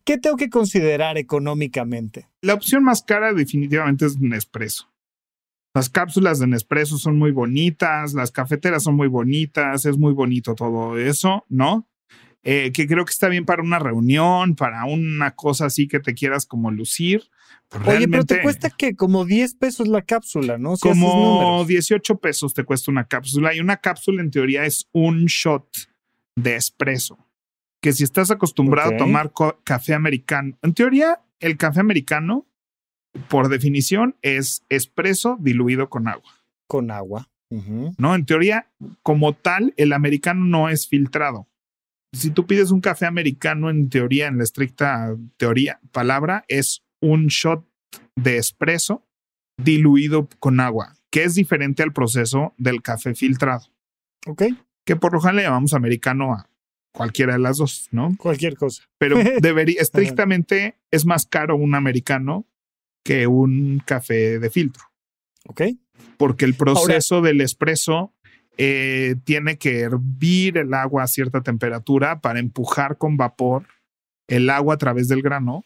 ¿Qué 0.07 0.17
tengo 0.17 0.37
que 0.37 0.49
considerar 0.49 1.19
económicamente? 1.19 2.29
La 2.41 2.55
opción 2.55 2.83
más 2.85 3.03
cara 3.03 3.35
definitivamente 3.35 4.07
es 4.07 4.19
Nespresso. 4.19 4.89
Las 5.75 5.91
cápsulas 5.91 6.39
de 6.39 6.47
Nespresso 6.47 6.97
son 6.97 7.19
muy 7.19 7.33
bonitas, 7.33 8.15
las 8.15 8.31
cafeteras 8.31 8.85
son 8.85 8.97
muy 8.97 9.09
bonitas, 9.09 9.85
es 9.85 9.99
muy 9.99 10.15
bonito 10.15 10.55
todo 10.55 10.97
eso, 10.97 11.45
¿no? 11.51 11.87
Eh, 12.45 12.71
que 12.73 12.87
creo 12.87 13.05
que 13.05 13.11
está 13.11 13.29
bien 13.29 13.45
para 13.45 13.63
una 13.63 13.81
reunión, 13.81 14.55
para 14.55 14.85
una 14.85 15.33
cosa 15.33 15.67
así 15.67 15.89
que 15.89 15.99
te 15.99 16.15
quieras 16.15 16.47
como 16.47 16.71
lucir. 16.71 17.29
Oye, 17.85 18.07
pero 18.07 18.25
te 18.25 18.41
cuesta 18.41 18.71
que 18.71 18.95
como 18.95 19.25
10 19.25 19.57
pesos 19.57 19.89
la 19.89 20.03
cápsula, 20.03 20.57
¿no? 20.57 20.77
como 20.77 21.65
18 21.67 22.19
pesos 22.21 22.55
te 22.55 22.63
cuesta 22.63 22.93
una 22.93 23.09
cápsula 23.09 23.53
y 23.53 23.59
una 23.59 23.79
cápsula 23.79 24.23
en 24.23 24.31
teoría 24.31 24.65
es 24.65 24.89
un 24.93 25.25
shot 25.27 25.67
de 26.37 26.55
espresso. 26.55 27.26
Que 27.87 27.93
si 27.93 28.03
estás 28.03 28.33
acostumbrado 28.33 28.95
a 28.95 28.97
tomar 28.97 29.33
café 29.63 29.95
americano, 29.95 30.59
en 30.61 30.75
teoría 30.75 31.21
el 31.39 31.57
café 31.57 31.79
americano, 31.79 32.45
por 33.29 33.49
definición, 33.49 34.17
es 34.23 34.65
espresso 34.69 35.37
diluido 35.39 35.89
con 35.89 36.09
agua. 36.09 36.33
Con 36.67 36.91
agua. 36.91 37.29
No, 37.97 38.17
en 38.17 38.27
teoría, 38.27 38.67
como 39.05 39.35
tal, 39.35 39.73
el 39.77 39.93
americano 39.93 40.45
no 40.45 40.69
es 40.69 40.89
filtrado 40.89 41.47
si 42.17 42.31
tú 42.31 42.47
pides 42.47 42.71
un 42.71 42.81
café 42.81 43.07
americano, 43.07 43.71
en 43.71 43.89
teoría, 43.89 44.27
en 44.27 44.39
la 44.39 44.45
estricta 44.45 45.15
teoría, 45.37 45.81
palabra, 45.93 46.45
es 46.49 46.83
un 47.01 47.27
shot 47.27 47.65
de 48.17 48.39
espresso 48.39 49.07
diluido 49.63 50.29
con 50.39 50.61
agua, 50.61 50.95
que 51.11 51.25
es 51.25 51.35
diferente 51.35 51.83
al 51.83 51.93
proceso 51.93 52.55
del 52.57 52.83
café 52.83 53.15
filtrado. 53.15 53.67
Ok. 54.27 54.45
Que 54.85 54.97
por 54.97 55.13
lo 55.13 55.21
general 55.21 55.37
le 55.37 55.43
llamamos 55.43 55.75
americano 55.75 56.33
a 56.33 56.49
cualquiera 56.97 57.35
de 57.35 57.39
las 57.39 57.59
dos, 57.59 57.89
¿no? 57.91 58.17
Cualquier 58.17 58.57
cosa. 58.57 58.85
Pero 58.99 59.19
debería, 59.41 59.81
estrictamente, 59.81 60.79
es 60.91 61.05
más 61.05 61.27
caro 61.27 61.57
un 61.57 61.75
americano 61.75 62.47
que 63.05 63.27
un 63.27 63.83
café 63.85 64.39
de 64.39 64.51
filtro. 64.51 64.85
Ok. 65.47 65.63
Porque 66.17 66.47
el 66.47 66.55
proceso 66.55 67.21
del 67.21 67.43
espresso 67.43 68.15
eh, 68.57 69.17
tiene 69.25 69.59
que 69.59 69.81
hervir 69.81 70.57
el 70.57 70.73
agua 70.73 71.03
a 71.03 71.07
cierta 71.07 71.43
temperatura 71.43 72.21
para 72.21 72.39
empujar 72.39 72.97
con 72.97 73.19
vapor 73.19 73.67
el 74.29 74.49
agua 74.49 74.75
a 74.75 74.79
través 74.79 75.09
del 75.09 75.23
grano 75.23 75.65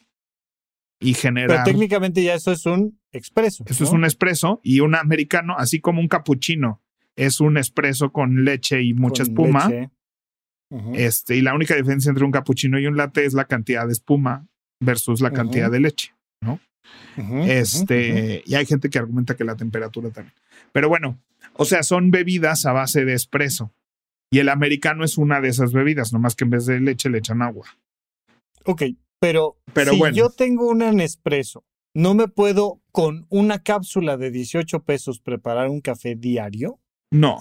y 0.98 1.14
generar. 1.14 1.48
Pero 1.48 1.64
técnicamente 1.64 2.22
ya 2.22 2.34
eso 2.34 2.50
es 2.50 2.66
un 2.66 3.00
expreso. 3.12 3.64
Eso 3.66 3.84
es 3.84 3.90
un 3.90 4.04
expreso 4.04 4.60
y 4.64 4.80
un 4.80 4.96
americano, 4.96 5.54
así 5.56 5.80
como 5.80 6.00
un 6.00 6.08
cappuccino, 6.08 6.82
es 7.14 7.40
un 7.40 7.56
expreso 7.56 8.12
con 8.12 8.44
leche 8.44 8.82
y 8.82 8.92
mucha 8.92 9.22
espuma. 9.22 9.70
Este, 10.94 11.36
y 11.36 11.40
la 11.40 11.54
única 11.54 11.74
diferencia 11.74 12.10
entre 12.10 12.24
un 12.24 12.30
cappuccino 12.30 12.78
y 12.78 12.86
un 12.86 12.96
latte 12.96 13.24
es 13.24 13.34
la 13.34 13.46
cantidad 13.46 13.86
de 13.86 13.92
espuma 13.92 14.46
versus 14.80 15.20
la 15.20 15.32
cantidad 15.32 15.70
de 15.70 15.80
leche, 15.80 16.14
¿no? 16.40 16.60
este, 17.46 18.42
y 18.46 18.54
hay 18.54 18.66
gente 18.66 18.88
que 18.88 18.98
argumenta 18.98 19.36
que 19.36 19.44
la 19.44 19.56
temperatura 19.56 20.10
también. 20.10 20.34
Pero 20.72 20.88
bueno, 20.88 21.18
o 21.54 21.64
sea, 21.64 21.82
son 21.82 22.10
bebidas 22.10 22.66
a 22.66 22.72
base 22.72 23.04
de 23.04 23.14
espresso. 23.14 23.72
Y 24.32 24.38
el 24.38 24.48
americano 24.48 25.04
es 25.04 25.18
una 25.18 25.40
de 25.40 25.48
esas 25.48 25.72
bebidas, 25.72 26.12
nomás 26.12 26.36
que 26.36 26.44
en 26.44 26.50
vez 26.50 26.66
de 26.66 26.80
leche 26.80 27.10
le 27.10 27.18
echan 27.18 27.42
agua. 27.42 27.66
Ok, 28.64 28.82
pero, 29.18 29.58
pero 29.72 29.92
si 29.92 30.14
yo 30.14 30.30
tengo 30.30 30.68
una 30.68 30.92
Nespresso, 30.92 31.64
¿no 31.94 32.14
me 32.14 32.28
puedo 32.28 32.80
con 32.92 33.26
una 33.28 33.62
cápsula 33.62 34.16
de 34.16 34.30
18 34.30 34.84
pesos 34.84 35.20
preparar 35.20 35.68
un 35.68 35.80
café 35.80 36.14
diario? 36.14 36.78
No. 37.10 37.38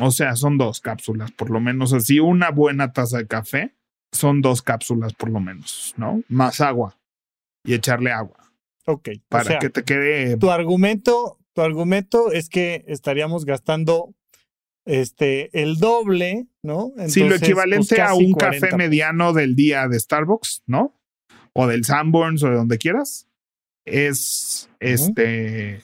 O 0.00 0.10
sea, 0.10 0.36
son 0.36 0.58
dos 0.58 0.80
cápsulas, 0.80 1.32
por 1.32 1.50
lo 1.50 1.60
menos 1.60 1.92
así. 1.92 2.20
Una 2.20 2.50
buena 2.50 2.92
taza 2.92 3.18
de 3.18 3.26
café 3.26 3.74
son 4.12 4.40
dos 4.42 4.62
cápsulas, 4.62 5.12
por 5.14 5.30
lo 5.30 5.40
menos, 5.40 5.94
¿no? 5.96 6.22
Más 6.28 6.60
agua 6.60 6.98
y 7.64 7.74
echarle 7.74 8.12
agua. 8.12 8.52
Ok. 8.86 9.10
Para 9.28 9.58
que 9.58 9.70
te 9.70 9.84
quede. 9.84 10.36
Tu 10.36 10.50
argumento 10.50 11.38
tu 11.58 11.62
argumento 11.62 12.30
es 12.30 12.48
que 12.48 12.84
estaríamos 12.86 13.44
gastando 13.44 14.14
este, 14.84 15.50
el 15.60 15.78
doble, 15.78 16.46
¿no? 16.62 16.92
sí, 17.08 17.24
lo 17.24 17.34
equivalente 17.34 17.96
pues, 17.96 18.08
a 18.08 18.14
un 18.14 18.32
café 18.34 18.76
mediano 18.76 19.32
del 19.32 19.56
día 19.56 19.88
de 19.88 19.98
Starbucks, 19.98 20.62
¿no? 20.68 20.94
O 21.54 21.66
del 21.66 21.84
Sanborns 21.84 22.44
o 22.44 22.50
de 22.50 22.54
donde 22.54 22.78
quieras. 22.78 23.26
Es 23.84 24.70
este 24.78 25.82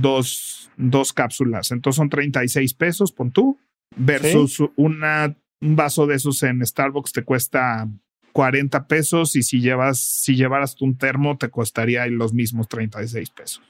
dos, 0.00 0.70
dos 0.76 1.12
cápsulas. 1.12 1.70
Entonces 1.70 1.96
son 1.96 2.08
36 2.08 2.74
pesos, 2.74 3.12
pon 3.12 3.30
tú, 3.32 3.58
versus 3.96 4.62
una, 4.76 5.36
un 5.60 5.76
vaso 5.76 6.06
de 6.06 6.16
esos 6.16 6.42
en 6.42 6.64
Starbucks 6.64 7.12
te 7.12 7.24
cuesta 7.24 7.88
40 8.32 8.86
pesos 8.88 9.36
y 9.36 9.42
si 9.42 9.60
llevas, 9.60 10.00
si 10.00 10.34
llevaras 10.34 10.80
un 10.80 10.98
termo 10.98 11.38
te 11.38 11.50
costaría 11.50 12.06
los 12.06 12.32
mismos 12.32 12.68
36 12.68 13.30
pesos. 13.30 13.62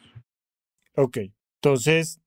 Ok, 0.97 1.19
entonces, 1.61 2.21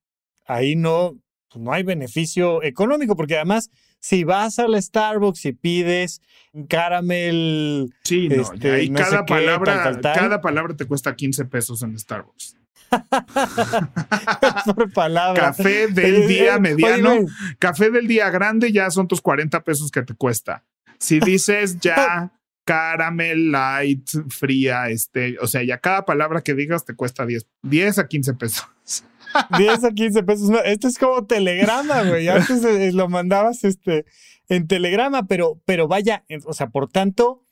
ahí 0.45 0.75
no, 0.75 1.17
pues, 1.49 1.63
no 1.63 1.71
hay 1.71 1.83
beneficio 1.83 2.61
económico, 2.63 3.15
porque 3.15 3.35
además, 3.35 3.71
si 3.99 4.23
vas 4.23 4.59
al 4.59 4.81
Starbucks 4.81 5.45
y 5.45 5.53
pides 5.53 6.21
caramel. 6.67 7.93
Sí, 8.03 8.29
no, 8.29 8.41
este, 8.41 8.91
cada, 8.93 9.25
palabra, 9.25 9.99
cada 10.01 10.41
palabra 10.41 10.75
te 10.75 10.85
cuesta 10.85 11.15
15 11.15 11.45
pesos 11.45 11.81
en 11.81 11.97
Starbucks. 11.97 12.56
Por 14.75 14.91
palabra. 14.91 15.41
Café 15.41 15.87
del 15.87 16.27
día 16.27 16.59
mediano, 16.59 17.25
café 17.59 17.89
del 17.89 18.07
día 18.07 18.29
grande 18.29 18.71
ya 18.71 18.89
son 18.91 19.07
tus 19.07 19.21
40 19.21 19.63
pesos 19.63 19.91
que 19.91 20.01
te 20.03 20.13
cuesta. 20.13 20.63
Si 20.97 21.19
dices 21.25 21.79
ya 21.79 22.31
caramel 22.65 23.51
light, 23.51 24.09
fría, 24.29 24.89
este, 24.89 25.37
o 25.39 25.47
sea, 25.47 25.63
ya 25.63 25.77
cada 25.79 26.05
palabra 26.05 26.41
que 26.41 26.53
digas 26.53 26.83
te 26.85 26.95
cuesta 26.95 27.25
10, 27.25 27.47
10 27.63 27.99
a 27.99 28.07
15 28.07 28.33
pesos. 28.33 28.67
10 29.57 29.83
a 29.85 29.91
15 29.91 30.23
pesos. 30.23 30.49
No, 30.49 30.59
esto 30.59 30.87
es 30.87 30.97
como 30.97 31.25
telegrama, 31.25 32.03
güey. 32.03 32.27
Antes 32.27 32.63
eh, 32.63 32.91
lo 32.91 33.07
mandabas 33.07 33.63
este, 33.63 34.05
en 34.49 34.67
telegrama, 34.67 35.27
pero, 35.27 35.61
pero 35.65 35.87
vaya, 35.87 36.25
o 36.45 36.53
sea, 36.53 36.67
por 36.69 36.89
tanto, 36.89 37.45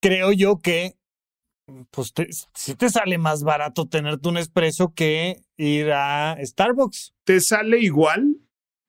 creo 0.00 0.32
yo 0.32 0.58
que 0.60 0.96
pues 1.90 2.12
si 2.54 2.74
te 2.74 2.88
sale 2.88 3.18
más 3.18 3.42
barato 3.42 3.88
tenerte 3.88 4.28
un 4.28 4.36
espresso 4.36 4.92
que 4.94 5.42
ir 5.56 5.92
a 5.92 6.36
Starbucks. 6.40 7.14
Te 7.24 7.40
sale 7.40 7.78
igual, 7.80 8.36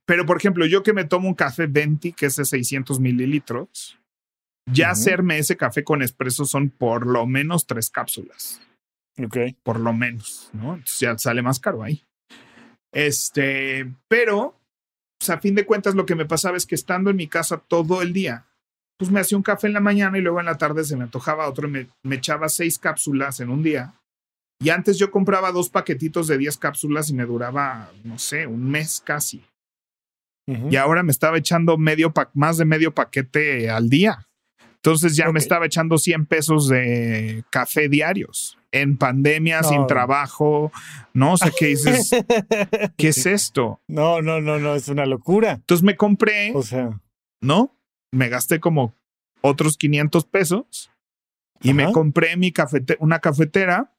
pero 0.05 0.25
por 0.25 0.37
ejemplo, 0.37 0.65
yo 0.65 0.83
que 0.83 0.93
me 0.93 1.05
tomo 1.05 1.27
un 1.27 1.35
café 1.35 1.67
20, 1.67 2.13
que 2.13 2.27
es 2.27 2.35
de 2.35 2.45
600 2.45 2.99
mililitros, 2.99 3.99
ya 4.71 4.91
hacerme 4.91 5.37
ese 5.37 5.57
café 5.57 5.83
con 5.83 6.01
espresso 6.01 6.45
son 6.45 6.69
por 6.69 7.07
lo 7.07 7.25
menos 7.25 7.65
tres 7.65 7.89
cápsulas. 7.89 8.61
Ok. 9.17 9.37
Por 9.63 9.79
lo 9.79 9.93
menos, 9.93 10.49
¿no? 10.53 10.73
Entonces 10.75 10.99
ya 10.99 11.17
sale 11.17 11.41
más 11.41 11.59
caro 11.59 11.83
ahí. 11.83 12.03
Este, 12.91 13.91
pero, 14.07 14.59
pues 15.19 15.29
a 15.29 15.39
fin 15.39 15.55
de 15.55 15.65
cuentas, 15.65 15.95
lo 15.95 16.05
que 16.05 16.15
me 16.15 16.25
pasaba 16.25 16.57
es 16.57 16.65
que 16.65 16.75
estando 16.75 17.09
en 17.09 17.15
mi 17.15 17.27
casa 17.27 17.57
todo 17.57 18.01
el 18.01 18.13
día, 18.13 18.47
pues 19.01 19.09
me 19.09 19.19
hacía 19.19 19.35
un 19.35 19.41
café 19.41 19.65
en 19.65 19.73
la 19.73 19.79
mañana 19.79 20.19
y 20.19 20.21
luego 20.21 20.39
en 20.39 20.45
la 20.45 20.59
tarde 20.59 20.83
se 20.83 20.95
me 20.95 21.05
antojaba 21.05 21.49
otro 21.49 21.67
y 21.67 21.71
me, 21.71 21.87
me 22.03 22.17
echaba 22.17 22.47
seis 22.49 22.77
cápsulas 22.77 23.39
en 23.39 23.49
un 23.49 23.63
día. 23.63 23.95
Y 24.59 24.69
antes 24.69 24.99
yo 24.99 25.09
compraba 25.09 25.51
dos 25.51 25.71
paquetitos 25.71 26.27
de 26.27 26.37
diez 26.37 26.55
cápsulas 26.55 27.09
y 27.09 27.15
me 27.15 27.25
duraba, 27.25 27.89
no 28.03 28.19
sé, 28.19 28.45
un 28.45 28.69
mes 28.69 29.01
casi. 29.03 29.43
Y 30.69 30.75
ahora 30.75 31.01
me 31.01 31.11
estaba 31.11 31.39
echando 31.39 31.79
medio 31.79 32.13
más 32.35 32.57
de 32.57 32.65
medio 32.65 32.93
paquete 32.93 33.71
al 33.71 33.89
día. 33.89 34.27
Entonces 34.75 35.15
ya 35.15 35.31
me 35.31 35.39
estaba 35.39 35.65
echando 35.65 35.97
100 35.97 36.27
pesos 36.27 36.67
de 36.67 37.43
café 37.49 37.89
diarios 37.89 38.59
en 38.71 38.97
pandemia, 38.97 39.63
sin 39.63 39.87
trabajo, 39.87 40.71
¿no? 41.15 41.33
O 41.33 41.37
sea, 41.37 41.51
¿qué 41.57 41.67
dices? 41.67 42.11
¿Qué 42.97 43.07
es 43.07 43.25
esto? 43.25 43.79
No, 43.87 44.21
no, 44.21 44.41
no, 44.41 44.59
no, 44.59 44.75
es 44.75 44.89
una 44.89 45.07
locura. 45.07 45.53
Entonces 45.53 45.83
me 45.83 45.97
compré, 45.97 46.51
o 46.53 46.61
sea, 46.61 46.99
¿no? 47.41 47.75
Me 48.11 48.29
gasté 48.29 48.59
como 48.59 48.93
otros 49.41 49.77
500 49.77 50.25
pesos 50.25 50.91
y 51.61 51.73
me 51.73 51.91
compré 51.91 52.37
mi 52.37 52.51
cafete 52.51 52.97
una 52.99 53.19
cafetera 53.19 53.91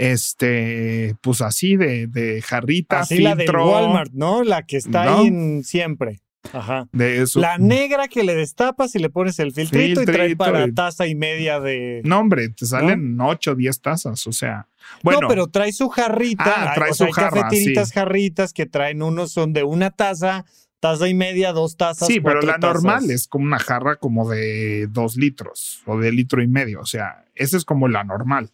este, 0.00 1.14
pues 1.20 1.42
así 1.42 1.76
de, 1.76 2.06
de 2.06 2.40
jarrita, 2.40 3.00
así 3.00 3.18
la 3.18 3.34
de 3.34 3.44
Walmart, 3.50 4.12
¿no? 4.12 4.42
La 4.42 4.62
que 4.62 4.78
está 4.78 5.18
ahí 5.18 5.62
siempre. 5.62 6.22
Ajá. 6.54 6.88
De 6.92 7.20
eso. 7.20 7.38
La 7.38 7.58
negra 7.58 8.08
que 8.08 8.24
le 8.24 8.34
destapas 8.34 8.94
y 8.94 8.98
le 8.98 9.10
pones 9.10 9.38
el 9.38 9.52
filtrito, 9.52 10.00
y 10.00 10.06
trae 10.06 10.36
para 10.36 10.72
taza 10.72 11.06
y 11.06 11.14
media 11.14 11.60
de. 11.60 12.00
No, 12.04 12.18
hombre, 12.18 12.48
te 12.48 12.64
salen 12.64 13.20
ocho 13.20 13.50
8 13.50 13.52
o 13.52 13.54
10 13.56 13.80
tazas, 13.82 14.26
o 14.26 14.32
sea. 14.32 14.68
Bueno. 15.02 15.20
No, 15.20 15.28
pero 15.28 15.48
trae 15.48 15.72
su 15.72 15.90
jarrita. 15.90 16.70
Ah, 16.70 16.72
trae 16.74 16.94
su 16.94 17.10
jarra, 17.10 17.42
cafetiritas, 17.42 17.92
jarritas 17.92 18.52
que 18.54 18.64
traen 18.64 19.02
unos 19.02 19.32
son 19.32 19.52
de 19.52 19.64
una 19.64 19.90
taza, 19.90 20.46
taza 20.80 21.08
y 21.08 21.14
media, 21.14 21.52
dos 21.52 21.76
tazas. 21.76 22.08
Sí, 22.08 22.20
pero 22.20 22.42
la 22.42 22.58
normal 22.58 23.10
es 23.10 23.28
como 23.28 23.44
una 23.44 23.58
jarra 23.58 23.96
como 23.96 24.28
de 24.28 24.86
dos 24.88 25.16
litros 25.16 25.82
o 25.86 25.98
de 25.98 26.10
litro 26.12 26.42
y 26.42 26.48
medio. 26.48 26.80
O 26.80 26.86
sea, 26.86 27.26
esa 27.34 27.56
es 27.56 27.64
como 27.64 27.88
la 27.88 28.02
normal. 28.02 28.50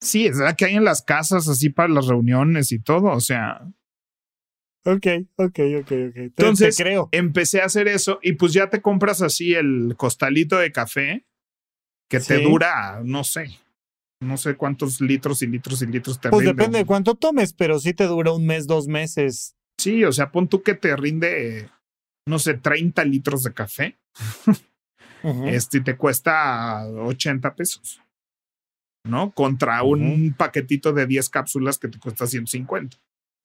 Sí, 0.00 0.26
es 0.26 0.36
la 0.36 0.54
que 0.54 0.66
hay 0.66 0.74
en 0.74 0.84
las 0.84 1.02
casas 1.02 1.48
así 1.48 1.70
para 1.70 1.88
las 1.88 2.06
reuniones 2.06 2.72
y 2.72 2.78
todo. 2.78 3.06
O 3.06 3.20
sea, 3.20 3.62
Ok, 4.86 5.06
ok, 5.34 5.58
ok, 5.80 5.92
ok. 6.10 6.16
Entonces, 6.16 6.76
creo. 6.76 7.08
empecé 7.10 7.60
a 7.60 7.64
hacer 7.64 7.88
eso 7.88 8.20
y 8.22 8.34
pues 8.34 8.52
ya 8.52 8.70
te 8.70 8.80
compras 8.80 9.20
así 9.20 9.52
el 9.52 9.94
costalito 9.96 10.58
de 10.58 10.70
café 10.70 11.26
que 12.08 12.20
te 12.20 12.40
dura, 12.40 13.00
no 13.04 13.24
sé, 13.24 13.58
no 14.20 14.36
sé 14.36 14.54
cuántos 14.56 15.00
litros 15.00 15.42
y 15.42 15.48
litros 15.48 15.82
y 15.82 15.86
litros 15.86 16.20
te 16.20 16.30
Pues 16.30 16.46
depende 16.46 16.78
de 16.78 16.86
cuánto 16.86 17.16
tomes, 17.16 17.52
pero 17.52 17.80
sí 17.80 17.94
te 17.94 18.04
dura 18.04 18.30
un 18.30 18.46
mes, 18.46 18.68
dos 18.68 18.86
meses. 18.86 19.55
Sí, 19.78 20.04
o 20.04 20.12
sea, 20.12 20.30
pon 20.32 20.48
tú 20.48 20.62
que 20.62 20.74
te 20.74 20.96
rinde, 20.96 21.68
no 22.26 22.38
sé, 22.38 22.54
30 22.54 23.04
litros 23.04 23.42
de 23.42 23.52
café. 23.52 23.96
Este 25.46 25.80
te 25.80 25.96
cuesta 25.96 26.86
80 26.86 27.54
pesos. 27.56 28.00
¿No? 29.04 29.32
Contra 29.32 29.82
un 29.82 30.34
paquetito 30.36 30.92
de 30.92 31.06
10 31.06 31.28
cápsulas 31.30 31.78
que 31.78 31.88
te 31.88 31.98
cuesta 31.98 32.28
150. 32.28 32.96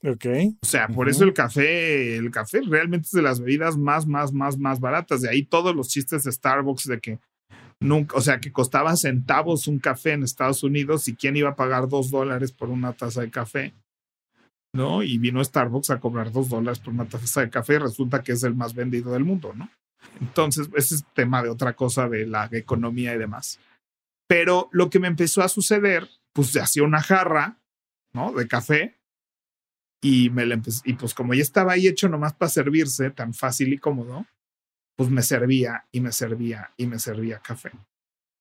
Ok. 0.03 0.25
O 0.61 0.65
sea, 0.65 0.87
por 0.87 1.09
eso 1.09 1.23
el 1.23 1.33
café, 1.33 2.17
el 2.17 2.31
café 2.31 2.61
realmente 2.61 3.05
es 3.05 3.11
de 3.11 3.21
las 3.21 3.39
bebidas 3.39 3.77
más, 3.77 4.07
más, 4.07 4.31
más, 4.31 4.57
más 4.57 4.79
baratas. 4.79 5.21
De 5.21 5.29
ahí 5.29 5.43
todos 5.43 5.75
los 5.75 5.89
chistes 5.89 6.23
de 6.23 6.31
Starbucks 6.31 6.85
de 6.85 6.99
que 6.99 7.19
nunca, 7.79 8.15
o 8.15 8.21
sea, 8.21 8.39
que 8.39 8.51
costaba 8.51 8.95
centavos 8.95 9.67
un 9.67 9.79
café 9.79 10.13
en 10.13 10.23
Estados 10.23 10.63
Unidos 10.63 11.07
y 11.07 11.15
quién 11.15 11.35
iba 11.35 11.49
a 11.49 11.55
pagar 11.55 11.87
dos 11.87 12.09
dólares 12.09 12.51
por 12.51 12.69
una 12.69 12.93
taza 12.93 13.21
de 13.21 13.29
café. 13.29 13.73
¿No? 14.73 15.03
Y 15.03 15.17
vino 15.17 15.43
Starbucks 15.43 15.89
a 15.89 15.99
cobrar 15.99 16.31
dos 16.31 16.49
dólares 16.49 16.79
por 16.79 16.93
una 16.93 17.05
taza 17.05 17.41
de 17.41 17.49
café 17.49 17.75
y 17.75 17.79
resulta 17.79 18.23
que 18.23 18.31
es 18.31 18.43
el 18.43 18.55
más 18.55 18.73
vendido 18.73 19.11
del 19.11 19.25
mundo, 19.25 19.53
¿no? 19.53 19.69
Entonces, 20.19 20.69
ese 20.75 20.95
es 20.95 21.05
tema 21.13 21.43
de 21.43 21.49
otra 21.49 21.73
cosa 21.73 22.07
de 22.07 22.25
la 22.25 22.47
economía 22.51 23.13
y 23.13 23.17
demás. 23.17 23.59
Pero 24.27 24.69
lo 24.71 24.89
que 24.89 24.99
me 24.99 25.07
empezó 25.07 25.41
a 25.41 25.49
suceder, 25.49 26.07
pues 26.33 26.55
hacía 26.55 26.83
una 26.83 27.01
jarra, 27.01 27.57
¿no? 28.13 28.31
De 28.31 28.47
café 28.47 28.97
y 30.01 30.29
me 30.31 30.45
la 30.45 30.55
empecé, 30.55 30.81
y 30.85 30.93
pues 30.93 31.13
como 31.13 31.33
ya 31.33 31.41
estaba 31.41 31.73
ahí 31.73 31.87
hecho 31.87 32.09
nomás 32.09 32.33
para 32.33 32.49
servirse, 32.49 33.11
tan 33.11 33.33
fácil 33.33 33.71
y 33.73 33.77
cómodo, 33.77 34.25
pues 34.97 35.09
me 35.09 35.21
servía 35.21 35.85
y 35.91 36.01
me 36.01 36.11
servía 36.11 36.71
y 36.75 36.87
me 36.87 36.97
servía 36.97 37.39
café. 37.39 37.71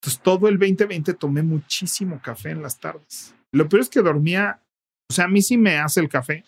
Entonces 0.01 0.23
todo 0.23 0.49
el 0.49 0.59
2020 0.59 1.15
tomé 1.15 1.43
muchísimo 1.43 2.21
café 2.23 2.51
en 2.51 2.63
las 2.63 2.81
tardes. 2.81 3.35
Lo 3.53 3.69
peor 3.69 3.83
es 3.83 3.91
que 3.91 4.01
dormía, 4.01 4.63
o 5.11 5.13
sea, 5.13 5.25
a 5.25 5.29
mí 5.29 5.43
sí 5.43 5.59
me 5.59 5.77
hace 5.77 5.99
el 5.99 6.09
café 6.09 6.45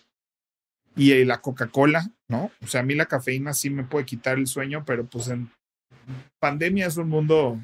y 0.95 1.25
la 1.25 1.41
Coca-Cola, 1.41 2.09
¿no? 2.29 2.49
O 2.61 2.67
sea, 2.67 2.79
a 2.79 2.83
mí 2.83 2.95
la 2.95 3.07
cafeína 3.07 3.51
sí 3.51 3.69
me 3.69 3.83
puede 3.83 4.05
quitar 4.05 4.37
el 4.37 4.47
sueño, 4.47 4.85
pero 4.85 5.05
pues 5.05 5.27
en 5.27 5.51
pandemia 6.39 6.87
es 6.87 6.95
un 6.95 7.09
mundo 7.09 7.59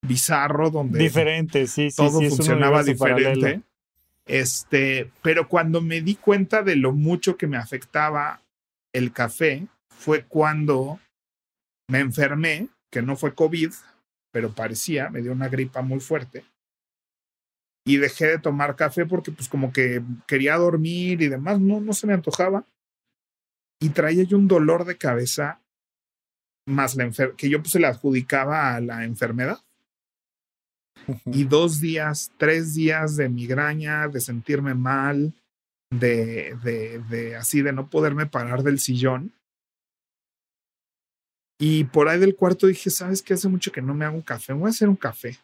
bizarro 0.00 0.70
donde 0.70 0.98
diferente, 0.98 1.66
sí, 1.66 1.90
sí, 1.90 1.96
todo 1.98 2.22
funcionaba 2.22 2.82
diferente. 2.82 3.60
Este, 4.24 5.10
pero 5.20 5.48
cuando 5.48 5.82
me 5.82 6.00
di 6.00 6.14
cuenta 6.14 6.62
de 6.62 6.76
lo 6.76 6.92
mucho 6.92 7.36
que 7.36 7.46
me 7.46 7.58
afectaba 7.58 8.40
el 8.94 9.12
café, 9.12 9.66
fue 9.90 10.22
cuando 10.24 10.98
me 11.90 11.98
enfermé, 11.98 12.68
que 12.90 13.02
no 13.02 13.16
fue 13.16 13.34
COVID, 13.34 13.72
pero 14.32 14.54
parecía, 14.54 15.10
me 15.10 15.20
dio 15.20 15.32
una 15.32 15.48
gripa 15.48 15.82
muy 15.82 16.00
fuerte. 16.00 16.42
Y 17.88 17.96
dejé 17.96 18.26
de 18.26 18.38
tomar 18.38 18.76
café 18.76 19.06
porque 19.06 19.32
pues 19.32 19.48
como 19.48 19.72
que 19.72 20.02
quería 20.26 20.56
dormir 20.56 21.22
y 21.22 21.28
demás, 21.28 21.58
no, 21.58 21.80
no 21.80 21.94
se 21.94 22.06
me 22.06 22.12
antojaba. 22.12 22.66
Y 23.80 23.88
traía 23.88 24.24
yo 24.24 24.36
un 24.36 24.46
dolor 24.46 24.84
de 24.84 24.98
cabeza 24.98 25.62
más 26.66 26.96
la 26.96 27.10
que 27.10 27.48
yo 27.48 27.60
pues 27.60 27.72
se 27.72 27.80
le 27.80 27.86
adjudicaba 27.86 28.74
a 28.74 28.80
la 28.82 29.04
enfermedad. 29.04 29.64
Y 31.24 31.44
dos 31.44 31.80
días, 31.80 32.30
tres 32.36 32.74
días 32.74 33.16
de 33.16 33.30
migraña, 33.30 34.08
de 34.08 34.20
sentirme 34.20 34.74
mal, 34.74 35.32
de, 35.90 36.58
de, 36.62 36.98
de 37.08 37.36
así, 37.36 37.62
de 37.62 37.72
no 37.72 37.88
poderme 37.88 38.26
parar 38.26 38.62
del 38.62 38.78
sillón. 38.78 39.32
Y 41.58 41.84
por 41.84 42.08
ahí 42.08 42.20
del 42.20 42.36
cuarto 42.36 42.66
dije, 42.66 42.90
¿sabes 42.90 43.22
qué? 43.22 43.32
Hace 43.32 43.48
mucho 43.48 43.72
que 43.72 43.80
no 43.80 43.94
me 43.94 44.04
hago 44.04 44.16
un 44.16 44.22
café, 44.22 44.52
voy 44.52 44.66
a 44.66 44.70
hacer 44.70 44.90
un 44.90 44.96
café. 44.96 45.38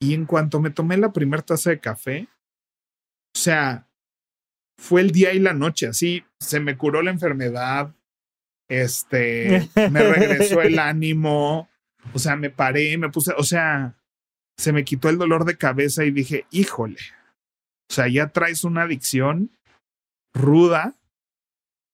Y 0.00 0.14
en 0.14 0.26
cuanto 0.26 0.60
me 0.60 0.70
tomé 0.70 0.96
la 0.96 1.12
primera 1.12 1.42
taza 1.42 1.70
de 1.70 1.80
café, 1.80 2.28
o 3.34 3.38
sea, 3.38 3.88
fue 4.78 5.00
el 5.00 5.10
día 5.10 5.32
y 5.32 5.38
la 5.38 5.54
noche, 5.54 5.86
así, 5.86 6.24
se 6.40 6.60
me 6.60 6.76
curó 6.76 7.02
la 7.02 7.10
enfermedad, 7.10 7.94
este, 8.68 9.68
me 9.90 10.02
regresó 10.02 10.60
el 10.60 10.78
ánimo, 10.78 11.68
o 12.12 12.18
sea, 12.18 12.36
me 12.36 12.50
paré, 12.50 12.98
me 12.98 13.10
puse, 13.10 13.32
o 13.36 13.42
sea, 13.42 13.96
se 14.58 14.72
me 14.72 14.84
quitó 14.84 15.08
el 15.08 15.18
dolor 15.18 15.44
de 15.44 15.56
cabeza 15.56 16.04
y 16.04 16.10
dije, 16.10 16.46
híjole, 16.50 16.98
o 17.90 17.94
sea, 17.94 18.08
ya 18.08 18.28
traes 18.28 18.64
una 18.64 18.82
adicción 18.82 19.50
ruda 20.34 20.94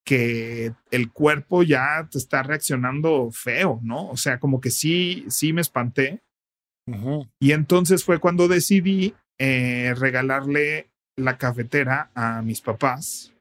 que 0.05 0.75
el 0.91 1.13
cuerpo 1.13 1.63
ya 1.63 2.09
te 2.11 2.19
está 2.19 2.43
reaccionando 2.43 3.31
feo, 3.31 3.81
¿no? 3.83 4.09
O 4.09 4.17
sea, 4.17 4.41
como 4.41 4.61
que 4.61 4.71
sí, 4.71 5.25
sí 5.29 5.53
me 5.53 5.61
espanté. 5.61 6.23
Y 7.39 7.53
entonces 7.53 8.05
fue 8.05 8.19
cuando 8.19 8.49
decidí 8.49 9.15
eh, 9.39 9.95
regalarle 9.97 10.91
la 11.17 11.39
cafetera 11.39 12.11
a 12.15 12.43
mis 12.43 12.61
papás. 12.61 13.33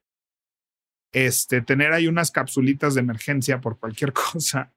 Este, 1.13 1.61
tener 1.61 1.91
ahí 1.91 2.07
unas 2.07 2.31
capsulitas 2.31 2.93
de 2.93 3.01
emergencia 3.01 3.59
por 3.59 3.77
cualquier 3.77 4.13
cosa. 4.33 4.71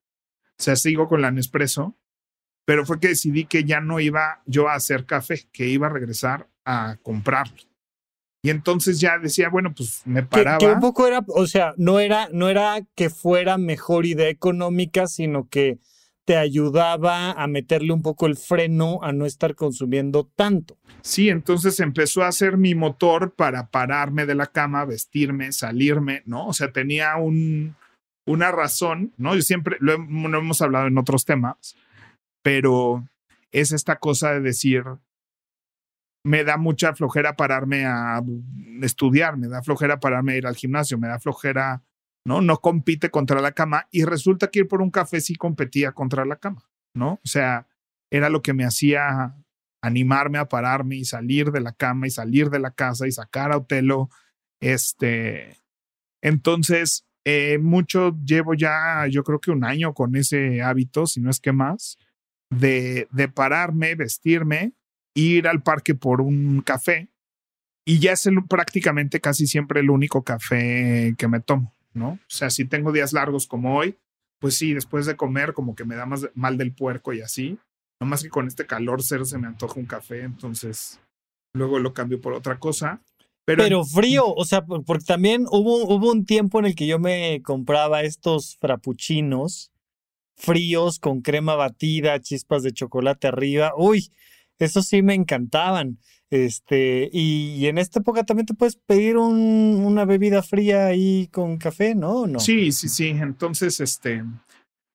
O 0.58 0.62
sea, 0.62 0.76
sigo 0.76 1.08
con 1.08 1.20
la 1.20 1.30
Nespresso, 1.30 1.96
pero 2.64 2.86
fue 2.86 3.00
que 3.00 3.08
decidí 3.08 3.44
que 3.44 3.64
ya 3.64 3.80
no 3.80 4.00
iba 4.00 4.42
yo 4.46 4.68
a 4.68 4.74
hacer 4.74 5.04
café, 5.04 5.46
que 5.52 5.66
iba 5.66 5.86
a 5.86 5.90
regresar 5.90 6.48
a 6.64 6.96
comprarlo. 7.02 7.56
Y 8.42 8.50
entonces 8.50 9.00
ya 9.00 9.18
decía, 9.18 9.48
bueno, 9.48 9.74
pues 9.74 10.02
me 10.04 10.22
paraba. 10.22 10.58
Que, 10.58 10.66
un 10.66 10.80
poco 10.80 11.06
era, 11.06 11.24
o 11.28 11.46
sea, 11.46 11.72
no 11.78 11.98
era, 11.98 12.28
no 12.30 12.50
era 12.50 12.86
que 12.94 13.08
fuera 13.08 13.56
mejor 13.56 14.04
idea 14.04 14.28
económica, 14.28 15.06
sino 15.06 15.48
que 15.48 15.78
te 16.24 16.36
ayudaba 16.36 17.32
a 17.32 17.46
meterle 17.46 17.92
un 17.92 18.02
poco 18.02 18.26
el 18.26 18.36
freno 18.36 19.00
a 19.02 19.12
no 19.12 19.26
estar 19.26 19.54
consumiendo 19.54 20.30
tanto. 20.34 20.78
Sí, 21.02 21.28
entonces 21.28 21.80
empezó 21.80 22.24
a 22.24 22.32
ser 22.32 22.56
mi 22.56 22.74
motor 22.74 23.34
para 23.34 23.68
pararme 23.68 24.24
de 24.26 24.34
la 24.34 24.46
cama, 24.46 24.84
vestirme, 24.84 25.52
salirme, 25.52 26.22
¿no? 26.24 26.46
O 26.46 26.52
sea, 26.52 26.72
tenía 26.72 27.16
un, 27.16 27.76
una 28.26 28.50
razón, 28.52 29.12
¿no? 29.16 29.34
Yo 29.34 29.42
siempre, 29.42 29.76
lo, 29.80 29.98
lo 29.98 30.38
hemos 30.38 30.62
hablado 30.62 30.86
en 30.86 30.96
otros 30.96 31.24
temas, 31.24 31.76
pero 32.42 33.04
es 33.52 33.72
esta 33.72 33.96
cosa 33.96 34.32
de 34.32 34.40
decir, 34.40 34.84
me 36.24 36.42
da 36.42 36.56
mucha 36.56 36.94
flojera 36.94 37.36
pararme 37.36 37.84
a 37.84 38.22
estudiar, 38.82 39.36
me 39.36 39.48
da 39.48 39.62
flojera 39.62 40.00
pararme 40.00 40.32
a 40.32 40.36
ir 40.36 40.46
al 40.46 40.56
gimnasio, 40.56 40.98
me 40.98 41.08
da 41.08 41.20
flojera, 41.20 41.82
¿no? 42.24 42.40
No 42.40 42.58
compite 42.58 43.10
contra 43.10 43.40
la 43.40 43.52
cama 43.52 43.86
y 43.90 44.04
resulta 44.04 44.48
que 44.48 44.60
ir 44.60 44.68
por 44.68 44.82
un 44.82 44.90
café 44.90 45.20
sí 45.20 45.36
competía 45.36 45.92
contra 45.92 46.24
la 46.24 46.36
cama, 46.36 46.68
¿no? 46.94 47.20
O 47.24 47.28
sea, 47.28 47.66
era 48.10 48.28
lo 48.28 48.42
que 48.42 48.54
me 48.54 48.64
hacía 48.64 49.34
animarme 49.82 50.38
a 50.38 50.48
pararme 50.48 50.96
y 50.96 51.04
salir 51.04 51.50
de 51.50 51.60
la 51.60 51.72
cama 51.72 52.06
y 52.06 52.10
salir 52.10 52.48
de 52.48 52.58
la 52.58 52.70
casa 52.70 53.06
y 53.06 53.12
sacar 53.12 53.52
a 53.52 53.58
Otelo. 53.58 54.08
Este, 54.60 55.58
entonces, 56.22 57.06
eh, 57.26 57.58
mucho 57.58 58.16
llevo 58.24 58.54
ya, 58.54 59.06
yo 59.10 59.24
creo 59.24 59.40
que 59.40 59.50
un 59.50 59.64
año 59.64 59.92
con 59.92 60.16
ese 60.16 60.62
hábito, 60.62 61.06
si 61.06 61.20
no 61.20 61.30
es 61.30 61.40
que 61.40 61.52
más, 61.52 61.98
de, 62.50 63.08
de 63.10 63.28
pararme, 63.28 63.94
vestirme, 63.94 64.72
ir 65.14 65.48
al 65.48 65.62
parque 65.62 65.94
por 65.94 66.20
un 66.20 66.62
café 66.62 67.10
y 67.86 67.98
ya 67.98 68.12
es 68.12 68.28
prácticamente 68.48 69.20
casi 69.20 69.46
siempre 69.46 69.80
el 69.80 69.90
único 69.90 70.22
café 70.22 71.14
que 71.18 71.28
me 71.28 71.40
tomo, 71.40 71.74
¿no? 71.94 72.12
O 72.12 72.18
sea, 72.28 72.50
si 72.50 72.64
tengo 72.64 72.92
días 72.92 73.12
largos 73.12 73.46
como 73.46 73.76
hoy, 73.76 73.96
pues 74.40 74.56
sí, 74.56 74.74
después 74.74 75.06
de 75.06 75.16
comer 75.16 75.54
como 75.54 75.74
que 75.74 75.84
me 75.84 75.96
da 75.96 76.06
más 76.06 76.28
mal 76.34 76.58
del 76.58 76.72
puerco 76.72 77.12
y 77.12 77.22
así. 77.22 77.58
No 78.00 78.06
más 78.06 78.22
que 78.22 78.28
con 78.28 78.46
este 78.46 78.66
calor 78.66 79.02
cero 79.02 79.24
se 79.24 79.38
me 79.38 79.46
antoja 79.46 79.80
un 79.80 79.86
café, 79.86 80.22
entonces 80.22 81.00
luego 81.54 81.78
lo 81.78 81.94
cambio 81.94 82.20
por 82.20 82.34
otra 82.34 82.58
cosa. 82.58 83.00
Pero, 83.46 83.62
pero 83.62 83.84
frío, 83.84 84.26
o 84.26 84.44
sea, 84.44 84.64
porque 84.64 85.04
también 85.04 85.46
hubo, 85.50 85.84
hubo 85.84 86.10
un 86.10 86.24
tiempo 86.24 86.58
en 86.58 86.66
el 86.66 86.74
que 86.74 86.86
yo 86.86 86.98
me 86.98 87.42
compraba 87.42 88.02
estos 88.02 88.56
frappuccinos 88.56 89.70
fríos 90.36 90.98
con 90.98 91.20
crema 91.20 91.54
batida, 91.54 92.20
chispas 92.20 92.62
de 92.62 92.72
chocolate 92.72 93.28
arriba. 93.28 93.72
Uy, 93.76 94.10
eso 94.58 94.82
sí 94.82 95.02
me 95.02 95.14
encantaban. 95.14 95.98
Este, 96.30 97.08
y, 97.12 97.66
en 97.66 97.78
esta 97.78 98.00
época 98.00 98.24
también 98.24 98.46
te 98.46 98.54
puedes 98.54 98.76
pedir 98.76 99.16
una 99.16 100.04
bebida 100.04 100.42
fría 100.42 100.86
ahí 100.86 101.28
con 101.30 101.58
café, 101.58 101.94
¿no? 101.94 102.26
¿no? 102.26 102.40
Sí, 102.40 102.72
sí, 102.72 102.88
sí. 102.88 103.08
Entonces, 103.08 103.78
este, 103.80 104.24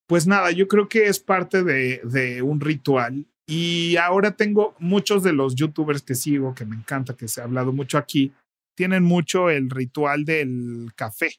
pues 0.07 0.27
nada, 0.27 0.51
yo 0.51 0.67
creo 0.67 0.89
que 0.89 1.07
es 1.07 1.19
parte 1.19 1.63
de, 1.63 2.01
de 2.03 2.41
un 2.41 2.59
ritual. 2.59 3.25
Y 3.47 3.95
ahora 3.97 4.31
tengo 4.31 4.75
muchos 4.79 5.23
de 5.23 5.33
los 5.33 5.55
youtubers 5.55 6.01
que 6.01 6.13
sigo, 6.13 6.53
que 6.53 6.65
me 6.65 6.75
encanta, 6.75 7.15
que 7.15 7.27
se 7.27 7.41
ha 7.41 7.45
hablado 7.45 7.71
mucho 7.71 7.97
aquí, 7.97 8.33
tienen 8.75 9.03
mucho 9.03 9.49
el 9.49 9.69
ritual 9.69 10.25
del 10.25 10.91
café. 10.95 11.31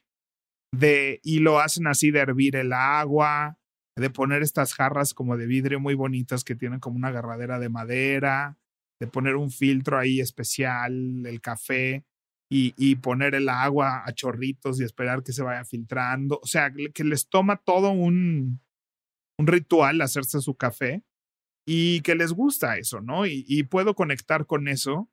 De, 0.73 1.19
y 1.23 1.39
lo 1.39 1.59
hacen 1.59 1.85
así 1.87 2.11
de 2.11 2.19
hervir 2.19 2.55
el 2.55 2.73
agua, 2.73 3.57
de 3.95 4.09
poner 4.09 4.41
estas 4.41 4.73
jarras 4.73 5.13
como 5.13 5.37
de 5.37 5.47
vidrio 5.47 5.79
muy 5.79 5.95
bonitas 5.95 6.43
que 6.43 6.55
tienen 6.55 6.79
como 6.79 6.95
una 6.95 7.09
agarradera 7.09 7.59
de 7.59 7.69
madera, 7.69 8.57
de 8.99 9.07
poner 9.07 9.35
un 9.35 9.51
filtro 9.51 9.97
ahí 9.97 10.19
especial, 10.19 11.25
el 11.25 11.41
café, 11.41 12.05
y, 12.49 12.73
y, 12.77 12.95
poner 12.95 13.33
el 13.33 13.47
agua 13.47 14.03
a 14.05 14.11
chorritos 14.11 14.79
y 14.79 14.83
esperar 14.83 15.23
que 15.23 15.31
se 15.31 15.41
vaya 15.41 15.63
filtrando. 15.63 16.39
O 16.43 16.45
sea, 16.45 16.69
que 16.93 17.03
les 17.05 17.29
toma 17.29 17.55
todo 17.55 17.91
un, 17.91 18.59
un 19.41 19.47
ritual 19.47 20.01
hacerse 20.01 20.39
su 20.41 20.55
café. 20.55 21.03
y 21.65 22.01
que 22.01 22.15
les 22.15 22.33
gusta 22.33 22.77
eso, 22.77 23.01
¿no? 23.01 23.25
Y, 23.27 23.63
puedo 23.63 23.95
conectar 23.95 24.47
con 24.47 24.67
eso 24.67 25.10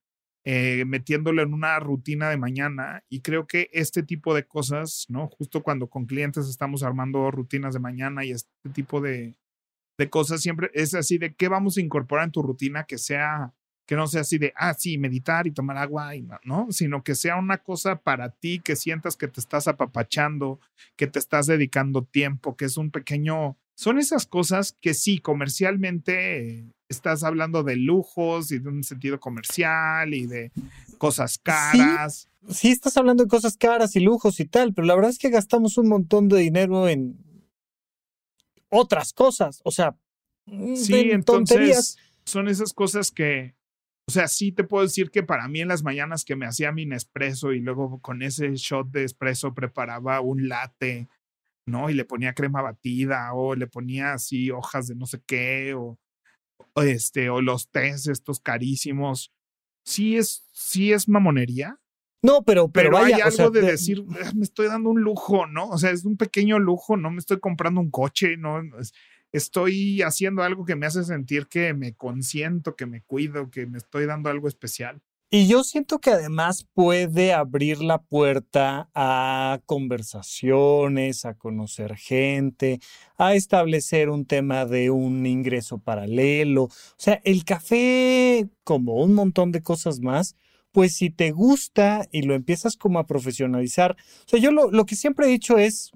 eh, 0.50 0.86
metiéndolo 0.86 1.42
en 1.42 1.52
una 1.52 1.78
rutina 1.78 2.30
de 2.30 2.38
mañana 2.38 3.04
y 3.10 3.20
creo 3.20 3.46
que 3.46 3.68
este 3.70 4.02
tipo 4.02 4.34
de 4.34 4.46
cosas, 4.46 5.04
¿no? 5.10 5.28
Justo 5.28 5.62
cuando 5.62 5.88
con 5.88 6.06
clientes 6.06 6.48
estamos 6.48 6.82
armando 6.82 7.30
rutinas 7.30 7.74
de 7.74 7.80
mañana 7.80 8.24
y 8.24 8.30
este 8.30 8.48
tipo 8.72 9.02
de, 9.02 9.36
de 9.98 10.08
cosas 10.08 10.40
siempre 10.40 10.70
es 10.72 10.94
así 10.94 11.18
de 11.18 11.34
qué 11.34 11.48
vamos 11.48 11.76
a 11.76 11.82
incorporar 11.82 12.24
en 12.24 12.32
tu 12.32 12.40
rutina 12.40 12.84
que 12.84 12.96
sea 12.96 13.52
que 13.86 13.94
no 13.94 14.06
sea 14.06 14.22
así 14.22 14.38
de, 14.38 14.54
ah, 14.56 14.72
sí, 14.72 14.96
meditar 14.96 15.46
y 15.46 15.50
tomar 15.50 15.76
agua, 15.76 16.16
y 16.16 16.26
no, 16.44 16.68
sino 16.70 17.02
que 17.02 17.14
sea 17.14 17.36
una 17.36 17.58
cosa 17.58 17.96
para 17.96 18.30
ti, 18.30 18.60
que 18.60 18.76
sientas 18.76 19.16
que 19.16 19.28
te 19.28 19.40
estás 19.40 19.66
apapachando, 19.68 20.60
que 20.96 21.06
te 21.06 21.18
estás 21.18 21.46
dedicando 21.46 22.04
tiempo, 22.04 22.54
que 22.54 22.66
es 22.66 22.76
un 22.76 22.90
pequeño, 22.90 23.56
son 23.74 23.98
esas 23.98 24.26
cosas 24.26 24.76
que 24.80 24.92
sí, 24.92 25.18
comercialmente 25.18 26.70
estás 26.88 27.22
hablando 27.22 27.62
de 27.62 27.76
lujos 27.76 28.50
y 28.50 28.58
de 28.58 28.68
un 28.68 28.82
sentido 28.82 29.20
comercial 29.20 30.14
y 30.14 30.26
de 30.26 30.50
cosas 30.98 31.38
caras. 31.38 32.28
Sí, 32.48 32.54
sí, 32.54 32.70
estás 32.70 32.96
hablando 32.96 33.24
de 33.24 33.28
cosas 33.28 33.56
caras 33.56 33.94
y 33.96 34.00
lujos 34.00 34.40
y 34.40 34.46
tal, 34.46 34.74
pero 34.74 34.86
la 34.86 34.94
verdad 34.94 35.10
es 35.10 35.18
que 35.18 35.30
gastamos 35.30 35.78
un 35.78 35.88
montón 35.88 36.28
de 36.28 36.38
dinero 36.38 36.88
en 36.88 37.18
otras 38.70 39.12
cosas, 39.12 39.60
o 39.64 39.70
sea, 39.70 39.96
sí, 40.74 40.94
en 40.94 41.10
entonces 41.12 41.96
son 42.24 42.48
esas 42.48 42.74
cosas 42.74 43.10
que 43.10 43.54
o 44.08 44.10
sea, 44.10 44.26
sí 44.26 44.52
te 44.52 44.64
puedo 44.64 44.84
decir 44.84 45.10
que 45.10 45.22
para 45.22 45.48
mí 45.48 45.60
en 45.60 45.68
las 45.68 45.82
mañanas 45.82 46.24
que 46.24 46.34
me 46.34 46.46
hacía 46.46 46.72
mi 46.72 46.86
Nespresso 46.86 47.52
y 47.52 47.60
luego 47.60 48.00
con 48.00 48.22
ese 48.22 48.54
shot 48.54 48.90
de 48.90 49.04
espresso 49.04 49.52
preparaba 49.52 50.22
un 50.22 50.48
latte, 50.48 51.08
¿no? 51.66 51.90
Y 51.90 51.94
le 51.94 52.06
ponía 52.06 52.32
crema 52.32 52.62
batida 52.62 53.34
o 53.34 53.54
le 53.54 53.66
ponía 53.66 54.14
así 54.14 54.50
hojas 54.50 54.88
de 54.88 54.94
no 54.94 55.04
sé 55.04 55.20
qué 55.26 55.74
o, 55.74 55.98
este 56.76 57.30
o 57.30 57.40
los 57.40 57.68
tés 57.70 58.06
estos 58.06 58.40
carísimos. 58.40 59.32
Sí 59.84 60.16
es 60.16 60.46
sí 60.52 60.92
es 60.92 61.08
mamonería. 61.08 61.78
No, 62.20 62.42
pero 62.42 62.70
pero, 62.70 62.98
hay 62.98 63.12
algo 63.12 63.50
de, 63.50 63.62
decir, 63.62 64.04
ah, 64.24 64.32
me 64.34 64.42
estoy 64.42 64.66
dando 64.66 64.90
un 64.90 65.00
lujo, 65.00 65.46
¿no? 65.46 65.68
O 65.68 65.78
sea, 65.78 65.92
es 65.92 66.04
un 66.04 66.16
pequeño 66.16 66.58
lujo, 66.58 66.96
no 66.96 67.10
me 67.10 67.18
estoy 67.18 67.38
comprando 67.38 67.80
un 67.80 67.90
coche, 67.90 68.36
no 68.36 68.60
estoy 69.30 70.02
haciendo 70.02 70.42
algo 70.42 70.64
que 70.64 70.74
me 70.74 70.86
hace 70.86 71.04
sentir 71.04 71.46
que 71.46 71.74
me 71.74 71.94
consiento, 71.94 72.74
que 72.74 72.86
me 72.86 73.02
cuido, 73.02 73.50
que 73.50 73.66
me 73.66 73.78
estoy 73.78 74.06
dando 74.06 74.30
algo 74.30 74.48
especial. 74.48 75.00
Y 75.30 75.46
yo 75.46 75.62
siento 75.62 75.98
que 75.98 76.10
además 76.10 76.66
puede 76.72 77.34
abrir 77.34 77.82
la 77.82 78.00
puerta 78.00 78.88
a 78.94 79.60
conversaciones, 79.66 81.26
a 81.26 81.34
conocer 81.34 81.96
gente, 81.96 82.80
a 83.18 83.34
establecer 83.34 84.08
un 84.08 84.24
tema 84.24 84.64
de 84.64 84.88
un 84.88 85.26
ingreso 85.26 85.76
paralelo. 85.80 86.64
O 86.64 86.70
sea, 86.96 87.20
el 87.24 87.44
café, 87.44 88.48
como 88.64 88.94
un 88.94 89.12
montón 89.12 89.52
de 89.52 89.62
cosas 89.62 90.00
más, 90.00 90.34
pues 90.72 90.96
si 90.96 91.10
te 91.10 91.30
gusta 91.32 92.08
y 92.10 92.22
lo 92.22 92.34
empiezas 92.34 92.78
como 92.78 92.98
a 92.98 93.06
profesionalizar. 93.06 93.96
O 94.24 94.28
sea, 94.28 94.40
yo 94.40 94.50
lo, 94.50 94.70
lo 94.70 94.86
que 94.86 94.96
siempre 94.96 95.26
he 95.26 95.30
dicho 95.30 95.58
es, 95.58 95.92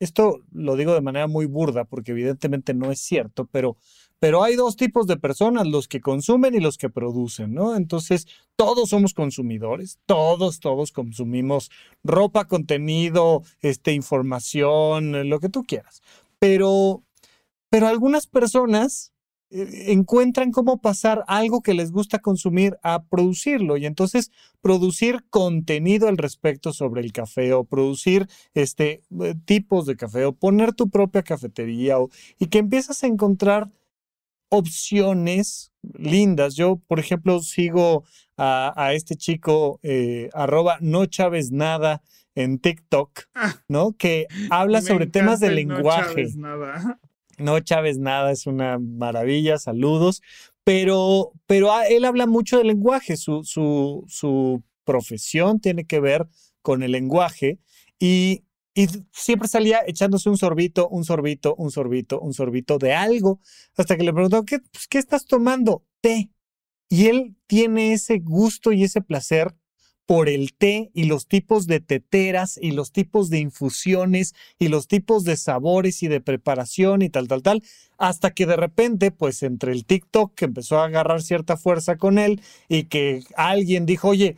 esto 0.00 0.40
lo 0.50 0.76
digo 0.76 0.94
de 0.94 1.02
manera 1.02 1.28
muy 1.28 1.46
burda 1.46 1.84
porque 1.84 2.12
evidentemente 2.12 2.74
no 2.74 2.90
es 2.90 3.00
cierto, 3.00 3.46
pero, 3.52 3.76
pero 4.18 4.42
hay 4.42 4.56
dos 4.56 4.76
tipos 4.76 5.06
de 5.06 5.18
personas, 5.18 5.66
los 5.66 5.88
que 5.88 6.00
consumen 6.00 6.54
y 6.54 6.60
los 6.60 6.78
que 6.78 6.88
producen, 6.90 7.54
¿no? 7.54 7.76
Entonces, 7.76 8.26
todos 8.56 8.88
somos 8.88 9.14
consumidores, 9.14 9.98
todos, 10.06 10.58
todos 10.58 10.90
consumimos 10.90 11.70
ropa, 12.02 12.46
contenido, 12.46 13.42
este, 13.60 13.92
información, 13.92 15.28
lo 15.28 15.38
que 15.38 15.50
tú 15.50 15.64
quieras. 15.64 16.02
Pero, 16.38 17.04
pero 17.68 17.86
algunas 17.86 18.26
personas 18.26 19.09
encuentran 19.50 20.52
cómo 20.52 20.80
pasar 20.80 21.24
algo 21.26 21.60
que 21.60 21.74
les 21.74 21.90
gusta 21.90 22.20
consumir 22.20 22.78
a 22.82 23.02
producirlo 23.02 23.76
y 23.76 23.86
entonces 23.86 24.30
producir 24.60 25.24
contenido 25.28 26.08
al 26.08 26.18
respecto 26.18 26.72
sobre 26.72 27.00
el 27.00 27.12
café 27.12 27.52
o 27.52 27.64
producir 27.64 28.28
este 28.54 29.02
eh, 29.20 29.34
tipos 29.44 29.86
de 29.86 29.96
café 29.96 30.24
o 30.24 30.32
poner 30.32 30.72
tu 30.72 30.88
propia 30.88 31.22
cafetería 31.22 31.98
o, 31.98 32.10
y 32.38 32.46
que 32.46 32.58
empiezas 32.58 33.02
a 33.02 33.08
encontrar 33.08 33.70
opciones 34.50 35.72
lindas. 35.94 36.54
Yo, 36.54 36.76
por 36.86 37.00
ejemplo, 37.00 37.40
sigo 37.40 38.04
a, 38.36 38.92
este 38.94 39.16
chico 39.16 39.78
eh, 39.82 40.30
arroba 40.32 40.78
no 40.80 41.06
chaves 41.06 41.50
nada 41.52 42.02
en 42.34 42.58
TikTok, 42.58 43.22
ah, 43.34 43.56
¿no? 43.68 43.92
Que 43.92 44.26
habla 44.50 44.80
sobre 44.80 45.06
temas 45.06 45.40
de 45.40 45.50
lenguaje. 45.50 46.26
No, 46.36 46.56
Chávez, 47.60 47.98
nada, 47.98 48.32
es 48.32 48.46
una 48.46 48.78
maravilla, 48.78 49.58
saludos. 49.58 50.22
Pero, 50.64 51.32
pero 51.46 51.72
ah, 51.72 51.86
él 51.86 52.04
habla 52.04 52.26
mucho 52.26 52.58
del 52.58 52.68
lenguaje, 52.68 53.16
su, 53.16 53.42
su, 53.44 54.04
su 54.08 54.62
profesión 54.84 55.60
tiene 55.60 55.86
que 55.86 56.00
ver 56.00 56.28
con 56.62 56.82
el 56.82 56.92
lenguaje 56.92 57.58
y, 57.98 58.44
y 58.74 58.86
siempre 59.12 59.48
salía 59.48 59.80
echándose 59.86 60.28
un 60.28 60.36
sorbito, 60.36 60.88
un 60.88 61.04
sorbito, 61.04 61.54
un 61.56 61.70
sorbito, 61.70 62.20
un 62.20 62.34
sorbito 62.34 62.78
de 62.78 62.92
algo, 62.92 63.40
hasta 63.76 63.96
que 63.96 64.04
le 64.04 64.12
preguntó, 64.12 64.44
¿qué, 64.44 64.58
pues, 64.58 64.86
¿qué 64.88 64.98
estás 64.98 65.24
tomando? 65.26 65.84
Té. 66.00 66.30
Y 66.88 67.06
él 67.06 67.36
tiene 67.46 67.92
ese 67.92 68.18
gusto 68.18 68.72
y 68.72 68.84
ese 68.84 69.00
placer 69.00 69.54
por 70.10 70.28
el 70.28 70.54
té 70.54 70.90
y 70.92 71.04
los 71.04 71.28
tipos 71.28 71.68
de 71.68 71.78
teteras 71.78 72.58
y 72.60 72.72
los 72.72 72.90
tipos 72.90 73.30
de 73.30 73.38
infusiones 73.38 74.34
y 74.58 74.66
los 74.66 74.88
tipos 74.88 75.22
de 75.22 75.36
sabores 75.36 76.02
y 76.02 76.08
de 76.08 76.20
preparación 76.20 77.02
y 77.02 77.10
tal, 77.10 77.28
tal, 77.28 77.44
tal, 77.44 77.62
hasta 77.96 78.32
que 78.32 78.44
de 78.44 78.56
repente, 78.56 79.12
pues 79.12 79.44
entre 79.44 79.70
el 79.70 79.84
TikTok 79.84 80.34
que 80.34 80.46
empezó 80.46 80.80
a 80.80 80.86
agarrar 80.86 81.22
cierta 81.22 81.56
fuerza 81.56 81.96
con 81.96 82.18
él 82.18 82.40
y 82.68 82.86
que 82.86 83.22
alguien 83.36 83.86
dijo, 83.86 84.08
oye, 84.08 84.34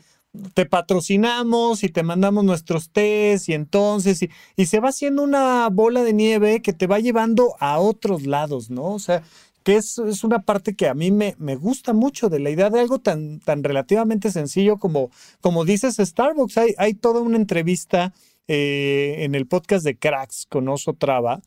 te 0.53 0.66
patrocinamos 0.66 1.85
y 1.85 1.89
te 1.89 2.03
mandamos 2.03 2.45
nuestros 2.45 2.91
tés 2.91 3.49
y 3.49 3.55
entonces, 3.55 4.23
y, 4.23 4.31
y, 4.57 4.66
se 4.66 4.79
va 4.79 4.91
haciendo 4.91 5.23
una 5.23 5.70
bola 5.70 6.03
de 6.03 6.12
nieve 6.12 6.61
que 6.61 6.75
te 6.75 6.87
va 6.87 6.99
llevando 6.99 7.57
a 7.61 7.79
otros 7.79 8.27
lados, 8.27 8.68
¿no? 8.68 8.93
O 8.93 8.99
sea, 8.99 9.23
que 9.63 9.77
es, 9.77 9.99
es, 9.99 10.25
una 10.25 10.43
parte 10.43 10.75
que 10.75 10.89
a 10.89 10.95
mí 10.95 11.11
me, 11.11 11.35
me, 11.39 11.57
gusta 11.57 11.93
mucho 11.93 12.29
de 12.29 12.41
la 12.41 12.51
idea 12.51 12.71
de 12.71 12.81
algo 12.81 12.99
tan, 12.99 13.41
tan 13.41 13.63
relativamente 13.63 14.31
sencillo 14.31 14.79
como, 14.79 15.11
como 15.41 15.65
dices 15.65 15.97
Starbucks. 15.97 16.59
Hay, 16.59 16.75
hay 16.79 16.95
toda 16.95 17.21
una 17.21 17.37
entrevista 17.37 18.13
eh, 18.49 19.17
en 19.21 19.35
el 19.35 19.47
podcast 19.47 19.85
de 19.85 19.97
Cracks 19.97 20.47
con 20.49 20.69
Oso 20.69 20.95
Traba 20.95 21.41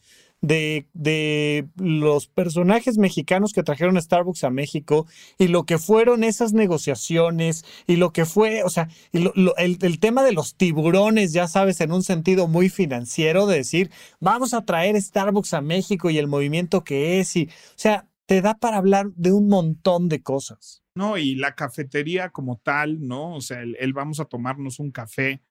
de, 0.46 0.88
de, 0.94 1.68
los 1.78 2.28
personajes 2.28 2.98
mexicanos 2.98 3.52
que 3.52 3.64
trajeron 3.64 4.00
Starbucks 4.00 4.44
a 4.44 4.50
México 4.50 5.08
y 5.40 5.48
lo 5.48 5.66
que 5.66 5.78
fueron 5.78 6.24
esas 6.24 6.54
negociaciones 6.54 7.66
y 7.88 7.96
lo 7.96 8.12
que 8.12 8.26
fue, 8.26 8.64
o 8.64 8.70
sea, 8.70 8.90
el, 9.12 9.32
el, 9.58 10.00
tema 10.00 10.24
de 10.24 10.34
los 10.34 10.56
tiburones, 10.56 11.34
ya 11.34 11.48
sabes, 11.48 11.82
en 11.82 11.92
un 11.92 12.04
sentido 12.04 12.48
muy 12.48 12.70
financiero, 12.70 13.48
de 13.48 13.58
decir, 13.58 13.90
vamos 14.20 14.54
a 14.54 14.64
traer 14.64 15.02
Starbucks 15.02 15.54
a 15.54 15.62
México 15.62 16.10
y 16.10 16.18
el 16.18 16.28
movimiento 16.28 16.84
que 16.84 17.20
es, 17.20 17.36
y, 17.36 17.46
o 17.46 17.78
sea, 17.78 18.08
te 18.28 18.42
da 18.42 18.56
para 18.56 18.78
hablar 18.78 19.08
de 19.16 19.32
un 19.32 19.48
montón 19.48 20.10
de 20.10 20.22
cosas. 20.22 20.84
No, 20.96 21.18
y 21.18 21.36
la 21.36 21.56
cafetería 21.56 22.30
como 22.30 22.58
tal, 22.58 23.06
¿no? 23.06 23.36
O 23.36 23.42
sea, 23.42 23.62
el 23.62 23.94
vamos 23.94 24.20
a 24.20 24.26
tomarnos 24.26 24.80
un 24.80 24.92
café 24.92 25.42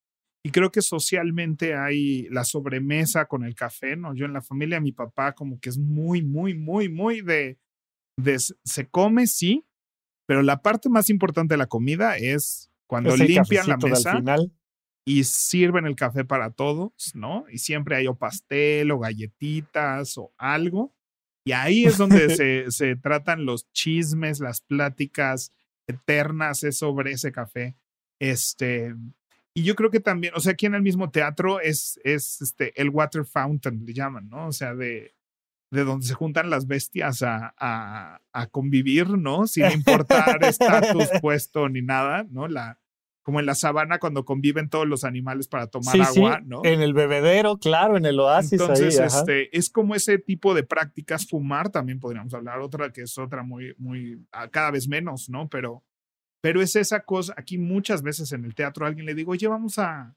y 0.47 0.51
creo 0.51 0.70
que 0.70 0.82
socialmente 0.82 1.74
hay 1.74 2.28
la 2.28 2.45
sobremesa 2.45 3.24
con 3.24 3.45
el 3.45 3.55
café, 3.55 3.97
¿no? 3.97 4.14
Yo 4.14 4.26
en 4.26 4.34
la 4.34 4.42
familia, 4.42 4.78
mi 4.78 4.92
papá 4.92 5.34
como 5.34 5.59
que 5.59 5.70
es 5.70 5.78
muy, 5.78 6.22
muy, 6.22 6.55
muy, 6.55 6.90
muy 6.90 7.22
de, 7.22 7.59
de 8.18 8.38
se 8.38 8.86
come, 8.90 9.26
sí, 9.26 9.64
pero 10.26 10.42
la 10.42 10.61
parte 10.61 10.90
más 10.90 11.09
importante 11.09 11.55
de 11.55 11.59
la 11.59 11.66
comida 11.66 12.18
es 12.18 12.70
cuando 12.86 13.16
limpian 13.16 13.66
la 13.66 13.78
mesa 13.78 14.22
y 15.07 15.24
sirven 15.24 15.86
el 15.86 15.97
café 15.97 16.26
para 16.26 16.51
todos, 16.51 17.12
¿no? 17.14 17.47
Y 17.51 17.59
siempre 17.59 17.97
hay 17.97 18.07
o 18.07 18.16
pastel 18.16 18.90
o 18.90 18.99
galletitas 18.99 20.18
o 20.18 20.34
algo. 20.36 20.95
Y 21.47 21.53
ahí 21.53 21.86
es 21.86 21.97
donde 21.97 22.28
se, 22.36 22.70
se 22.70 22.97
tratan 22.97 23.47
los 23.47 23.72
chismes, 23.72 24.40
las 24.40 24.61
pláticas 24.61 25.55
eternas 25.86 26.61
sobre 26.72 27.12
ese 27.12 27.32
café. 27.32 27.76
Este, 28.20 28.95
y 29.55 29.62
yo 29.62 29.76
creo 29.76 29.90
que 29.90 30.00
también, 30.00 30.34
o 30.34 30.40
sea, 30.40 30.52
aquí 30.52 30.66
en 30.66 30.74
el 30.74 30.82
mismo 30.82 31.11
teatro 31.11 31.61
es, 31.61 32.00
es 32.02 32.42
este, 32.42 32.80
el 32.80 32.90
water 32.90 33.24
fountain, 33.24 33.86
le 33.86 33.94
llaman, 33.94 34.28
¿no? 34.28 34.48
O 34.48 34.52
sea, 34.52 34.74
de, 34.74 35.14
de 35.70 35.84
donde 35.84 36.07
se 36.07 36.14
juntan 36.14 36.50
las 36.50 36.66
bestias 36.66 37.22
a, 37.22 37.55
a, 37.57 38.20
a 38.32 38.46
convivir, 38.48 39.11
¿no? 39.11 39.46
Sin 39.46 39.70
importar 39.70 40.42
estatus, 40.44 41.09
puesto 41.22 41.68
ni 41.68 41.82
nada, 41.82 42.26
¿no? 42.28 42.48
La, 42.48 42.80
como 43.24 43.40
en 43.40 43.46
la 43.46 43.55
sabana 43.55 43.98
cuando 43.98 44.24
conviven 44.24 44.68
todos 44.68 44.86
los 44.86 45.02
animales 45.02 45.48
para 45.48 45.68
tomar 45.68 45.98
agua, 46.00 46.42
¿no? 46.44 46.62
En 46.64 46.82
el 46.82 46.92
bebedero, 46.92 47.57
claro, 47.57 47.96
en 47.96 48.05
el 48.05 48.20
oasis. 48.20 48.61
Entonces, 48.61 48.98
este, 48.98 49.57
es 49.57 49.70
como 49.70 49.94
ese 49.94 50.18
tipo 50.18 50.52
de 50.52 50.62
prácticas, 50.62 51.26
fumar 51.26 51.70
también 51.70 52.00
podríamos 52.00 52.34
hablar, 52.34 52.61
otra 52.61 52.92
que 52.92 53.02
es 53.02 53.16
otra 53.16 53.42
muy, 53.42 53.74
muy, 53.78 54.22
cada 54.50 54.70
vez 54.72 54.88
menos, 54.88 55.30
¿no? 55.30 55.48
Pero 55.48 55.82
pero 56.45 56.61
es 56.61 56.76
esa 56.76 57.01
cosa, 57.07 57.32
aquí 57.38 57.57
muchas 57.57 58.03
veces 58.03 58.30
en 58.32 58.45
el 58.45 58.55
teatro 58.55 58.84
alguien 58.84 59.07
le 59.07 59.14
digo, 59.14 59.32
oye, 59.32 59.49
vamos 59.49 59.78
a, 59.78 60.14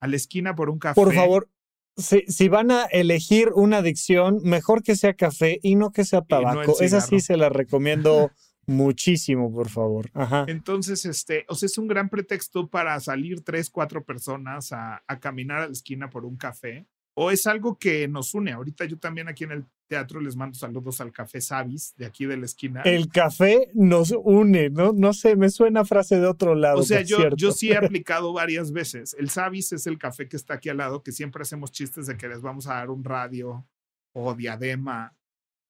a 0.00 0.06
la 0.08 0.16
esquina 0.16 0.56
por 0.56 0.68
un 0.68 0.80
café. 0.80 1.00
Por 1.00 1.14
favor, 1.14 1.48
si, 1.96 2.48
van 2.48 2.72
a 2.72 2.86
elegir 2.86 3.50
una 3.54 3.76
adicción, 3.76 4.40
mejor 4.42 4.82
que 4.82 4.96
sea 4.96 5.14
café 5.14 5.60
y 5.62 5.76
no 5.76 5.92
que 5.92 6.04
sea 6.04 6.22
tabaco. 6.22 6.80
Esa 6.80 7.00
sí 7.00 7.20
se 7.20 7.36
la 7.36 7.50
recomiendo 7.50 8.32
muchísimo, 8.66 9.54
por 9.54 9.68
favor. 9.68 10.10
Ajá. 10.12 10.44
Entonces, 10.48 11.04
este, 11.06 11.44
o 11.46 11.54
sea, 11.54 11.68
es 11.68 11.78
un 11.78 11.86
gran 11.86 12.08
pretexto 12.08 12.68
para 12.68 12.98
salir 12.98 13.44
tres, 13.44 13.70
cuatro 13.70 14.04
personas 14.04 14.72
a, 14.72 15.04
a 15.06 15.20
caminar 15.20 15.58
a 15.58 15.66
la 15.66 15.72
esquina 15.72 16.10
por 16.10 16.24
un 16.24 16.36
café 16.36 16.88
o 17.14 17.30
es 17.30 17.46
algo 17.46 17.78
que 17.78 18.08
nos 18.08 18.34
une. 18.34 18.50
Ahorita 18.50 18.86
yo 18.86 18.98
también 18.98 19.28
aquí 19.28 19.44
en 19.44 19.52
el 19.52 19.66
teatro 19.90 20.20
les 20.20 20.36
mando 20.36 20.56
saludos 20.56 21.00
al 21.00 21.10
Café 21.12 21.40
Savis 21.40 21.94
de 21.96 22.06
aquí 22.06 22.24
de 22.24 22.36
la 22.36 22.44
esquina. 22.44 22.82
El 22.82 23.08
café 23.08 23.68
nos 23.74 24.12
une, 24.12 24.70
¿no? 24.70 24.92
No 24.92 25.12
sé, 25.12 25.34
me 25.34 25.50
suena 25.50 25.84
frase 25.84 26.20
de 26.20 26.26
otro 26.26 26.54
lado. 26.54 26.78
O 26.78 26.82
sea, 26.84 27.02
yo, 27.02 27.28
yo 27.34 27.50
sí 27.50 27.72
he 27.72 27.76
aplicado 27.84 28.32
varias 28.32 28.70
veces. 28.70 29.16
El 29.18 29.30
Savis 29.30 29.72
es 29.72 29.88
el 29.88 29.98
café 29.98 30.28
que 30.28 30.36
está 30.36 30.54
aquí 30.54 30.68
al 30.68 30.76
lado, 30.76 31.02
que 31.02 31.10
siempre 31.10 31.42
hacemos 31.42 31.72
chistes 31.72 32.06
de 32.06 32.16
que 32.16 32.28
les 32.28 32.40
vamos 32.40 32.68
a 32.68 32.74
dar 32.74 32.88
un 32.88 33.02
radio 33.02 33.66
o 34.12 34.34
diadema. 34.34 35.16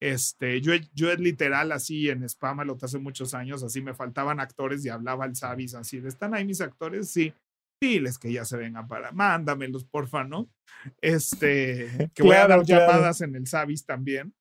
Este, 0.01 0.61
yo, 0.61 0.75
yo 0.95 1.11
es 1.11 1.19
literal 1.19 1.73
así 1.73 2.11
en 2.11 2.21
lo 2.21 2.79
hace 2.81 2.99
muchos 2.99 3.33
años, 3.33 3.63
así 3.63 3.81
me 3.81 3.95
faltaban 3.95 4.39
actores 4.39 4.85
y 4.85 4.91
hablaba 4.91 5.25
el 5.25 5.35
Savis 5.35 5.75
así, 5.75 5.97
¿están 6.05 6.35
ahí 6.35 6.45
mis 6.45 6.61
actores? 6.61 7.11
Sí 7.11 7.33
diles 7.81 8.19
que 8.19 8.33
ya 8.33 8.45
se 8.45 8.57
vengan 8.57 8.87
para, 8.87 9.13
mándamelos, 9.13 9.85
porfa, 9.85 10.25
¿no? 10.25 10.51
Este, 11.01 12.11
que 12.15 12.23
voy 12.23 12.37
a 12.37 12.47
dar 12.47 12.65
llamadas 12.65 13.21
en 13.23 13.35
el 13.35 13.47
Savis 13.47 13.85
también. 13.85 14.35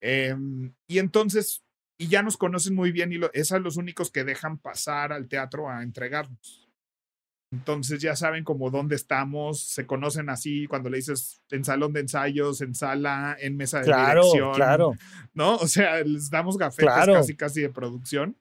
Em, 0.00 0.74
y 0.88 0.98
entonces, 0.98 1.64
y 1.96 2.08
ya 2.08 2.22
nos 2.22 2.36
conocen 2.36 2.74
muy 2.74 2.90
bien 2.90 3.12
y 3.12 3.18
lo, 3.18 3.32
esos 3.32 3.48
son 3.48 3.62
los 3.62 3.76
únicos 3.76 4.10
que 4.10 4.24
dejan 4.24 4.58
pasar 4.58 5.12
al 5.12 5.28
teatro 5.28 5.70
a 5.70 5.82
entregarnos. 5.82 6.68
Entonces 7.52 8.00
ya 8.00 8.16
saben 8.16 8.44
como 8.44 8.70
dónde 8.70 8.96
estamos, 8.96 9.62
se 9.62 9.86
conocen 9.86 10.30
así 10.30 10.66
cuando 10.66 10.88
le 10.88 10.96
dices 10.96 11.42
en 11.50 11.64
salón 11.64 11.92
de 11.92 12.00
ensayos, 12.00 12.62
en 12.62 12.74
sala, 12.74 13.36
en 13.38 13.58
mesa 13.58 13.80
de 13.80 13.84
claro, 13.84 14.22
dirección. 14.22 14.54
Claro. 14.54 14.94
¿No? 15.34 15.56
O 15.56 15.68
sea, 15.68 16.02
les 16.02 16.30
damos 16.30 16.56
gafetes 16.56 17.06
casi 17.06 17.36
casi 17.36 17.60
de 17.60 17.68
producción. 17.68 18.36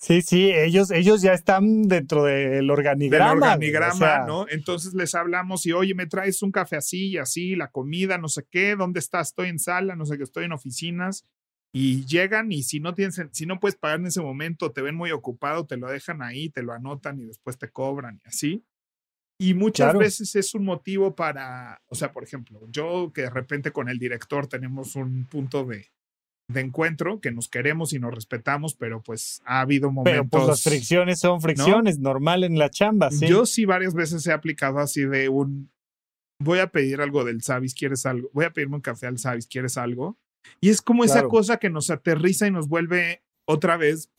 Sí, 0.00 0.22
sí, 0.22 0.50
ellos, 0.50 0.90
ellos 0.90 1.20
ya 1.20 1.34
están 1.34 1.82
dentro 1.82 2.24
del 2.24 2.70
organigrama. 2.70 3.34
Del 3.34 3.42
organigrama, 3.42 4.24
¿no? 4.26 4.46
Entonces 4.48 4.94
les 4.94 5.14
hablamos 5.14 5.66
y, 5.66 5.72
oye, 5.72 5.94
me 5.94 6.06
traes 6.06 6.40
un 6.42 6.50
café 6.50 6.76
así 6.76 7.08
y 7.08 7.18
así, 7.18 7.54
la 7.54 7.68
comida, 7.68 8.16
no 8.16 8.28
sé 8.28 8.46
qué, 8.50 8.76
¿dónde 8.76 8.98
estás? 8.98 9.28
Estoy 9.28 9.50
en 9.50 9.58
sala, 9.58 9.96
no 9.96 10.06
sé 10.06 10.16
qué, 10.16 10.22
estoy 10.22 10.46
en 10.46 10.52
oficinas. 10.52 11.26
Y 11.70 12.06
llegan 12.06 12.50
y 12.50 12.62
si 12.62 12.80
no 12.80 12.94
tienes, 12.94 13.20
si 13.32 13.44
no 13.44 13.60
puedes 13.60 13.76
pagar 13.76 14.00
en 14.00 14.06
ese 14.06 14.22
momento, 14.22 14.72
te 14.72 14.80
ven 14.80 14.94
muy 14.94 15.10
ocupado, 15.10 15.66
te 15.66 15.76
lo 15.76 15.88
dejan 15.88 16.22
ahí, 16.22 16.48
te 16.48 16.62
lo 16.62 16.72
anotan 16.72 17.20
y 17.20 17.26
después 17.26 17.58
te 17.58 17.68
cobran 17.68 18.22
y 18.24 18.28
así. 18.28 18.64
Y 19.38 19.52
muchas 19.52 19.96
veces 19.98 20.34
es 20.34 20.54
un 20.54 20.64
motivo 20.64 21.14
para, 21.14 21.82
o 21.88 21.94
sea, 21.94 22.10
por 22.10 22.24
ejemplo, 22.24 22.66
yo 22.70 23.12
que 23.14 23.22
de 23.22 23.30
repente 23.30 23.70
con 23.70 23.90
el 23.90 23.98
director 23.98 24.46
tenemos 24.46 24.96
un 24.96 25.26
punto 25.26 25.64
de, 25.64 25.86
de 26.52 26.60
encuentro, 26.60 27.20
que 27.20 27.30
nos 27.30 27.48
queremos 27.48 27.92
y 27.92 27.98
nos 27.98 28.14
respetamos, 28.14 28.74
pero 28.74 29.02
pues 29.02 29.42
ha 29.44 29.60
habido 29.60 29.90
momentos. 29.90 30.12
Pero 30.12 30.28
pues 30.28 30.46
las 30.46 30.62
fricciones 30.62 31.20
son 31.20 31.40
fricciones, 31.40 31.98
normal 31.98 32.44
en 32.44 32.58
la 32.58 32.70
chamba, 32.70 33.10
¿sí? 33.10 33.26
Yo 33.26 33.46
sí 33.46 33.64
varias 33.64 33.94
veces 33.94 34.26
he 34.26 34.32
aplicado 34.32 34.78
así 34.78 35.04
de 35.04 35.28
un. 35.28 35.70
Voy 36.38 36.58
a 36.58 36.68
pedir 36.68 37.00
algo 37.00 37.24
del 37.24 37.42
Sabis, 37.42 37.74
¿quieres 37.74 38.06
algo? 38.06 38.30
Voy 38.32 38.46
a 38.46 38.52
pedirme 38.52 38.76
un 38.76 38.80
café 38.80 39.06
al 39.06 39.18
Sabis, 39.18 39.46
¿quieres 39.46 39.76
algo? 39.76 40.16
Y 40.60 40.70
es 40.70 40.80
como 40.80 41.04
esa 41.04 41.24
cosa 41.24 41.58
que 41.58 41.70
nos 41.70 41.90
aterriza 41.90 42.46
y 42.46 42.50
nos 42.50 42.68
vuelve 42.68 43.22
otra 43.44 43.76
vez 43.76 44.10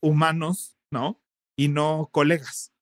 humanos, 0.00 0.76
¿no? 0.90 1.20
Y 1.56 1.68
no 1.68 2.08
colegas. 2.12 2.72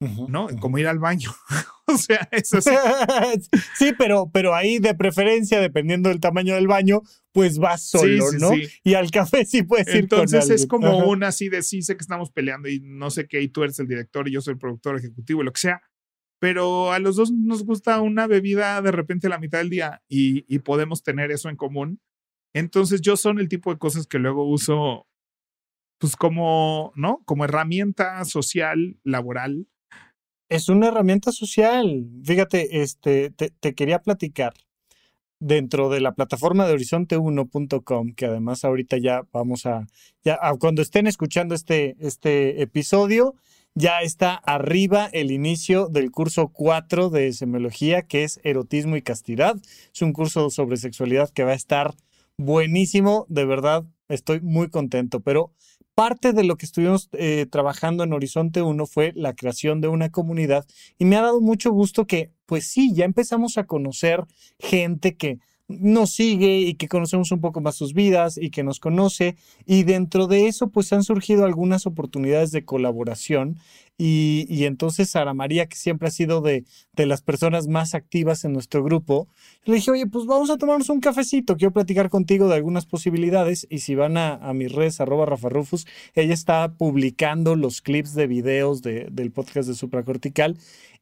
¿No? 0.00 0.48
Como 0.60 0.78
ir 0.78 0.86
al 0.86 0.98
baño. 0.98 1.30
o 1.86 1.96
sea, 1.96 2.28
eso 2.30 2.60
sí. 2.60 2.70
sí, 3.78 3.92
pero, 3.98 4.30
pero 4.32 4.54
ahí 4.54 4.78
de 4.78 4.94
preferencia, 4.94 5.60
dependiendo 5.60 6.08
del 6.08 6.20
tamaño 6.20 6.54
del 6.54 6.68
baño, 6.68 7.02
pues 7.32 7.58
vas 7.58 7.82
solo, 7.82 8.30
¿no? 8.38 8.50
Y 8.84 8.94
al 8.94 9.10
café 9.10 9.44
sí 9.44 9.62
puedes 9.62 9.88
ir 9.88 10.08
con 10.08 10.20
Entonces 10.20 10.50
es 10.50 10.66
como 10.66 11.08
una 11.08 11.28
así 11.28 11.48
de 11.48 11.62
sí, 11.62 11.82
sé 11.82 11.96
que 11.96 12.02
estamos 12.02 12.30
peleando 12.30 12.68
y 12.68 12.80
no 12.80 13.10
sé 13.10 13.26
qué, 13.26 13.40
y 13.40 13.48
tú 13.48 13.64
eres 13.64 13.78
el 13.80 13.88
director 13.88 14.28
y 14.28 14.32
yo 14.32 14.40
soy 14.40 14.52
el 14.52 14.58
productor 14.58 14.96
ejecutivo, 14.96 15.42
lo 15.42 15.52
que 15.52 15.60
sea. 15.60 15.82
Pero 16.40 16.92
a 16.92 17.00
los 17.00 17.16
dos 17.16 17.32
nos 17.32 17.64
gusta 17.64 18.00
una 18.00 18.28
bebida 18.28 18.80
de 18.80 18.92
repente 18.92 19.26
a 19.26 19.30
la 19.30 19.40
mitad 19.40 19.58
del 19.58 19.70
día 19.70 20.02
y, 20.08 20.44
y 20.52 20.60
podemos 20.60 21.02
tener 21.02 21.32
eso 21.32 21.48
en 21.48 21.56
común. 21.56 22.00
Entonces 22.54 23.00
yo 23.00 23.16
son 23.16 23.40
el 23.40 23.48
tipo 23.48 23.72
de 23.72 23.78
cosas 23.78 24.06
que 24.06 24.20
luego 24.20 24.48
uso 24.48 25.08
pues 25.98 26.14
como, 26.14 26.92
¿no? 26.94 27.22
Como 27.24 27.44
herramienta 27.44 28.24
social, 28.24 28.98
laboral, 29.02 29.66
es 30.48 30.68
una 30.68 30.88
herramienta 30.88 31.32
social. 31.32 32.06
Fíjate, 32.24 32.82
este, 32.82 33.30
te, 33.30 33.74
quería 33.74 34.00
platicar 34.00 34.54
dentro 35.40 35.88
de 35.88 36.00
la 36.00 36.12
plataforma 36.12 36.66
de 36.66 36.74
horizonte1.com, 36.74 38.12
que 38.14 38.26
además 38.26 38.64
ahorita 38.64 38.98
ya 38.98 39.22
vamos 39.32 39.66
a, 39.66 39.86
ya 40.24 40.38
cuando 40.58 40.82
estén 40.82 41.06
escuchando 41.06 41.54
este, 41.54 41.96
este 42.00 42.62
episodio, 42.62 43.36
ya 43.74 44.00
está 44.00 44.34
arriba 44.34 45.08
el 45.12 45.30
inicio 45.30 45.88
del 45.88 46.10
curso 46.10 46.48
4 46.48 47.10
de 47.10 47.32
semiología, 47.32 48.02
que 48.02 48.24
es 48.24 48.40
erotismo 48.42 48.96
y 48.96 49.02
castidad. 49.02 49.56
Es 49.94 50.02
un 50.02 50.12
curso 50.12 50.50
sobre 50.50 50.76
sexualidad 50.78 51.30
que 51.30 51.44
va 51.44 51.52
a 51.52 51.54
estar 51.54 51.94
buenísimo, 52.36 53.26
de 53.28 53.44
verdad, 53.44 53.84
estoy 54.08 54.40
muy 54.40 54.68
contento, 54.70 55.20
pero 55.20 55.52
parte 55.98 56.32
de 56.32 56.44
lo 56.44 56.54
que 56.54 56.64
estuvimos 56.64 57.08
eh, 57.10 57.46
trabajando 57.50 58.04
en 58.04 58.12
Horizonte 58.12 58.62
1 58.62 58.86
fue 58.86 59.12
la 59.16 59.34
creación 59.34 59.80
de 59.80 59.88
una 59.88 60.10
comunidad 60.10 60.64
y 60.96 61.06
me 61.06 61.16
ha 61.16 61.22
dado 61.22 61.40
mucho 61.40 61.72
gusto 61.72 62.06
que, 62.06 62.30
pues 62.46 62.68
sí, 62.68 62.94
ya 62.94 63.04
empezamos 63.04 63.58
a 63.58 63.66
conocer 63.66 64.24
gente 64.60 65.16
que 65.16 65.40
nos 65.68 66.10
sigue 66.10 66.60
y 66.60 66.74
que 66.74 66.88
conocemos 66.88 67.30
un 67.30 67.40
poco 67.40 67.60
más 67.60 67.76
sus 67.76 67.92
vidas 67.92 68.38
y 68.38 68.50
que 68.50 68.64
nos 68.64 68.80
conoce. 68.80 69.36
Y 69.66 69.84
dentro 69.84 70.26
de 70.26 70.48
eso, 70.48 70.70
pues 70.70 70.92
han 70.92 71.04
surgido 71.04 71.44
algunas 71.44 71.86
oportunidades 71.86 72.50
de 72.50 72.64
colaboración. 72.64 73.58
Y, 74.00 74.46
y 74.48 74.64
entonces 74.64 75.10
Sara 75.10 75.34
María, 75.34 75.66
que 75.66 75.76
siempre 75.76 76.06
ha 76.06 76.12
sido 76.12 76.40
de, 76.40 76.64
de, 76.94 77.06
las 77.06 77.20
personas 77.20 77.66
más 77.66 77.94
activas 77.94 78.44
en 78.44 78.52
nuestro 78.52 78.84
grupo, 78.84 79.26
le 79.64 79.74
dije, 79.74 79.90
oye, 79.90 80.06
pues 80.06 80.24
vamos 80.24 80.50
a 80.50 80.56
tomarnos 80.56 80.88
un 80.88 81.00
cafecito, 81.00 81.56
quiero 81.56 81.72
platicar 81.72 82.08
contigo 82.08 82.46
de 82.48 82.54
algunas 82.54 82.86
posibilidades. 82.86 83.66
Y 83.68 83.80
si 83.80 83.96
van 83.96 84.16
a, 84.16 84.34
a 84.34 84.54
mis 84.54 84.70
redes, 84.70 85.00
arroba 85.00 85.26
Rafa 85.26 85.48
ella 86.14 86.34
está 86.34 86.74
publicando 86.78 87.56
los 87.56 87.82
clips 87.82 88.14
de 88.14 88.28
videos 88.28 88.82
de, 88.82 89.08
del 89.10 89.32
podcast 89.32 89.68
de 89.68 89.74
Supracortical. 89.74 90.56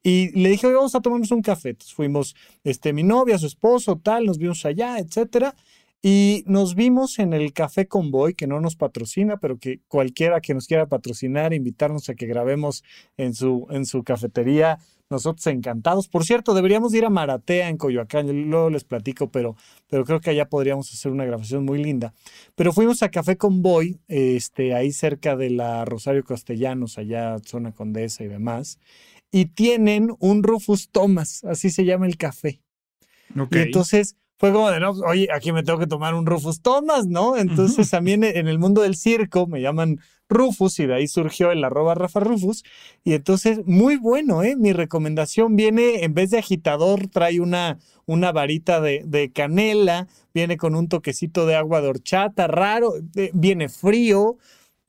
Y 0.07 0.31
le 0.39 0.51
dije, 0.51 0.71
vamos 0.71 0.95
a 0.95 1.01
tomarnos 1.01 1.31
un 1.31 1.41
café. 1.41 1.71
Entonces 1.71 1.93
fuimos, 1.93 2.33
este, 2.63 2.93
mi 2.93 3.03
novia, 3.03 3.37
su 3.37 3.45
esposo, 3.45 3.99
tal, 4.01 4.23
nos 4.23 4.37
vimos 4.37 4.63
allá, 4.63 4.99
etcétera. 4.99 5.53
Y 6.01 6.45
nos 6.47 6.75
vimos 6.75 7.19
en 7.19 7.33
el 7.33 7.51
Café 7.51 7.89
Convoy, 7.89 8.33
que 8.33 8.47
no 8.47 8.61
nos 8.61 8.77
patrocina, 8.77 9.35
pero 9.35 9.57
que 9.57 9.81
cualquiera 9.89 10.39
que 10.39 10.53
nos 10.53 10.65
quiera 10.65 10.85
patrocinar, 10.85 11.53
invitarnos 11.53 12.07
a 12.07 12.15
que 12.15 12.25
grabemos 12.25 12.85
en 13.17 13.33
su, 13.33 13.67
en 13.69 13.85
su 13.85 14.05
cafetería, 14.05 14.79
nosotros 15.09 15.45
encantados. 15.47 16.07
Por 16.07 16.23
cierto, 16.23 16.53
deberíamos 16.53 16.93
ir 16.93 17.03
a 17.03 17.09
Maratea 17.09 17.67
en 17.67 17.75
Coyoacán, 17.75 18.27
yo 18.27 18.33
luego 18.33 18.69
les 18.69 18.85
platico, 18.85 19.29
pero, 19.29 19.57
pero 19.89 20.05
creo 20.05 20.21
que 20.21 20.29
allá 20.29 20.47
podríamos 20.47 20.89
hacer 20.93 21.11
una 21.11 21.25
grabación 21.25 21.65
muy 21.65 21.83
linda. 21.83 22.13
Pero 22.55 22.71
fuimos 22.71 23.03
a 23.03 23.11
Café 23.11 23.35
Convoy, 23.35 23.99
este, 24.07 24.73
ahí 24.73 24.93
cerca 24.93 25.35
de 25.35 25.49
la 25.49 25.83
Rosario 25.83 26.23
Castellanos, 26.23 26.97
allá 26.97 27.39
zona 27.43 27.73
Condesa 27.73 28.23
y 28.23 28.27
demás 28.27 28.79
y 29.31 29.45
tienen 29.45 30.11
un 30.19 30.43
Rufus 30.43 30.89
Thomas, 30.89 31.43
así 31.43 31.69
se 31.69 31.85
llama 31.85 32.07
el 32.07 32.17
café. 32.17 32.61
Y 33.51 33.57
entonces 33.67 34.15
fue 34.37 34.53
como 34.53 34.69
de, 34.69 34.79
no, 34.79 34.91
oye, 34.91 35.27
aquí 35.33 35.51
me 35.51 35.63
tengo 35.63 35.79
que 35.79 35.87
tomar 35.87 36.13
un 36.13 36.25
Rufus 36.25 36.61
Thomas, 36.61 37.07
¿no? 37.07 37.35
Entonces 37.37 37.89
también 37.89 38.23
en 38.23 38.47
el 38.47 38.59
mundo 38.59 38.81
del 38.81 38.95
circo 38.95 39.47
me 39.47 39.61
llaman 39.61 39.99
Rufus 40.29 40.79
y 40.79 40.85
de 40.85 40.95
ahí 40.95 41.07
surgió 41.07 41.51
el 41.51 41.63
arroba 41.63 41.95
Rafa 41.95 42.19
Rufus. 42.19 42.63
Y 43.03 43.13
entonces, 43.13 43.65
muy 43.65 43.95
bueno, 43.95 44.43
¿eh? 44.43 44.55
Mi 44.55 44.73
recomendación 44.73 45.55
viene, 45.55 46.03
en 46.03 46.13
vez 46.13 46.29
de 46.29 46.37
agitador, 46.39 47.07
trae 47.07 47.39
una, 47.39 47.79
una 48.05 48.31
varita 48.31 48.81
de, 48.81 49.03
de 49.05 49.31
canela, 49.31 50.07
viene 50.33 50.57
con 50.57 50.75
un 50.75 50.87
toquecito 50.87 51.45
de 51.45 51.55
agua 51.55 51.81
de 51.81 51.87
horchata, 51.87 52.47
raro, 52.47 52.93
eh, 53.15 53.31
viene 53.33 53.69
frío, 53.69 54.37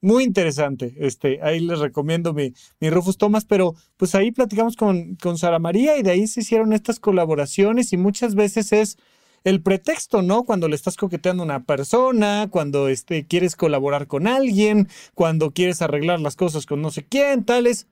muy 0.01 0.23
interesante. 0.23 0.95
Este, 0.97 1.39
ahí 1.41 1.59
les 1.59 1.79
recomiendo 1.79 2.33
mi, 2.33 2.53
mi 2.79 2.89
Rufus 2.89 3.17
Thomas, 3.17 3.45
pero 3.45 3.75
pues 3.97 4.15
ahí 4.15 4.31
platicamos 4.31 4.75
con, 4.75 5.15
con 5.15 5.37
Sara 5.37 5.59
María 5.59 5.97
y 5.97 6.03
de 6.03 6.11
ahí 6.11 6.27
se 6.27 6.41
hicieron 6.41 6.73
estas 6.73 6.99
colaboraciones 6.99 7.93
y 7.93 7.97
muchas 7.97 8.35
veces 8.35 8.71
es 8.71 8.97
el 9.43 9.61
pretexto, 9.61 10.21
¿no? 10.21 10.43
Cuando 10.43 10.67
le 10.67 10.75
estás 10.75 10.97
coqueteando 10.97 11.43
a 11.43 11.45
una 11.45 11.63
persona, 11.63 12.47
cuando 12.49 12.87
este, 12.89 13.25
quieres 13.25 13.55
colaborar 13.55 14.07
con 14.07 14.27
alguien, 14.27 14.89
cuando 15.15 15.51
quieres 15.51 15.81
arreglar 15.81 16.19
las 16.19 16.35
cosas 16.35 16.65
con 16.65 16.81
no 16.81 16.91
sé 16.91 17.05
quién, 17.05 17.45
tales. 17.45 17.87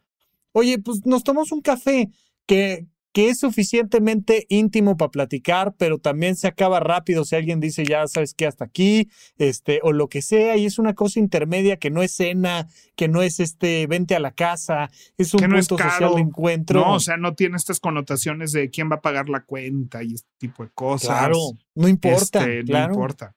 Oye, 0.51 0.79
pues 0.79 1.05
nos 1.05 1.23
tomamos 1.23 1.51
un 1.51 1.61
café 1.61 2.09
que, 2.45 2.87
que 3.17 3.29
es 3.29 3.39
suficientemente 3.39 4.45
íntimo 4.47 4.95
para 4.95 5.09
platicar, 5.09 5.73
pero 5.75 5.97
también 5.97 6.35
se 6.35 6.47
acaba 6.47 6.79
rápido 6.79 7.25
si 7.25 7.35
alguien 7.35 7.59
dice 7.59 7.83
ya 7.83 8.05
sabes 8.05 8.35
que 8.35 8.45
hasta 8.45 8.65
aquí, 8.65 9.09
este, 9.39 9.79
o 9.81 9.91
lo 9.91 10.07
que 10.07 10.21
sea, 10.21 10.55
y 10.55 10.67
es 10.67 10.77
una 10.77 10.93
cosa 10.93 11.19
intermedia 11.19 11.77
que 11.77 11.89
no 11.89 12.03
es 12.03 12.11
cena, 12.11 12.67
que 12.95 13.07
no 13.07 13.23
es 13.23 13.39
este, 13.39 13.87
vente 13.87 14.15
a 14.15 14.19
la 14.19 14.33
casa, 14.33 14.91
es 15.17 15.33
un 15.33 15.41
punto 15.41 15.79
social 15.79 16.13
de 16.13 16.21
encuentro. 16.21 16.81
No, 16.81 16.93
o 16.93 16.99
sea, 16.99 17.17
no 17.17 17.33
tiene 17.33 17.57
estas 17.57 17.79
connotaciones 17.79 18.51
de 18.51 18.69
quién 18.69 18.87
va 18.91 18.97
a 18.97 19.01
pagar 19.01 19.29
la 19.29 19.43
cuenta 19.43 20.03
y 20.03 20.13
este 20.13 20.29
tipo 20.37 20.63
de 20.63 20.69
cosas. 20.75 21.17
Claro, 21.17 21.39
no 21.73 21.87
importa. 21.87 22.47
Este, 22.47 22.71
no 22.71 22.83
importa. 22.83 23.35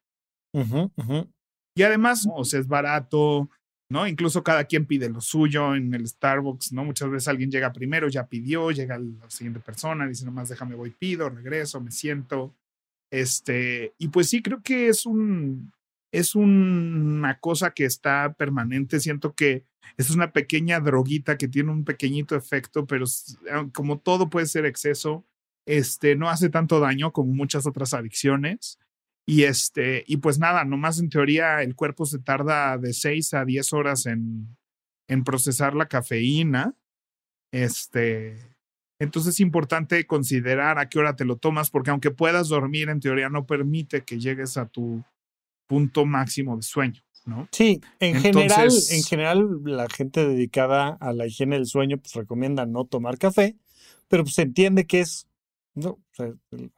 Y 1.74 1.82
además, 1.84 2.28
o 2.30 2.44
sea, 2.44 2.60
es 2.60 2.68
barato, 2.68 3.48
¿no? 3.90 4.06
Incluso 4.06 4.42
cada 4.42 4.64
quien 4.64 4.86
pide 4.86 5.10
lo 5.10 5.20
suyo 5.20 5.74
en 5.74 5.92
el 5.92 6.06
Starbucks, 6.06 6.72
¿no? 6.72 6.84
Muchas 6.84 7.10
veces 7.10 7.28
alguien 7.28 7.50
llega 7.50 7.72
primero, 7.72 8.08
ya 8.08 8.26
pidió, 8.26 8.70
llega 8.70 8.98
la 8.98 9.28
siguiente 9.28 9.60
persona, 9.60 10.06
dice 10.06 10.24
nomás 10.24 10.48
déjame 10.48 10.76
voy, 10.76 10.90
pido, 10.90 11.28
regreso, 11.28 11.80
me 11.80 11.90
siento. 11.90 12.54
Este, 13.10 13.92
y 13.98 14.08
pues 14.08 14.28
sí, 14.28 14.42
creo 14.42 14.62
que 14.62 14.88
es 14.88 15.04
un, 15.06 15.72
es 16.12 16.36
una 16.36 17.38
cosa 17.40 17.72
que 17.72 17.84
está 17.84 18.32
permanente. 18.34 19.00
Siento 19.00 19.34
que 19.34 19.64
es 19.96 20.10
una 20.10 20.32
pequeña 20.32 20.78
droguita 20.78 21.36
que 21.36 21.48
tiene 21.48 21.72
un 21.72 21.84
pequeñito 21.84 22.36
efecto, 22.36 22.86
pero 22.86 23.06
ah, 23.50 23.66
como 23.74 23.98
todo 23.98 24.30
puede 24.30 24.46
ser 24.46 24.66
exceso, 24.66 25.24
este, 25.66 26.14
no 26.14 26.28
hace 26.30 26.48
tanto 26.48 26.78
daño 26.78 27.12
como 27.12 27.32
muchas 27.34 27.66
otras 27.66 27.92
adicciones. 27.92 28.78
Y 29.26 29.44
este, 29.44 30.04
y 30.06 30.16
pues 30.16 30.38
nada, 30.38 30.64
nomás 30.64 30.98
en 30.98 31.08
teoría 31.08 31.62
el 31.62 31.74
cuerpo 31.74 32.06
se 32.06 32.18
tarda 32.18 32.76
de 32.78 32.92
6 32.92 33.34
a 33.34 33.44
10 33.44 33.72
horas 33.72 34.06
en, 34.06 34.56
en 35.08 35.24
procesar 35.24 35.74
la 35.74 35.86
cafeína. 35.86 36.74
Este, 37.52 38.36
entonces 39.00 39.34
es 39.34 39.40
importante 39.40 40.06
considerar 40.06 40.78
a 40.78 40.88
qué 40.88 40.98
hora 40.98 41.16
te 41.16 41.24
lo 41.24 41.36
tomas, 41.36 41.70
porque 41.70 41.90
aunque 41.90 42.10
puedas 42.10 42.48
dormir, 42.48 42.88
en 42.88 43.00
teoría 43.00 43.28
no 43.28 43.46
permite 43.46 44.02
que 44.02 44.18
llegues 44.18 44.56
a 44.56 44.66
tu 44.66 45.02
punto 45.66 46.04
máximo 46.04 46.56
de 46.56 46.62
sueño, 46.62 47.02
¿no? 47.24 47.48
Sí, 47.50 47.80
en 47.98 48.20
general, 48.20 48.68
en 48.90 49.02
general, 49.02 49.60
la 49.64 49.88
gente 49.88 50.26
dedicada 50.26 50.98
a 51.00 51.12
la 51.12 51.26
higiene 51.26 51.56
del 51.56 51.66
sueño 51.66 51.98
pues 51.98 52.14
recomienda 52.14 52.66
no 52.66 52.84
tomar 52.84 53.18
café, 53.18 53.56
pero 54.08 54.24
pues 54.24 54.34
se 54.34 54.42
entiende 54.42 54.86
que 54.86 55.00
es 55.00 55.28
no, 55.74 55.98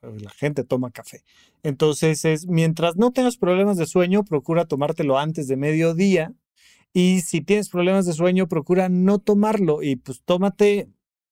la 0.00 0.30
gente 0.30 0.64
toma 0.64 0.90
café. 0.90 1.24
Entonces 1.62 2.24
es, 2.24 2.46
mientras 2.46 2.96
no 2.96 3.12
tengas 3.12 3.36
problemas 3.36 3.76
de 3.76 3.86
sueño, 3.86 4.24
procura 4.24 4.66
tomártelo 4.66 5.18
antes 5.18 5.48
de 5.48 5.56
mediodía. 5.56 6.32
Y 6.92 7.22
si 7.22 7.40
tienes 7.40 7.70
problemas 7.70 8.04
de 8.04 8.12
sueño, 8.12 8.48
procura 8.48 8.88
no 8.88 9.18
tomarlo 9.18 9.82
y 9.82 9.96
pues 9.96 10.22
tómate 10.24 10.88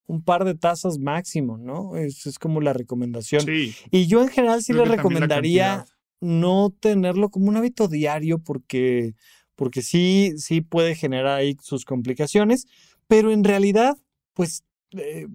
un 0.06 0.22
par 0.22 0.44
de 0.44 0.54
tazas 0.54 0.98
máximo, 0.98 1.58
¿no? 1.58 1.96
Es, 1.96 2.26
es 2.26 2.38
como 2.38 2.60
la 2.60 2.72
recomendación. 2.72 3.44
Y 3.90 4.06
yo 4.06 4.22
en 4.22 4.28
general 4.28 4.62
sí 4.62 4.72
le 4.72 4.84
recomendaría 4.84 5.84
no 6.20 6.74
tenerlo 6.80 7.30
como 7.30 7.48
un 7.48 7.56
hábito 7.56 7.88
diario 7.88 8.38
porque, 8.38 9.14
porque 9.54 9.82
sí, 9.82 10.32
sí 10.36 10.62
puede 10.62 10.94
generar 10.94 11.38
ahí 11.38 11.56
sus 11.62 11.84
complicaciones, 11.84 12.66
pero 13.06 13.30
en 13.30 13.44
realidad, 13.44 13.96
pues 14.34 14.64
eh, 14.92 15.26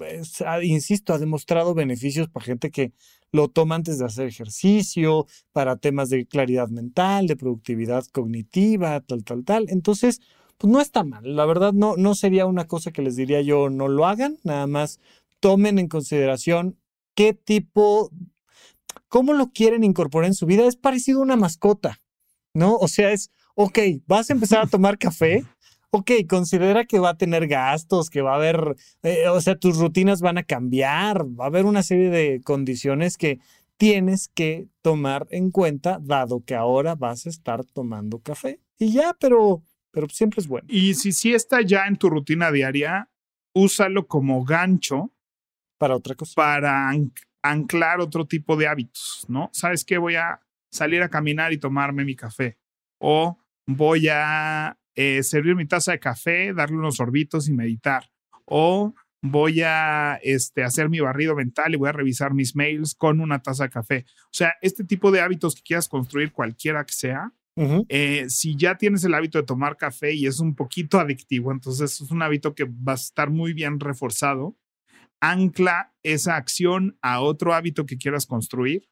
insisto, 0.63 1.13
ha 1.13 1.19
demostrado 1.19 1.73
beneficios 1.73 2.29
para 2.29 2.45
gente 2.45 2.71
que 2.71 2.93
lo 3.31 3.49
toma 3.49 3.75
antes 3.75 3.99
de 3.99 4.05
hacer 4.05 4.27
ejercicio, 4.27 5.27
para 5.51 5.75
temas 5.77 6.09
de 6.09 6.25
claridad 6.25 6.69
mental, 6.69 7.27
de 7.27 7.35
productividad 7.35 8.05
cognitiva, 8.07 9.01
tal, 9.01 9.23
tal, 9.23 9.43
tal. 9.43 9.65
Entonces, 9.69 10.21
pues 10.57 10.71
no 10.71 10.79
está 10.79 11.03
mal. 11.03 11.35
La 11.35 11.45
verdad, 11.45 11.73
no, 11.73 11.95
no 11.97 12.15
sería 12.15 12.45
una 12.45 12.65
cosa 12.67 12.91
que 12.91 13.01
les 13.01 13.15
diría 13.15 13.41
yo 13.41 13.69
no 13.69 13.87
lo 13.87 14.05
hagan, 14.05 14.37
nada 14.43 14.67
más 14.67 14.99
tomen 15.39 15.79
en 15.79 15.87
consideración 15.87 16.77
qué 17.13 17.33
tipo, 17.33 18.11
cómo 19.07 19.33
lo 19.33 19.51
quieren 19.51 19.83
incorporar 19.83 20.27
en 20.27 20.33
su 20.33 20.45
vida. 20.45 20.65
Es 20.65 20.75
parecido 20.75 21.19
a 21.19 21.23
una 21.23 21.35
mascota, 21.35 22.01
¿no? 22.53 22.75
O 22.77 22.87
sea, 22.87 23.11
es, 23.11 23.31
ok, 23.55 23.79
vas 24.07 24.29
a 24.29 24.33
empezar 24.33 24.61
a 24.61 24.67
tomar 24.69 24.97
café 24.97 25.45
ok, 25.95 26.11
considera 26.27 26.85
que 26.85 26.99
va 26.99 27.11
a 27.11 27.17
tener 27.17 27.47
gastos, 27.47 28.09
que 28.09 28.21
va 28.21 28.33
a 28.33 28.35
haber, 28.35 28.75
eh, 29.03 29.29
o 29.29 29.39
sea, 29.39 29.55
tus 29.55 29.77
rutinas 29.77 30.21
van 30.21 30.37
a 30.37 30.43
cambiar, 30.43 31.25
va 31.25 31.45
a 31.45 31.47
haber 31.47 31.65
una 31.65 31.83
serie 31.83 32.09
de 32.09 32.41
condiciones 32.43 33.17
que 33.17 33.39
tienes 33.77 34.27
que 34.27 34.67
tomar 34.81 35.27
en 35.31 35.51
cuenta, 35.51 35.99
dado 36.01 36.43
que 36.43 36.55
ahora 36.55 36.95
vas 36.95 37.25
a 37.25 37.29
estar 37.29 37.63
tomando 37.63 38.19
café. 38.19 38.59
Y 38.77 38.91
ya, 38.91 39.15
pero, 39.19 39.63
pero 39.91 40.07
siempre 40.09 40.41
es 40.41 40.47
bueno. 40.47 40.67
Y 40.69 40.95
si 40.95 41.11
sí 41.11 41.33
está 41.33 41.61
ya 41.61 41.87
en 41.87 41.95
tu 41.95 42.09
rutina 42.09 42.51
diaria, 42.51 43.09
úsalo 43.53 44.07
como 44.07 44.43
gancho. 44.43 45.11
Para 45.77 45.95
otra 45.95 46.15
cosa. 46.15 46.33
Para 46.35 46.91
anclar 47.41 47.99
otro 47.99 48.25
tipo 48.25 48.55
de 48.55 48.67
hábitos, 48.67 49.25
¿no? 49.27 49.49
¿Sabes 49.53 49.83
qué? 49.85 49.97
Voy 49.97 50.15
a 50.15 50.41
salir 50.71 51.01
a 51.01 51.09
caminar 51.09 51.53
y 51.53 51.57
tomarme 51.57 52.05
mi 52.05 52.15
café. 52.15 52.57
O 52.99 53.37
voy 53.65 54.07
a 54.09 54.77
eh, 54.95 55.23
servir 55.23 55.55
mi 55.55 55.65
taza 55.65 55.91
de 55.91 55.99
café, 55.99 56.53
darle 56.53 56.77
unos 56.77 56.95
sorbitos 56.95 57.47
y 57.47 57.53
meditar. 57.53 58.03
O 58.45 58.93
voy 59.21 59.61
a 59.61 60.19
este, 60.21 60.63
hacer 60.63 60.89
mi 60.89 60.99
barrido 60.99 61.35
mental 61.35 61.73
y 61.73 61.77
voy 61.77 61.89
a 61.89 61.93
revisar 61.93 62.33
mis 62.33 62.55
mails 62.55 62.95
con 62.95 63.19
una 63.19 63.41
taza 63.41 63.63
de 63.63 63.69
café. 63.69 64.05
O 64.25 64.33
sea, 64.33 64.53
este 64.61 64.83
tipo 64.83 65.11
de 65.11 65.21
hábitos 65.21 65.55
que 65.55 65.63
quieras 65.63 65.87
construir, 65.87 66.31
cualquiera 66.31 66.85
que 66.85 66.93
sea, 66.93 67.33
eh, 67.87 68.25
si 68.27 68.57
ya 68.57 68.75
tienes 68.75 69.05
el 69.05 69.13
hábito 69.13 69.37
de 69.37 69.45
tomar 69.45 69.77
café 69.77 70.13
y 70.13 70.27
es 70.27 70.41
un 70.41 70.55
poquito 70.55 70.99
adictivo, 70.99 71.53
entonces 71.53 72.01
es 72.01 72.11
un 72.11 72.21
hábito 72.21 72.53
que 72.53 72.65
va 72.65 72.91
a 72.91 72.95
estar 72.95 73.29
muy 73.29 73.53
bien 73.53 73.79
reforzado, 73.79 74.57
ancla 75.21 75.93
esa 76.03 76.35
acción 76.35 76.97
a 77.01 77.21
otro 77.21 77.53
hábito 77.53 77.85
que 77.85 77.97
quieras 77.97 78.25
construir 78.25 78.89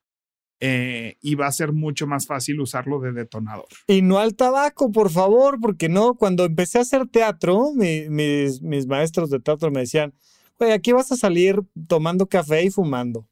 eh, 0.66 1.18
y 1.20 1.36
va 1.36 1.48
a 1.48 1.52
ser 1.52 1.74
mucho 1.74 2.08
más 2.08 2.26
fácil 2.26 2.62
usarlo 2.62 3.02
de 3.02 3.12
detonador. 3.12 3.66
Y 3.86 4.02
no 4.02 4.20
al 4.20 4.34
tabaco, 4.34 4.94
por 4.94 5.10
favor, 5.10 5.60
porque 5.60 5.90
no, 5.90 6.16
cuando 6.16 6.46
empecé 6.46 6.78
a 6.78 6.84
hacer 6.84 7.06
teatro, 7.06 7.74
mis, 7.76 8.62
mis 8.62 8.88
maestros 8.88 9.30
de 9.30 9.42
teatro 9.42 9.72
me 9.72 9.82
decían, 9.82 10.14
güey, 10.58 10.72
aquí 10.72 10.94
vas 10.94 11.12
a 11.12 11.18
salir 11.18 11.60
tomando 11.90 12.28
café 12.28 12.64
y 12.64 12.70
fumando. 12.70 13.28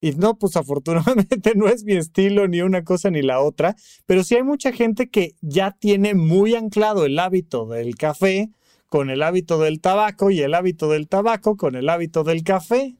Y 0.00 0.12
no, 0.12 0.38
pues 0.38 0.56
afortunadamente 0.56 1.52
no 1.54 1.68
es 1.68 1.84
mi 1.84 1.96
estilo 1.96 2.48
ni 2.48 2.62
una 2.62 2.82
cosa 2.82 3.10
ni 3.10 3.20
la 3.20 3.40
otra, 3.40 3.76
pero 4.06 4.24
sí 4.24 4.36
hay 4.36 4.42
mucha 4.42 4.72
gente 4.72 5.10
que 5.10 5.34
ya 5.42 5.72
tiene 5.72 6.14
muy 6.14 6.54
anclado 6.54 7.04
el 7.04 7.18
hábito 7.18 7.66
del 7.66 7.94
café 7.96 8.52
con 8.88 9.10
el 9.10 9.22
hábito 9.22 9.58
del 9.58 9.82
tabaco 9.82 10.30
y 10.30 10.40
el 10.40 10.54
hábito 10.54 10.88
del 10.88 11.08
tabaco 11.08 11.58
con 11.58 11.74
el 11.74 11.90
hábito 11.90 12.24
del 12.24 12.42
café. 12.42 12.96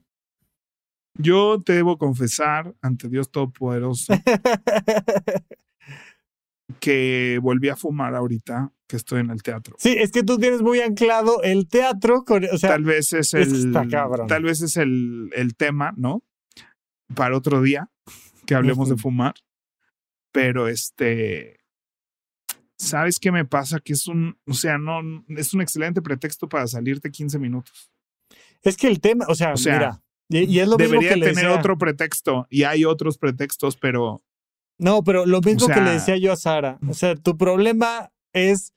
Yo 1.21 1.61
te 1.65 1.75
debo 1.75 1.99
confesar 1.99 2.75
ante 2.81 3.09
Dios 3.09 3.31
Todopoderoso 3.31 4.13
que 6.81 7.39
volví 7.43 7.69
a 7.69 7.77
fumar 7.77 8.15
ahorita 8.15 8.73
que 8.87 8.97
estoy 8.97 9.21
en 9.21 9.31
el 9.31 9.43
teatro. 9.43 9.77
Sí, 9.79 9.95
es 9.99 10.11
que 10.11 10.23
tú 10.23 10.39
tienes 10.39 10.63
muy 10.63 10.81
anclado 10.81 11.43
el 11.43 11.69
teatro 11.69 12.25
con, 12.25 12.45
o 12.45 12.59
sea, 12.59 12.71
tal 12.71 12.85
vez 12.85 13.13
es 13.13 13.35
el 13.35 13.73
tal 14.29 14.43
vez 14.43 14.63
es 14.63 14.77
el, 14.77 15.31
el, 15.35 15.55
tema, 15.57 15.93
¿no? 15.97 16.25
Para 17.15 17.37
otro 17.37 17.63
día 17.63 17.91
que 18.47 18.55
hablemos 18.55 18.89
de 18.89 18.97
fumar. 18.97 19.35
Pero 20.33 20.69
este 20.69 21.61
¿Sabes 22.81 23.19
qué 23.21 23.31
me 23.31 23.45
pasa? 23.45 23.79
Que 23.79 23.93
es 23.93 24.09
un, 24.09 24.39
o 24.47 24.55
sea, 24.55 24.79
no, 24.79 25.03
es 25.29 25.53
un 25.53 25.61
excelente 25.61 26.01
pretexto 26.01 26.49
para 26.49 26.67
salirte 26.67 27.11
15 27.11 27.39
minutos. 27.39 27.93
Es 28.63 28.79
que 28.79 28.87
el 28.87 29.01
tema, 29.01 29.27
o 29.29 29.35
sea, 29.35 29.53
mira, 29.55 30.03
y, 30.31 30.61
es 30.61 30.69
lo 30.69 30.77
Debería 30.77 31.17
mismo 31.17 31.27
que 31.27 31.33
tener 31.35 31.51
otro 31.51 31.77
pretexto 31.77 32.47
y 32.51 32.63
hay 32.63 32.85
otros 32.85 33.19
pretextos, 33.19 33.77
pero... 33.77 34.23
No, 34.79 35.05
pero 35.05 35.27
lo 35.27 35.41
mismo 35.41 35.67
que 35.67 35.81
le 35.81 35.91
decía 35.91 36.17
yo 36.17 36.33
a 36.33 36.37
Sara. 36.37 36.79
O 36.89 36.95
sea, 36.95 37.15
tu 37.15 37.37
problema 37.37 38.13
es 38.33 38.73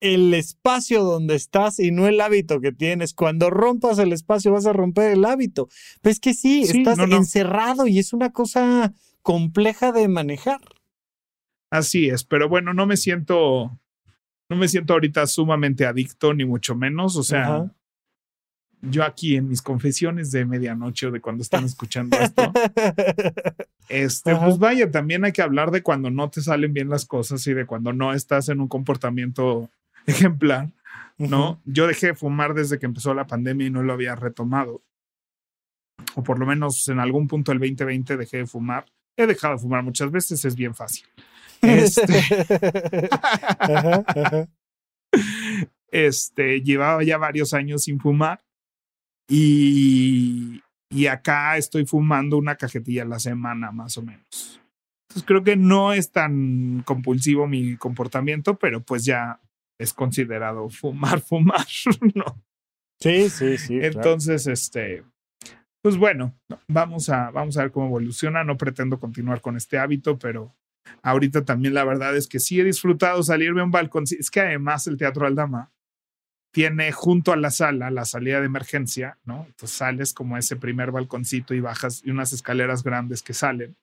el 0.00 0.34
espacio 0.34 1.04
donde 1.04 1.36
estás 1.36 1.78
y 1.78 1.92
no 1.92 2.08
el 2.08 2.20
hábito 2.20 2.60
que 2.60 2.72
tienes. 2.72 3.14
Cuando 3.14 3.50
rompas 3.50 3.98
el 4.00 4.12
espacio 4.12 4.50
vas 4.50 4.66
a 4.66 4.72
romper 4.72 5.12
el 5.12 5.24
hábito. 5.24 5.68
Pues 6.00 6.18
que 6.18 6.34
sí, 6.34 6.62
estás 6.62 6.98
encerrado 6.98 7.86
y 7.86 8.00
es 8.00 8.12
una 8.12 8.32
cosa 8.32 8.92
compleja 9.22 9.92
de 9.92 10.08
manejar. 10.08 10.60
Así 11.70 12.08
es, 12.08 12.24
pero 12.24 12.48
bueno, 12.48 12.74
no 12.74 12.86
me 12.86 12.96
siento, 12.96 13.78
no 14.48 14.56
me 14.56 14.68
siento 14.68 14.94
ahorita 14.94 15.26
sumamente 15.26 15.86
adicto, 15.86 16.34
ni 16.34 16.44
mucho 16.44 16.74
menos. 16.74 17.16
O 17.16 17.22
sea, 17.22 17.72
yo 18.82 19.04
aquí 19.04 19.36
en 19.36 19.48
mis 19.48 19.62
confesiones 19.62 20.32
de 20.32 20.44
medianoche 20.44 21.06
o 21.06 21.10
de 21.12 21.20
cuando 21.20 21.42
están 21.42 21.64
escuchando 21.64 22.18
esto, 22.18 22.52
este, 23.88 24.34
pues 24.34 24.58
vaya, 24.58 24.90
también 24.90 25.24
hay 25.24 25.32
que 25.32 25.42
hablar 25.42 25.70
de 25.70 25.82
cuando 25.82 26.10
no 26.10 26.28
te 26.30 26.42
salen 26.42 26.72
bien 26.72 26.90
las 26.90 27.06
cosas 27.06 27.46
y 27.46 27.54
de 27.54 27.64
cuando 27.64 27.92
no 27.92 28.12
estás 28.12 28.48
en 28.48 28.60
un 28.60 28.68
comportamiento 28.68 29.70
ejemplar, 30.06 30.70
¿no? 31.16 31.60
Yo 31.64 31.86
dejé 31.86 32.08
de 32.08 32.14
fumar 32.14 32.54
desde 32.54 32.78
que 32.78 32.86
empezó 32.86 33.14
la 33.14 33.26
pandemia 33.26 33.68
y 33.68 33.70
no 33.70 33.82
lo 33.82 33.92
había 33.92 34.16
retomado. 34.16 34.82
O 36.16 36.24
por 36.24 36.40
lo 36.40 36.46
menos 36.46 36.88
en 36.88 36.98
algún 36.98 37.28
punto 37.28 37.52
del 37.52 37.60
2020 37.60 38.16
dejé 38.16 38.38
de 38.38 38.46
fumar. 38.46 38.86
He 39.16 39.26
dejado 39.26 39.54
de 39.54 39.60
fumar 39.60 39.84
muchas 39.84 40.10
veces, 40.10 40.44
es 40.44 40.56
bien 40.56 40.74
fácil. 40.74 41.06
Este, 41.60 42.20
este 45.92 46.60
llevaba 46.62 47.04
ya 47.04 47.18
varios 47.18 47.54
años 47.54 47.84
sin 47.84 48.00
fumar 48.00 48.40
y, 49.28 50.62
y 50.90 51.06
acá 51.06 51.56
estoy 51.56 51.86
fumando 51.86 52.36
una 52.36 52.56
cajetilla 52.56 53.02
a 53.02 53.06
la 53.06 53.18
semana 53.18 53.72
más 53.72 53.96
o 53.98 54.02
menos. 54.02 54.60
Entonces 55.08 55.26
creo 55.26 55.44
que 55.44 55.56
no 55.56 55.92
es 55.92 56.10
tan 56.10 56.82
compulsivo 56.86 57.46
mi 57.46 57.76
comportamiento, 57.76 58.58
pero 58.58 58.82
pues 58.82 59.04
ya 59.04 59.40
es 59.78 59.92
considerado 59.92 60.70
fumar, 60.70 61.20
fumar, 61.28 61.66
¿no? 62.14 62.42
Sí, 63.00 63.28
sí, 63.28 63.58
sí. 63.58 63.78
Entonces, 63.82 64.46
este, 64.46 65.02
pues 65.82 65.96
bueno, 65.96 66.34
vamos 66.68 67.08
a, 67.08 67.30
vamos 67.30 67.56
a 67.58 67.62
ver 67.62 67.72
cómo 67.72 67.86
evoluciona. 67.86 68.44
No 68.44 68.56
pretendo 68.56 69.00
continuar 69.00 69.40
con 69.40 69.56
este 69.56 69.78
hábito, 69.78 70.18
pero 70.18 70.54
ahorita 71.02 71.44
también 71.44 71.74
la 71.74 71.84
verdad 71.84 72.16
es 72.16 72.28
que 72.28 72.38
sí 72.38 72.60
he 72.60 72.64
disfrutado 72.64 73.22
salirme 73.22 73.60
a 73.60 73.64
un 73.64 73.70
balcón. 73.72 74.04
Es 74.04 74.30
que 74.30 74.40
además 74.40 74.86
el 74.86 74.96
Teatro 74.96 75.26
Aldama 75.26 75.72
tiene 76.52 76.92
junto 76.92 77.32
a 77.32 77.36
la 77.36 77.50
sala 77.50 77.90
la 77.90 78.04
salida 78.04 78.40
de 78.40 78.46
emergencia, 78.46 79.18
¿no? 79.24 79.46
Entonces 79.46 79.76
sales 79.76 80.12
como 80.12 80.36
ese 80.36 80.56
primer 80.56 80.92
balconcito 80.92 81.54
y 81.54 81.60
bajas 81.60 82.02
y 82.04 82.10
unas 82.10 82.32
escaleras 82.32 82.82
grandes 82.82 83.22
que 83.22 83.32
salen. 83.32 83.76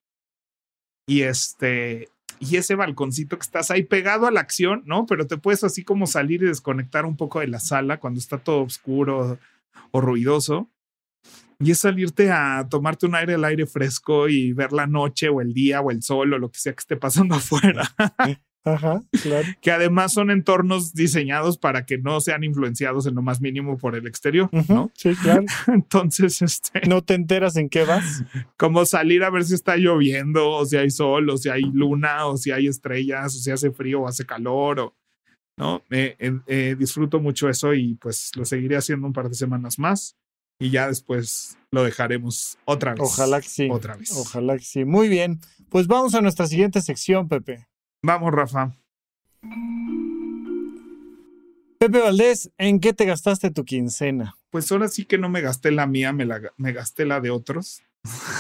Y 1.07 1.24
este, 1.24 2.09
y 2.39 2.57
ese 2.57 2.76
balconcito 2.76 3.38
que 3.38 3.43
estás 3.43 3.72
ahí 3.72 3.84
pegado 3.84 4.28
a 4.28 4.32
la 4.32 4.39
acción, 4.39 4.84
¿no? 4.86 5.07
Pero 5.07 5.26
te 5.26 5.38
puedes 5.38 5.63
así 5.63 5.84
como 5.84 6.05
salir 6.05 6.43
y 6.43 6.45
desconectar 6.45 7.05
un 7.05 7.17
poco 7.17 7.39
de 7.39 7.47
la 7.47 7.59
sala 7.59 7.99
cuando 7.99 8.20
está 8.20 8.38
todo 8.38 8.61
oscuro 8.61 9.39
o 9.91 10.01
ruidoso. 10.01 10.70
Y 11.59 11.72
es 11.72 11.80
salirte 11.80 12.32
a 12.32 12.67
tomarte 12.70 13.07
un 13.07 13.15
aire 13.15 13.34
al 13.34 13.43
aire 13.43 13.65
fresco 13.65 14.30
y 14.30 14.53
ver 14.53 14.72
la 14.72 14.88
noche 14.88 15.28
o 15.28 15.41
el 15.41 15.53
día 15.53 15.82
o 15.82 15.91
el 15.91 16.03
sol 16.03 16.34
o 16.34 16.38
lo 16.38 16.49
que 16.51 16.59
sea 16.59 16.74
que 16.74 16.80
esté 16.80 16.95
pasando 16.95 17.36
afuera. 17.36 17.84
Ajá, 18.66 19.01
claro. 19.24 19.47
Que 19.62 19.72
además 19.72 20.14
son 20.14 20.32
entornos 20.32 20.93
diseñados 20.93 21.57
para 21.57 21.86
que 21.86 21.97
no 21.97 22.20
sean 22.20 22.43
influenciados 22.43 23.05
en 23.07 23.16
lo 23.16 23.22
más 23.22 23.41
mínimo 23.41 23.78
por 23.78 23.95
el 23.95 24.05
exterior, 24.05 24.49
¿no? 24.68 24.91
Sí, 24.95 25.16
claro. 25.16 25.45
Entonces, 25.68 26.41
este. 26.41 26.82
No 26.88 27.03
te 27.03 27.14
enteras 27.14 27.55
en 27.55 27.70
qué 27.70 27.86
vas. 27.86 28.24
Como 28.57 28.86
salir 28.86 29.24
a 29.24 29.30
ver 29.30 29.45
si 29.45 29.53
está 29.53 29.78
lloviendo, 29.78 30.51
o 30.51 30.66
si 30.66 30.78
hay 30.78 30.91
sol, 30.91 31.30
o 31.30 31.38
si 31.38 31.49
hay 31.49 31.62
luna, 31.62 32.26
o 32.26 32.38
si 32.38 32.51
hay 32.51 32.68
estrellas, 32.68 33.36
o 33.36 33.39
si 33.39 33.51
hace 33.51 33.72
frío 33.72 34.01
o 34.01 34.07
hace 34.07 34.26
calor, 34.26 34.80
o. 34.80 34.95
¿No? 35.57 35.84
Eh, 35.89 36.76
disfruto 36.80 37.20
mucho 37.20 37.49
eso 37.49 37.74
y 37.74 37.95
pues 37.95 38.32
lo 38.38 38.45
seguiré 38.45 38.78
haciendo 38.78 39.05
un 39.05 39.12
par 39.12 39.28
de 39.28 39.36
semanas 39.36 39.78
más 39.78 40.16
y 40.60 40.72
ya 40.72 40.88
después 40.88 41.57
lo 41.72 41.84
dejaremos 41.84 42.57
otra 42.66 42.93
vez. 42.93 43.01
Ojalá 43.01 43.41
que 43.41 43.47
sí. 43.47 43.70
Otra 43.72 43.95
vez. 43.95 44.12
Ojalá 44.16 44.57
que 44.57 44.66
sí. 44.66 44.86
Muy 44.86 45.07
bien. 45.07 45.39
Pues 45.70 45.88
vamos 45.88 46.14
a 46.16 46.22
nuestra 46.22 46.47
siguiente 46.47 46.82
sección, 46.82 47.30
Pepe. 47.30 47.68
Vamos, 48.01 48.31
Rafa. 48.31 48.73
Pepe 51.79 51.99
Valdés, 51.99 52.51
¿en 52.57 52.79
qué 52.79 52.93
te 52.93 53.05
gastaste 53.05 53.51
tu 53.51 53.63
quincena? 53.63 54.35
Pues 54.49 54.71
ahora 54.71 54.87
sí 54.87 55.05
que 55.05 55.17
no 55.17 55.29
me 55.29 55.41
gasté 55.41 55.71
la 55.71 55.87
mía, 55.87 56.11
me, 56.11 56.25
la, 56.25 56.41
me 56.57 56.73
gasté 56.73 57.05
la 57.05 57.21
de 57.21 57.29
otros. 57.29 57.83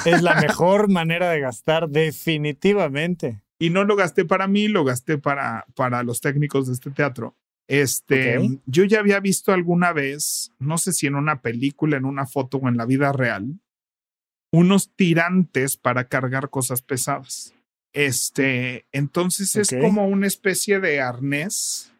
Es 0.05 0.21
la 0.21 0.35
mejor 0.41 0.89
manera 0.89 1.29
de 1.29 1.39
gastar, 1.39 1.89
definitivamente. 1.89 3.41
Y 3.59 3.69
no 3.69 3.83
lo 3.83 3.95
gasté 3.95 4.25
para 4.25 4.47
mí, 4.47 4.67
lo 4.67 4.83
gasté 4.83 5.17
para, 5.17 5.65
para 5.75 6.03
los 6.03 6.21
técnicos 6.21 6.67
de 6.67 6.73
este 6.73 6.91
teatro. 6.91 7.35
Este, 7.67 8.59
yo 8.65 8.83
ya 8.85 8.99
había 8.99 9.19
visto 9.19 9.53
alguna 9.53 9.93
vez, 9.93 10.51
no 10.57 10.77
sé 10.79 10.91
si 10.91 11.05
en 11.05 11.15
una 11.15 11.41
película, 11.41 11.97
en 11.97 12.05
una 12.05 12.25
foto 12.25 12.57
o 12.57 12.67
en 12.67 12.77
la 12.77 12.85
vida 12.85 13.11
real, 13.11 13.59
unos 14.51 14.89
tirantes 14.95 15.77
para 15.77 16.05
cargar 16.05 16.49
cosas 16.49 16.81
pesadas. 16.81 17.53
Este, 17.93 18.85
entonces 18.91 19.55
es 19.55 19.69
como 19.81 20.07
una 20.07 20.27
especie 20.27 20.79
de 20.79 21.01
arnés 21.01 21.91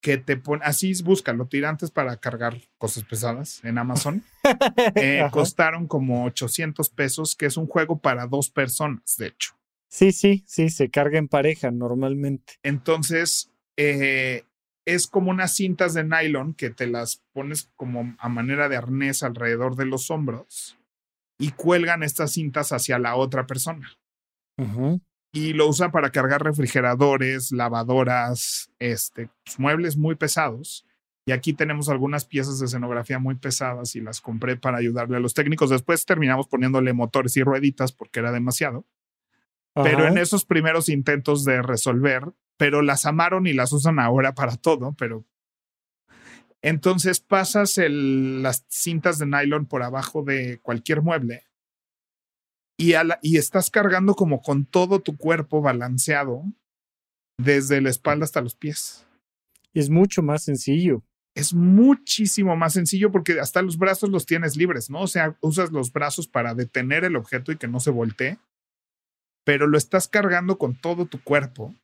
que 0.00 0.16
te 0.16 0.36
pone, 0.36 0.64
así 0.64 0.92
búscalo, 1.02 1.46
tirantes 1.46 1.90
para 1.90 2.16
cargar 2.16 2.56
cosas 2.78 3.04
pesadas 3.04 3.62
en 3.64 3.78
Amazon. 3.78 4.24
Eh, 4.94 5.26
costaron 5.30 5.86
como 5.86 6.24
800 6.24 6.88
pesos, 6.90 7.36
que 7.36 7.44
es 7.44 7.58
un 7.58 7.66
juego 7.66 7.98
para 7.98 8.26
dos 8.26 8.48
personas, 8.48 9.16
de 9.18 9.26
hecho. 9.26 9.52
Sí, 9.90 10.12
sí, 10.12 10.42
sí, 10.46 10.70
se 10.70 10.88
carga 10.88 11.18
en 11.18 11.28
pareja 11.28 11.70
normalmente. 11.70 12.54
Entonces, 12.62 13.50
eh, 13.76 14.44
es 14.86 15.06
como 15.06 15.30
unas 15.30 15.54
cintas 15.54 15.92
de 15.92 16.04
nylon 16.04 16.54
que 16.54 16.70
te 16.70 16.86
las 16.86 17.22
pones 17.34 17.70
como 17.76 18.16
a 18.18 18.28
manera 18.30 18.70
de 18.70 18.76
arnés 18.76 19.22
alrededor 19.22 19.76
de 19.76 19.84
los 19.84 20.10
hombros 20.10 20.78
y 21.38 21.50
cuelgan 21.50 22.02
estas 22.02 22.32
cintas 22.32 22.72
hacia 22.72 22.98
la 22.98 23.16
otra 23.16 23.46
persona 23.46 23.98
y 25.32 25.52
lo 25.52 25.68
usa 25.68 25.90
para 25.90 26.10
cargar 26.10 26.42
refrigeradores, 26.42 27.52
lavadoras, 27.52 28.70
este, 28.78 29.30
pues, 29.44 29.58
muebles 29.58 29.96
muy 29.96 30.14
pesados. 30.14 30.86
Y 31.26 31.32
aquí 31.32 31.52
tenemos 31.52 31.90
algunas 31.90 32.24
piezas 32.24 32.58
de 32.58 32.66
escenografía 32.66 33.18
muy 33.18 33.34
pesadas 33.34 33.94
y 33.96 34.00
las 34.00 34.22
compré 34.22 34.56
para 34.56 34.78
ayudarle 34.78 35.18
a 35.18 35.20
los 35.20 35.34
técnicos. 35.34 35.68
Después 35.68 36.06
terminamos 36.06 36.48
poniéndole 36.48 36.94
motores 36.94 37.36
y 37.36 37.42
rueditas 37.42 37.92
porque 37.92 38.20
era 38.20 38.32
demasiado. 38.32 38.86
Pero 39.74 40.08
en 40.08 40.18
esos 40.18 40.44
primeros 40.44 40.88
intentos 40.88 41.44
de 41.44 41.62
resolver, 41.62 42.32
pero 42.56 42.82
las 42.82 43.06
amaron 43.06 43.46
y 43.46 43.52
las 43.52 43.72
usan 43.72 44.00
ahora 44.00 44.34
para 44.34 44.56
todo, 44.56 44.94
pero 44.98 45.24
entonces 46.62 47.20
pasas 47.20 47.78
las 47.78 48.64
cintas 48.68 49.18
de 49.18 49.26
nylon 49.26 49.66
por 49.66 49.84
abajo 49.84 50.24
de 50.24 50.58
cualquier 50.62 51.02
mueble 51.02 51.47
y, 52.78 52.94
y 53.22 53.36
estás 53.36 53.70
cargando 53.70 54.14
como 54.14 54.40
con 54.40 54.64
todo 54.64 55.00
tu 55.00 55.16
cuerpo 55.16 55.60
balanceado 55.60 56.44
desde 57.38 57.80
la 57.80 57.90
espalda 57.90 58.24
hasta 58.24 58.40
los 58.40 58.54
pies. 58.54 59.04
Es 59.74 59.90
mucho 59.90 60.22
más 60.22 60.44
sencillo. 60.44 61.02
Es 61.34 61.54
muchísimo 61.54 62.56
más 62.56 62.72
sencillo 62.72 63.12
porque 63.12 63.38
hasta 63.38 63.62
los 63.62 63.78
brazos 63.78 64.10
los 64.10 64.26
tienes 64.26 64.56
libres, 64.56 64.90
¿no? 64.90 65.02
O 65.02 65.06
sea, 65.06 65.36
usas 65.40 65.70
los 65.70 65.92
brazos 65.92 66.26
para 66.26 66.54
detener 66.54 67.04
el 67.04 67.16
objeto 67.16 67.52
y 67.52 67.56
que 67.56 67.68
no 67.68 67.78
se 67.78 67.90
voltee, 67.90 68.38
pero 69.44 69.66
lo 69.66 69.78
estás 69.78 70.08
cargando 70.08 70.58
con 70.58 70.74
todo 70.74 71.06
tu 71.06 71.22
cuerpo 71.22 71.74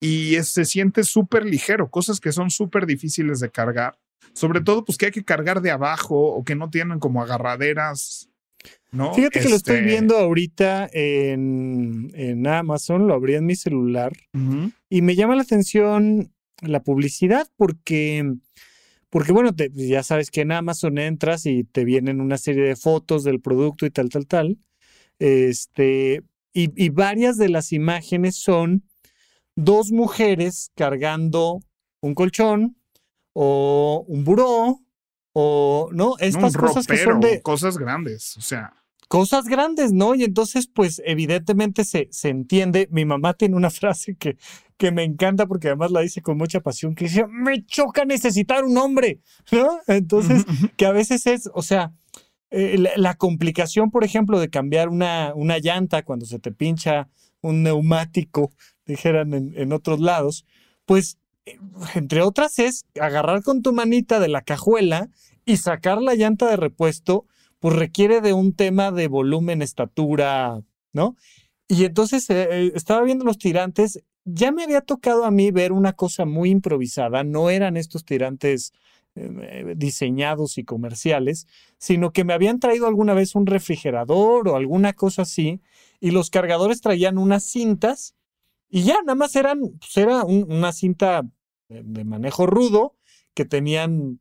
y 0.00 0.34
se 0.42 0.66
siente 0.66 1.04
súper 1.04 1.46
ligero, 1.46 1.90
cosas 1.90 2.20
que 2.20 2.32
son 2.32 2.50
súper 2.50 2.84
difíciles 2.84 3.40
de 3.40 3.50
cargar. 3.50 3.98
Sobre 4.34 4.60
todo, 4.60 4.84
pues 4.84 4.98
que 4.98 5.06
hay 5.06 5.12
que 5.12 5.24
cargar 5.24 5.62
de 5.62 5.70
abajo 5.70 6.16
o 6.16 6.44
que 6.44 6.54
no 6.54 6.68
tienen 6.68 6.98
como 6.98 7.22
agarraderas 7.22 8.28
Fíjate 9.14 9.40
que 9.40 9.48
lo 9.48 9.56
estoy 9.56 9.76
este 9.76 9.86
viendo 9.86 10.16
ahorita 10.16 10.88
en, 10.92 12.46
Amazon, 12.46 13.06
lo 13.06 13.14
abrí 13.14 13.34
en 13.34 13.46
mi 13.46 13.56
celular 13.56 14.12
y 14.88 15.02
me 15.02 15.14
llama 15.14 15.34
la 15.34 15.42
atención 15.42 16.32
la 16.60 16.82
publicidad 16.82 17.48
porque, 17.56 18.34
porque 19.10 19.32
bueno, 19.32 19.50
ya 19.74 20.02
sabes 20.02 20.30
que 20.30 20.42
en 20.42 20.52
Amazon 20.52 20.98
entras 20.98 21.46
y 21.46 21.64
te 21.64 21.84
vienen 21.84 22.20
una 22.20 22.38
serie 22.38 22.64
de 22.64 22.76
fotos 22.76 23.24
del 23.24 23.40
producto 23.40 23.86
y 23.86 23.90
tal, 23.90 24.08
tal, 24.08 24.26
tal. 24.26 24.58
Este, 25.18 26.22
y, 26.52 26.70
y 26.82 26.88
varias 26.90 27.36
de 27.36 27.48
las 27.48 27.72
imágenes 27.72 28.36
son 28.36 28.84
dos 29.56 29.90
mujeres 29.90 30.70
cargando 30.74 31.60
un 32.00 32.14
colchón 32.14 32.76
o 33.32 34.04
un 34.06 34.24
buró 34.24 34.80
o 35.32 35.90
no, 35.92 36.14
estas 36.20 36.56
cosas 36.56 36.86
que 36.86 36.96
son 36.96 37.20
de 37.20 37.42
cosas 37.42 37.76
grandes, 37.76 38.36
o 38.36 38.40
sea, 38.40 38.83
cosas 39.14 39.44
grandes, 39.44 39.92
¿no? 39.92 40.16
Y 40.16 40.24
entonces, 40.24 40.66
pues 40.66 41.00
evidentemente 41.04 41.84
se, 41.84 42.08
se 42.10 42.30
entiende. 42.30 42.88
Mi 42.90 43.04
mamá 43.04 43.34
tiene 43.34 43.54
una 43.54 43.70
frase 43.80 44.16
que, 44.16 44.36
que 44.76 44.90
me 44.90 45.04
encanta 45.04 45.46
porque 45.46 45.68
además 45.68 45.92
la 45.92 46.00
dice 46.00 46.20
con 46.20 46.36
mucha 46.36 46.58
pasión, 46.58 46.96
que 46.96 47.04
dice, 47.04 47.24
me 47.28 47.64
choca 47.64 48.04
necesitar 48.04 48.64
un 48.64 48.76
hombre, 48.76 49.20
¿no? 49.52 49.78
Entonces, 49.86 50.44
que 50.76 50.86
a 50.86 50.90
veces 50.90 51.28
es, 51.28 51.48
o 51.54 51.62
sea, 51.62 51.92
eh, 52.50 52.76
la, 52.96 53.14
complicación, 53.14 53.92
por 53.92 54.02
ejemplo, 54.02 54.40
de 54.40 54.50
cambiar 54.50 54.88
una, 54.88 55.32
una 55.36 55.60
llanta 55.60 56.02
cuando 56.02 56.26
se 56.26 56.40
te 56.40 56.50
pincha 56.50 57.08
un 57.40 57.62
neumático, 57.62 58.50
dijeran 58.84 59.32
en, 59.32 59.54
en 59.56 59.72
otros 59.72 60.00
lados, 60.00 60.44
pues 60.86 61.18
entre 61.94 62.22
otras, 62.22 62.58
es 62.58 62.84
agarrar 63.00 63.44
con 63.44 63.62
tu 63.62 63.72
manita 63.72 64.18
de 64.18 64.26
la 64.26 64.42
cajuela 64.42 65.08
y 65.44 65.58
sacar 65.58 66.02
la 66.02 66.16
llanta 66.16 66.48
de 66.48 66.56
repuesto, 66.56 67.26
pues 67.64 67.76
requiere 67.76 68.20
de 68.20 68.34
un 68.34 68.52
tema 68.52 68.92
de 68.92 69.08
volumen, 69.08 69.62
estatura, 69.62 70.60
¿no? 70.92 71.16
Y 71.66 71.86
entonces 71.86 72.28
eh, 72.28 72.46
eh, 72.50 72.72
estaba 72.74 73.00
viendo 73.00 73.24
los 73.24 73.38
tirantes, 73.38 74.04
ya 74.26 74.52
me 74.52 74.64
había 74.64 74.82
tocado 74.82 75.24
a 75.24 75.30
mí 75.30 75.50
ver 75.50 75.72
una 75.72 75.94
cosa 75.94 76.26
muy 76.26 76.50
improvisada, 76.50 77.24
no 77.24 77.48
eran 77.48 77.78
estos 77.78 78.04
tirantes 78.04 78.74
eh, 79.14 79.72
diseñados 79.78 80.58
y 80.58 80.64
comerciales, 80.64 81.46
sino 81.78 82.12
que 82.12 82.24
me 82.24 82.34
habían 82.34 82.60
traído 82.60 82.86
alguna 82.86 83.14
vez 83.14 83.34
un 83.34 83.46
refrigerador 83.46 84.46
o 84.46 84.56
alguna 84.56 84.92
cosa 84.92 85.22
así, 85.22 85.62
y 86.00 86.10
los 86.10 86.28
cargadores 86.28 86.82
traían 86.82 87.16
unas 87.16 87.44
cintas 87.44 88.14
y 88.68 88.82
ya, 88.82 88.96
nada 89.06 89.14
más 89.14 89.36
eran, 89.36 89.60
pues 89.78 89.96
era 89.96 90.22
una 90.24 90.70
cinta 90.72 91.22
de, 91.70 92.04
manejo 92.04 92.44
rudo 92.44 92.94
que 93.34 93.44
tenían 93.44 94.20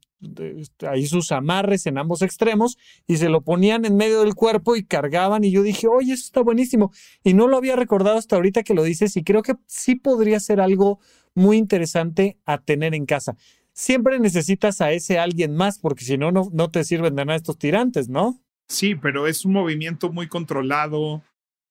este, 0.58 0.88
ahí 0.88 1.06
sus 1.06 1.32
amarres 1.32 1.86
en 1.86 1.98
ambos 1.98 2.22
extremos 2.22 2.78
y 3.08 3.18
se 3.18 3.30
lo 3.30 3.42
ponían 3.42 3.86
en 3.86 3.98
medio 3.98 4.22
del 4.22 4.36
cuerpo 4.36 4.76
y 4.76 4.86
cargaban 4.86 5.44
y 5.44 5.52
yo 5.52 5.64
dije, 5.64 5.88
oye, 5.88 6.14
eso 6.14 6.24
está 6.26 6.42
buenísimo. 6.42 6.92
Y 7.24 7.34
no 7.34 7.48
lo 7.48 7.58
había 7.58 7.76
recordado 7.76 8.18
hasta 8.18 8.36
ahorita 8.36 8.64
que 8.64 8.74
lo 8.74 8.84
dices 8.84 9.18
y 9.18 9.24
creo 9.24 9.42
que 9.42 9.56
sí 9.68 9.96
podría 9.96 10.40
ser 10.40 10.62
algo 10.62 11.00
muy 11.36 11.58
interesante 11.58 12.38
a 12.46 12.60
tener 12.60 12.96
en 12.96 13.06
casa. 13.06 13.36
Siempre 13.74 14.20
necesitas 14.20 14.82
a 14.82 14.92
ese 14.92 15.18
alguien 15.18 15.56
más 15.56 15.80
porque 15.80 16.06
si 16.06 16.18
no, 16.18 16.32
no 16.32 16.72
te 16.72 16.84
sirven 16.84 17.16
de 17.16 17.26
nada 17.26 17.38
estos 17.38 17.58
tirantes, 17.58 18.08
¿no? 18.08 18.40
Sí, 18.68 18.96
pero 18.96 19.28
es 19.28 19.46
un 19.46 19.54
movimiento 19.54 20.12
muy 20.12 20.28
controlado. 20.28 21.24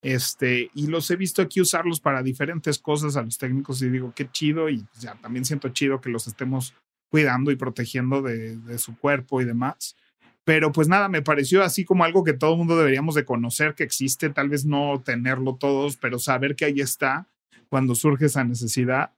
Este, 0.03 0.69
y 0.75 0.89
los 0.89 1.09
he 1.13 1.17
visto 1.17 1.43
aquí 1.43 1.61
usarlos 1.61 2.01
para 2.01 2.25
diferentes 2.25 2.79
cosas 2.81 3.17
a 3.17 3.23
los 3.23 3.39
técnicos 3.39 3.81
y 3.83 3.89
digo, 3.89 4.13
qué 4.15 4.29
chido. 4.31 4.69
Y 4.69 4.85
ya 4.99 5.15
también 5.15 5.45
siento 5.45 5.69
chido 5.69 6.01
que 6.01 6.11
los 6.11 6.27
estemos 6.27 6.75
cuidando 7.13 7.51
y 7.51 7.57
protegiendo 7.57 8.23
de, 8.23 8.79
su 8.79 8.97
cuerpo 8.97 9.43
y 9.43 9.45
demás. 9.45 9.95
Pero 10.45 10.73
pues 10.73 10.89
nada, 10.89 11.11
me 11.11 11.21
pareció 11.21 11.63
así 11.63 11.85
como 11.85 12.05
algo 12.05 12.25
que 12.25 12.33
todo 12.33 12.53
el 12.53 12.59
mundo 12.59 12.77
deberíamos 12.77 13.15
de 13.15 13.27
conocer 13.27 13.75
que 13.75 13.85
existe, 13.85 14.31
tal 14.31 14.49
vez 14.49 14.65
no 14.65 15.01
tenerlo 15.05 15.57
todos, 15.57 15.99
pero 15.99 16.19
saber 16.19 16.57
que 16.57 16.65
ahí 16.65 16.81
está 16.81 17.29
cuando 17.69 17.95
surge 17.95 18.27
esa 18.27 18.45
necesidad. 18.45 19.13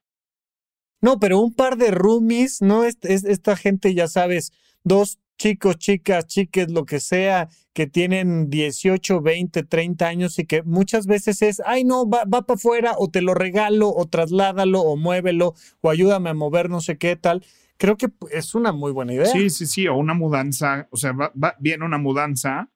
No, 1.01 1.19
pero 1.19 1.39
un 1.39 1.53
par 1.53 1.77
de 1.77 1.91
roomies, 1.91 2.61
¿no? 2.61 2.83
Es, 2.83 2.97
esta 3.01 3.55
gente, 3.55 3.93
ya 3.93 4.09
sabes, 4.09 4.51
dos 4.83 5.19
chicos, 5.37 5.77
chicas, 5.77 6.27
chiques, 6.27 6.69
lo 6.69 6.85
que 6.85 6.99
sea, 6.99 7.47
que 7.71 7.87
tienen 7.87 8.49
18, 8.49 9.21
20, 9.21 9.63
30 9.63 10.05
años 10.05 10.37
y 10.37 10.45
que 10.45 10.63
muchas 10.63 11.07
veces 11.07 11.41
es, 11.41 11.61
ay 11.65 11.85
no, 11.85 12.09
va, 12.09 12.25
va 12.25 12.45
para 12.45 12.55
afuera 12.55 12.93
o 12.97 13.09
te 13.09 13.21
lo 13.21 13.33
regalo 13.33 13.89
o 13.89 14.05
trasládalo 14.05 14.81
o 14.81 14.97
muévelo 14.97 15.55
o 15.81 15.89
ayúdame 15.89 16.29
a 16.29 16.33
mover 16.33 16.69
no 16.69 16.81
sé 16.81 16.97
qué 16.97 17.15
tal 17.15 17.43
creo 17.77 17.97
que 17.97 18.07
es 18.31 18.55
una 18.55 18.71
muy 18.71 18.91
buena 18.91 19.13
idea. 19.13 19.25
Sí, 19.25 19.49
sí, 19.49 19.65
sí, 19.65 19.87
o 19.87 19.95
una 19.95 20.13
mudanza, 20.13 20.87
o 20.91 20.97
sea, 20.97 21.11
va, 21.11 21.55
viene 21.59 21.85
una 21.85 21.97
mudanza 21.97 22.69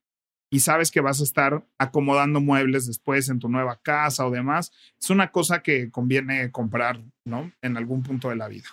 y 0.50 0.60
sabes 0.60 0.90
que 0.90 1.00
vas 1.00 1.20
a 1.20 1.24
estar 1.24 1.64
acomodando 1.78 2.40
muebles 2.40 2.86
después 2.86 3.28
en 3.28 3.38
tu 3.38 3.48
nueva 3.48 3.80
casa 3.80 4.26
o 4.26 4.30
demás. 4.30 4.72
Es 5.00 5.10
una 5.10 5.30
cosa 5.30 5.62
que 5.62 5.90
conviene 5.90 6.50
comprar, 6.50 7.00
¿no? 7.24 7.52
En 7.62 7.76
algún 7.76 8.02
punto 8.02 8.28
de 8.28 8.36
la 8.36 8.48
vida. 8.48 8.68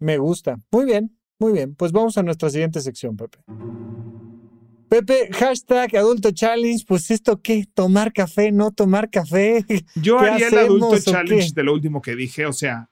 Me 0.00 0.18
gusta. 0.18 0.58
Muy 0.72 0.84
bien, 0.84 1.16
muy 1.38 1.52
bien. 1.52 1.74
Pues 1.76 1.92
vamos 1.92 2.18
a 2.18 2.22
nuestra 2.22 2.50
siguiente 2.50 2.80
sección, 2.80 3.16
Pepe. 3.16 3.38
Pepe, 4.88 5.28
hashtag 5.32 5.96
adulto 5.96 6.30
challenge, 6.30 6.84
pues 6.86 7.10
esto 7.10 7.40
qué, 7.40 7.66
tomar 7.72 8.12
café, 8.12 8.52
no 8.52 8.70
tomar 8.70 9.10
café. 9.10 9.64
Yo 9.94 10.18
haría 10.18 10.48
el 10.48 10.58
adulto 10.58 10.98
challenge 10.98 11.52
de 11.54 11.62
lo 11.62 11.72
último 11.72 12.02
que 12.02 12.14
dije, 12.14 12.46
o 12.46 12.52
sea, 12.52 12.90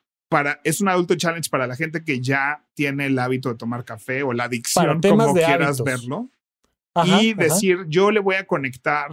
es 0.65 0.81
un 0.81 0.89
adulto 0.89 1.15
challenge 1.15 1.51
para 1.51 1.67
la 1.67 1.77
gente 1.77 2.05
que 2.05 2.21
ya 2.21 2.65
tiene 2.75 3.07
el 3.07 3.19
hábito 3.19 3.49
de 3.49 3.57
tomar 3.57 3.85
café 3.85 4.23
o 4.23 4.33
la 4.33 4.45
adicción, 4.45 5.01
como 5.01 5.35
quieras 5.35 5.83
verlo. 5.83 6.31
y 7.05 7.35
decir, 7.35 7.87
yo 7.89 8.11
le 8.11 8.21
voy 8.21 8.37
a 8.37 8.47
conectar 8.47 9.11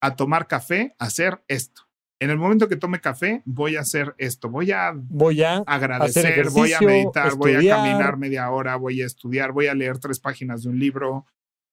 a 0.00 0.16
tomar 0.16 0.46
café, 0.46 0.94
a 0.98 1.06
hacer 1.06 1.42
esto. 1.48 1.82
En 2.20 2.30
el 2.30 2.38
momento 2.38 2.68
que 2.68 2.76
tome 2.76 3.00
café, 3.00 3.42
voy 3.44 3.76
a 3.76 3.80
hacer 3.80 4.14
esto. 4.16 4.48
Voy 4.48 4.70
a, 4.70 4.92
voy 4.94 5.42
a 5.42 5.56
agradecer, 5.66 6.50
voy 6.50 6.72
a 6.72 6.80
meditar, 6.80 7.34
voy 7.34 7.68
a 7.68 7.76
caminar 7.76 8.16
media 8.16 8.48
hora, 8.50 8.76
voy 8.76 9.02
a 9.02 9.06
estudiar, 9.06 9.52
voy 9.52 9.66
a 9.66 9.74
leer 9.74 9.98
tres 9.98 10.20
páginas 10.20 10.62
de 10.62 10.68
un 10.68 10.78
libro, 10.78 11.26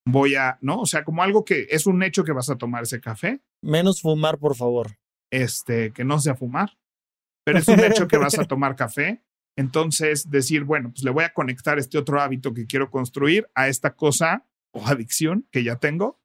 voy 0.05 0.35
a, 0.35 0.57
¿no? 0.61 0.79
O 0.79 0.85
sea, 0.87 1.03
como 1.03 1.21
algo 1.21 1.45
que 1.45 1.67
es 1.69 1.85
un 1.85 2.01
hecho 2.01 2.23
que 2.23 2.31
vas 2.31 2.49
a 2.49 2.57
tomar 2.57 2.83
ese 2.83 2.99
café. 2.99 3.41
Menos 3.61 4.01
fumar, 4.01 4.39
por 4.39 4.55
favor. 4.55 4.97
Este, 5.31 5.91
que 5.91 6.03
no 6.03 6.19
sea 6.19 6.33
fumar 6.33 6.79
pero 7.43 7.59
es 7.59 7.67
un 7.67 7.79
hecho 7.79 8.07
que 8.07 8.17
vas 8.17 8.37
a 8.37 8.43
tomar 8.47 8.75
café. 8.75 9.23
Entonces, 9.55 10.29
decir, 10.29 10.63
bueno, 10.63 10.91
pues 10.91 11.03
le 11.03 11.11
voy 11.11 11.25
a 11.25 11.33
conectar 11.33 11.79
este 11.79 11.97
otro 11.97 12.21
hábito 12.21 12.53
que 12.53 12.65
quiero 12.65 12.89
construir 12.89 13.49
a 13.55 13.67
esta 13.67 13.95
cosa 13.95 14.45
o 14.71 14.85
adicción 14.87 15.47
que 15.51 15.63
ya 15.63 15.77
tengo, 15.77 16.19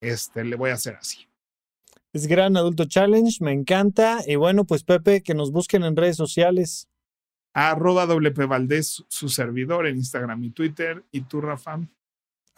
este, 0.00 0.44
le 0.44 0.56
voy 0.56 0.70
a 0.70 0.74
hacer 0.74 0.96
así. 0.96 1.28
Es 2.12 2.26
Gran 2.26 2.56
Adulto 2.56 2.86
Challenge, 2.86 3.36
me 3.40 3.52
encanta. 3.52 4.20
Y 4.26 4.36
bueno, 4.36 4.64
pues 4.64 4.84
Pepe, 4.84 5.22
que 5.22 5.34
nos 5.34 5.52
busquen 5.52 5.84
en 5.84 5.96
redes 5.96 6.16
sociales. 6.16 6.88
Arroba 7.54 8.06
WP 8.06 8.46
Valdés, 8.46 9.04
su 9.08 9.28
servidor 9.28 9.86
en 9.86 9.96
Instagram 9.96 10.42
y 10.44 10.50
Twitter. 10.50 11.04
¿Y 11.10 11.22
tú, 11.22 11.40
Rafa? 11.40 11.80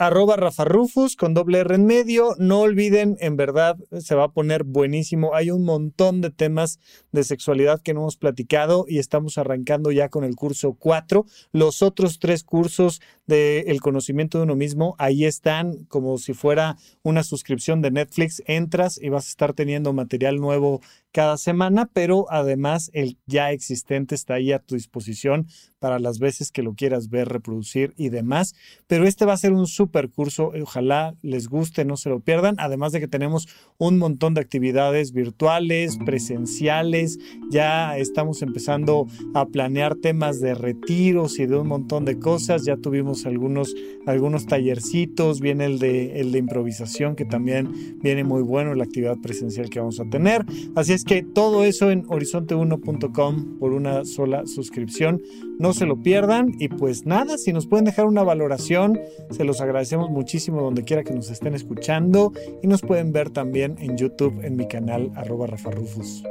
Arroba 0.01 0.37
Rafa 0.37 0.65
Rufus 0.65 1.15
con 1.15 1.35
doble 1.35 1.59
R 1.59 1.75
en 1.75 1.85
medio. 1.85 2.35
No 2.39 2.61
olviden, 2.61 3.19
en 3.21 3.37
verdad 3.37 3.77
se 3.99 4.15
va 4.15 4.25
a 4.25 4.33
poner 4.33 4.65
buenísimo. 4.65 5.35
Hay 5.35 5.51
un 5.51 5.63
montón 5.63 6.23
de 6.23 6.31
temas 6.31 6.79
de 7.13 7.23
sexualidad 7.23 7.83
que 7.83 7.93
no 7.93 8.01
hemos 8.01 8.17
platicado 8.17 8.87
y 8.89 8.99
estamos 8.99 9.37
arrancando 9.37 9.93
ya 9.93 10.09
con 10.09 10.25
el 10.25 10.37
curso 10.37 10.73
4. 10.73 11.27
Los 11.53 11.83
otros 11.83 12.19
tres 12.19 12.45
cursos 12.45 13.03
del 13.27 13.81
conocimiento 13.83 14.39
de 14.39 14.45
uno 14.45 14.57
mismo, 14.57 14.97
ahí 14.99 15.27
están 15.27 15.85
como 15.85 16.17
si 16.17 16.33
fuera 16.33 16.79
una 17.03 17.23
suscripción 17.23 17.83
de 17.83 17.91
Netflix. 17.91 18.43
Entras 18.47 18.99
y 19.01 19.11
vas 19.11 19.27
a 19.27 19.29
estar 19.29 19.53
teniendo 19.53 19.93
material 19.93 20.37
nuevo 20.37 20.81
cada 21.13 21.37
semana, 21.37 21.91
pero 21.93 22.27
además 22.31 22.91
el 22.93 23.19
ya 23.27 23.53
existente 23.53 24.15
está 24.15 24.35
ahí 24.35 24.53
a 24.53 24.61
tu 24.61 24.75
disposición 24.75 25.47
para 25.81 25.99
las 25.99 26.19
veces 26.19 26.53
que 26.53 26.63
lo 26.63 26.75
quieras 26.75 27.09
ver, 27.09 27.29
reproducir 27.29 27.95
y 27.97 28.11
demás. 28.11 28.55
Pero 28.87 29.07
este 29.07 29.25
va 29.25 29.33
a 29.33 29.39
ser 29.39 29.53
un 29.53 29.67
super 29.67 30.11
curso, 30.11 30.53
ojalá 30.63 31.15
les 31.23 31.49
guste, 31.49 31.85
no 31.85 31.97
se 31.97 32.11
lo 32.11 32.21
pierdan, 32.21 32.57
además 32.59 32.93
de 32.93 33.01
que 33.01 33.09
tenemos 33.09 33.49
un 33.79 33.99
montón 33.99 34.35
de 34.35 34.43
actividades 34.43 35.13
virtuales, 35.13 35.99
presenciales, 36.05 37.19
ya 37.51 37.97
estamos 37.97 38.43
empezando 38.43 39.07
a 39.35 39.47
planear 39.47 39.95
temas 39.97 40.39
de 40.41 40.55
retiros 40.55 41.39
y 41.39 41.47
de 41.47 41.57
un 41.57 41.67
montón 41.67 42.05
de 42.05 42.19
cosas, 42.19 42.65
ya 42.65 42.77
tuvimos 42.77 43.25
algunos, 43.25 43.75
algunos 44.07 44.47
tallercitos, 44.47 45.41
viene 45.41 45.65
el 45.65 45.79
de, 45.79 46.21
el 46.21 46.31
de 46.31 46.39
improvisación 46.39 47.17
que 47.17 47.25
también 47.25 47.99
viene 48.03 48.23
muy 48.23 48.43
bueno, 48.43 48.75
la 48.75 48.85
actividad 48.85 49.17
presencial 49.23 49.71
que 49.71 49.81
vamos 49.81 49.99
a 49.99 50.05
tener. 50.05 50.45
Así 50.75 50.93
es 50.93 51.00
que 51.05 51.23
todo 51.23 51.65
eso 51.65 51.91
en 51.91 52.05
horizonte1.com 52.07 53.59
por 53.59 53.73
una 53.73 54.05
sola 54.05 54.47
suscripción. 54.47 55.21
No 55.59 55.73
se 55.73 55.87
lo 55.87 56.03
pierdan 56.03 56.53
y 56.59 56.69
pues 56.69 57.07
nada, 57.07 57.39
si 57.39 57.53
nos 57.53 57.67
pueden 57.67 57.85
dejar 57.85 58.07
una 58.07 58.23
valoración, 58.23 58.99
se 59.31 59.45
los 59.45 59.61
agradecemos 59.61 60.11
muchísimo 60.11 60.63
donde 60.63 60.85
quiera 60.85 61.05
que 61.05 61.13
nos 61.13 61.31
estén 61.31 61.55
escuchando 61.55 62.33
y 62.63 62.67
nos 62.67 62.83
pueden 62.83 63.13
ver 63.13 63.31
también 63.31 63.77
en 63.79 63.97
YouTube 63.97 64.41
en 64.43 64.57
mi 64.57 64.67
canal 64.67 65.11
arroba 65.15 65.47
Rufus. 65.47 66.23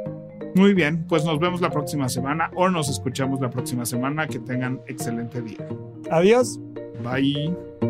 Muy 0.54 0.74
bien, 0.74 1.06
pues 1.08 1.24
nos 1.24 1.38
vemos 1.38 1.60
la 1.60 1.70
próxima 1.70 2.08
semana 2.08 2.50
o 2.56 2.68
nos 2.68 2.88
escuchamos 2.88 3.40
la 3.40 3.50
próxima 3.50 3.86
semana. 3.86 4.26
Que 4.26 4.40
tengan 4.40 4.80
excelente 4.88 5.40
día. 5.42 5.66
Adiós. 6.10 6.58
Bye. 7.02 7.89